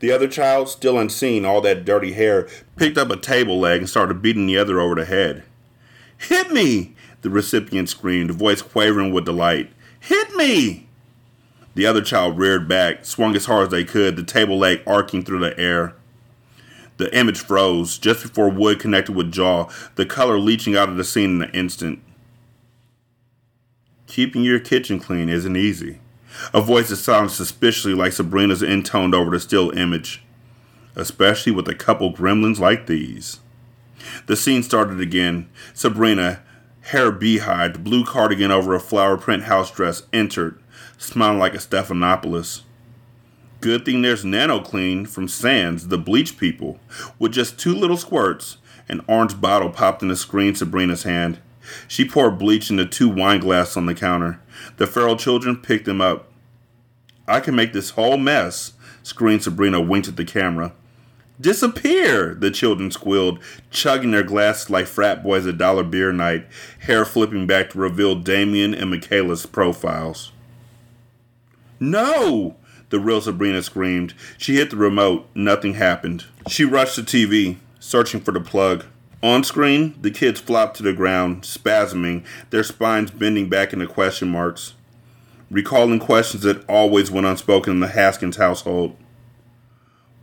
The 0.00 0.10
other 0.10 0.26
child, 0.26 0.68
still 0.68 0.98
unseen, 0.98 1.44
all 1.44 1.60
that 1.60 1.84
dirty 1.84 2.14
hair, 2.14 2.48
picked 2.74 2.98
up 2.98 3.12
a 3.12 3.16
table 3.16 3.60
leg 3.60 3.78
and 3.78 3.88
started 3.88 4.22
beating 4.22 4.48
the 4.48 4.58
other 4.58 4.80
over 4.80 4.96
the 4.96 5.04
head. 5.04 5.44
Hit 6.18 6.50
me! 6.50 6.96
The 7.22 7.30
recipient 7.30 7.88
screamed, 7.88 8.32
voice 8.32 8.60
quavering 8.60 9.12
with 9.12 9.24
delight. 9.24 9.70
Hit 10.00 10.34
me! 10.34 10.83
The 11.74 11.86
other 11.86 12.02
child 12.02 12.38
reared 12.38 12.68
back, 12.68 13.04
swung 13.04 13.34
as 13.34 13.46
hard 13.46 13.64
as 13.64 13.68
they 13.70 13.84
could, 13.84 14.16
the 14.16 14.22
table 14.22 14.58
leg 14.58 14.82
arcing 14.86 15.24
through 15.24 15.40
the 15.40 15.58
air. 15.58 15.94
The 16.96 17.16
image 17.16 17.40
froze 17.40 17.98
just 17.98 18.22
before 18.22 18.48
wood 18.48 18.78
connected 18.78 19.14
with 19.14 19.32
jaw, 19.32 19.68
the 19.96 20.06
color 20.06 20.38
leaching 20.38 20.76
out 20.76 20.88
of 20.88 20.96
the 20.96 21.04
scene 21.04 21.36
in 21.36 21.42
an 21.42 21.50
instant. 21.50 22.00
Keeping 24.06 24.44
your 24.44 24.60
kitchen 24.60 25.00
clean 25.00 25.28
isn't 25.28 25.56
easy. 25.56 25.98
A 26.52 26.60
voice 26.60 26.90
that 26.90 26.96
sounded 26.96 27.30
suspiciously 27.30 27.94
like 27.94 28.12
Sabrina's 28.12 28.62
intoned 28.62 29.14
over 29.14 29.30
the 29.30 29.40
still 29.40 29.70
image, 29.70 30.22
especially 30.94 31.52
with 31.52 31.68
a 31.68 31.74
couple 31.74 32.12
gremlins 32.12 32.60
like 32.60 32.86
these. 32.86 33.40
The 34.26 34.36
scene 34.36 34.62
started 34.62 35.00
again. 35.00 35.48
Sabrina, 35.72 36.42
hair 36.82 37.10
beehived, 37.10 37.82
blue 37.82 38.04
cardigan 38.04 38.50
over 38.50 38.74
a 38.74 38.80
flower 38.80 39.16
print 39.16 39.44
house 39.44 39.70
dress, 39.70 40.02
entered, 40.12 40.60
smiling 40.98 41.38
like 41.38 41.54
a 41.54 41.58
Stephanopoulos. 41.58 42.62
Good 43.60 43.84
thing 43.84 44.02
there's 44.02 44.24
NanoClean 44.24 45.08
from 45.08 45.26
Sands, 45.26 45.88
the 45.88 45.98
bleach 45.98 46.36
people. 46.36 46.78
With 47.18 47.32
just 47.32 47.58
two 47.58 47.74
little 47.74 47.96
squirts, 47.96 48.58
an 48.88 49.02
orange 49.08 49.40
bottle 49.40 49.70
popped 49.70 50.02
in 50.02 50.08
the 50.08 50.16
screen 50.16 50.54
Sabrina's 50.54 51.04
hand. 51.04 51.38
She 51.88 52.06
poured 52.06 52.38
bleach 52.38 52.70
into 52.70 52.84
two 52.84 53.08
wine 53.08 53.40
glasses 53.40 53.76
on 53.76 53.86
the 53.86 53.94
counter. 53.94 54.40
The 54.76 54.86
feral 54.86 55.16
children 55.16 55.56
picked 55.56 55.86
them 55.86 56.00
up. 56.00 56.30
I 57.26 57.40
can 57.40 57.54
make 57.54 57.72
this 57.72 57.90
whole 57.90 58.18
mess, 58.18 58.74
screamed 59.02 59.42
Sabrina, 59.42 59.80
winked 59.80 60.08
at 60.08 60.16
the 60.16 60.26
camera. 60.26 60.74
Disappear! 61.40 62.34
The 62.34 62.50
children 62.50 62.90
squealed, 62.90 63.40
chugging 63.70 64.12
their 64.12 64.22
glasses 64.22 64.70
like 64.70 64.86
frat 64.86 65.22
boys 65.22 65.46
at 65.46 65.58
dollar 65.58 65.82
beer 65.82 66.12
night, 66.12 66.46
hair 66.80 67.04
flipping 67.04 67.46
back 67.46 67.70
to 67.70 67.78
reveal 67.78 68.14
Damien 68.14 68.74
and 68.74 68.90
Michaela's 68.90 69.46
profiles. 69.46 70.30
No! 71.80 72.56
The 72.90 73.00
real 73.00 73.20
Sabrina 73.20 73.62
screamed. 73.62 74.14
She 74.38 74.56
hit 74.56 74.70
the 74.70 74.76
remote. 74.76 75.26
Nothing 75.34 75.74
happened. 75.74 76.26
She 76.48 76.64
rushed 76.64 76.96
the 76.96 77.02
TV, 77.02 77.56
searching 77.80 78.20
for 78.20 78.32
the 78.32 78.40
plug. 78.40 78.84
On 79.22 79.42
screen, 79.42 79.94
the 80.00 80.10
kids 80.10 80.38
flopped 80.38 80.76
to 80.76 80.82
the 80.82 80.92
ground, 80.92 81.42
spasming, 81.42 82.24
their 82.50 82.62
spines 82.62 83.10
bending 83.10 83.48
back 83.48 83.72
into 83.72 83.86
question 83.86 84.28
marks, 84.28 84.74
recalling 85.50 85.98
questions 85.98 86.42
that 86.42 86.62
always 86.68 87.10
went 87.10 87.26
unspoken 87.26 87.72
in 87.72 87.80
the 87.80 87.88
Haskins 87.88 88.36
household. 88.36 88.96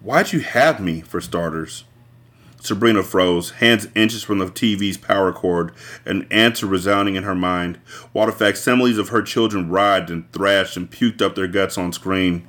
Why'd 0.02 0.34
you 0.34 0.41
have 0.41 0.80
me, 0.80 1.02
for 1.02 1.20
starters? 1.20 1.84
Sabrina 2.62 3.01
froze, 3.01 3.51
hands 3.51 3.88
inches 3.95 4.24
from 4.24 4.38
the 4.38 4.45
TV's 4.45 4.97
power 4.97 5.34
cord, 5.34 5.74
an 6.05 6.28
answer 6.30 6.68
resounding 6.68 7.16
in 7.16 7.24
her 7.24 7.34
mind, 7.34 7.78
while 8.12 8.28
the 8.28 8.32
facsimiles 8.32 8.99
of 8.99 9.09
her 9.09 9.24
children 9.24 9.70
writhed 9.70 10.12
and 10.12 10.32
thrashed 10.32 10.78
and 10.78 10.91
puked 10.91 11.24
up 11.24 11.34
their 11.34 11.47
guts 11.47 11.78
on 11.78 11.91
screen. 11.91 12.47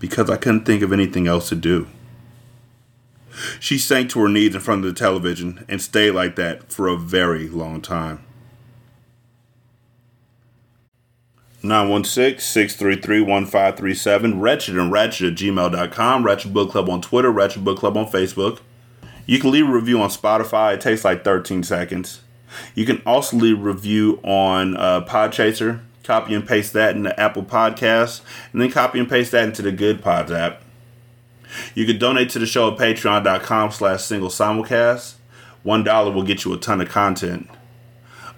Because 0.00 0.28
I 0.28 0.36
couldn't 0.36 0.64
think 0.64 0.82
of 0.82 0.92
anything 0.92 1.28
else 1.28 1.48
to 1.50 1.54
do. 1.54 1.86
She 3.60 3.78
sank 3.78 4.10
to 4.10 4.20
her 4.20 4.28
knees 4.28 4.56
in 4.56 4.60
front 4.60 4.84
of 4.84 4.92
the 4.92 4.98
television 4.98 5.64
and 5.68 5.80
stayed 5.80 6.10
like 6.10 6.34
that 6.34 6.72
for 6.72 6.88
a 6.88 6.96
very 6.96 7.48
long 7.48 7.80
time. 7.80 8.24
916-633-1537, 11.62 14.40
wretched 14.40 14.78
and 14.78 14.90
ratchet 14.90 15.32
at 15.32 15.38
gmail.com, 15.38 16.24
Ratchet 16.24 16.54
Book 16.54 16.70
Club 16.70 16.88
on 16.88 17.02
Twitter, 17.02 17.30
Ratchet 17.30 17.64
Book 17.64 17.78
Club 17.78 17.96
on 17.96 18.06
Facebook. 18.06 18.60
You 19.26 19.38
can 19.38 19.50
leave 19.50 19.68
a 19.68 19.72
review 19.72 20.00
on 20.00 20.10
Spotify. 20.10 20.74
It 20.74 20.80
takes 20.80 21.04
like 21.04 21.22
13 21.22 21.62
seconds. 21.62 22.22
You 22.74 22.86
can 22.86 23.02
also 23.06 23.36
leave 23.36 23.58
a 23.58 23.62
review 23.62 24.18
on 24.24 24.76
uh, 24.76 25.04
Podchaser. 25.04 25.82
Copy 26.02 26.34
and 26.34 26.48
paste 26.48 26.72
that 26.72 26.96
in 26.96 27.04
the 27.04 27.20
Apple 27.20 27.44
Podcast, 27.44 28.22
and 28.52 28.60
then 28.60 28.72
copy 28.72 28.98
and 28.98 29.08
paste 29.08 29.30
that 29.32 29.44
into 29.44 29.62
the 29.62 29.70
Good 29.70 30.02
Pods 30.02 30.32
app. 30.32 30.62
You 31.74 31.86
can 31.86 31.98
donate 31.98 32.30
to 32.30 32.38
the 32.38 32.46
show 32.46 32.72
at 32.72 32.78
patreon.com 32.78 33.70
slash 33.70 34.02
single 34.02 34.30
simulcast. 34.30 35.14
One 35.62 35.84
dollar 35.84 36.10
will 36.10 36.22
get 36.22 36.44
you 36.44 36.54
a 36.54 36.56
ton 36.56 36.80
of 36.80 36.88
content. 36.88 37.48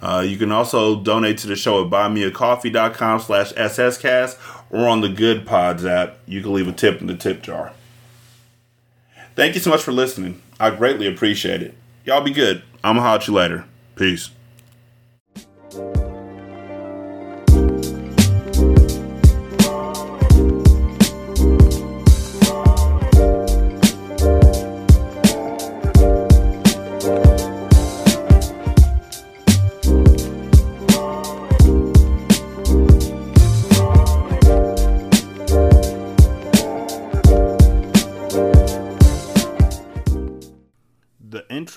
Uh, 0.03 0.25
you 0.27 0.37
can 0.37 0.51
also 0.51 1.01
donate 1.01 1.39
to 1.39 1.47
the 1.47 1.55
show 1.55 1.85
at 1.85 1.91
buymeacoffee.com 1.91 3.21
slash 3.21 3.53
sscast 3.53 4.37
or 4.69 4.89
on 4.89 5.01
the 5.01 5.09
Good 5.09 5.47
Pods 5.47 5.85
app. 5.87 6.19
You 6.27 6.43
can 6.43 6.53
leave 6.53 6.67
a 6.67 6.73
tip 6.73 7.01
in 7.01 7.07
the 7.07 7.17
tip 7.17 7.43
jar. 7.43 7.73
Thank 9.37 9.55
you 9.55 9.61
so 9.61 9.71
much 9.71 9.83
for 9.83 9.93
listening. 9.93 10.43
I 10.59 10.71
greatly 10.71 11.07
appreciate 11.07 11.63
it. 11.63 11.75
Y'all 12.05 12.21
be 12.21 12.33
good. 12.33 12.63
I'm 12.83 12.97
going 12.97 12.97
to 12.97 13.03
holler 13.03 13.19
at 13.21 13.29
you 13.29 13.35
later. 13.35 13.65
Peace. 13.95 14.31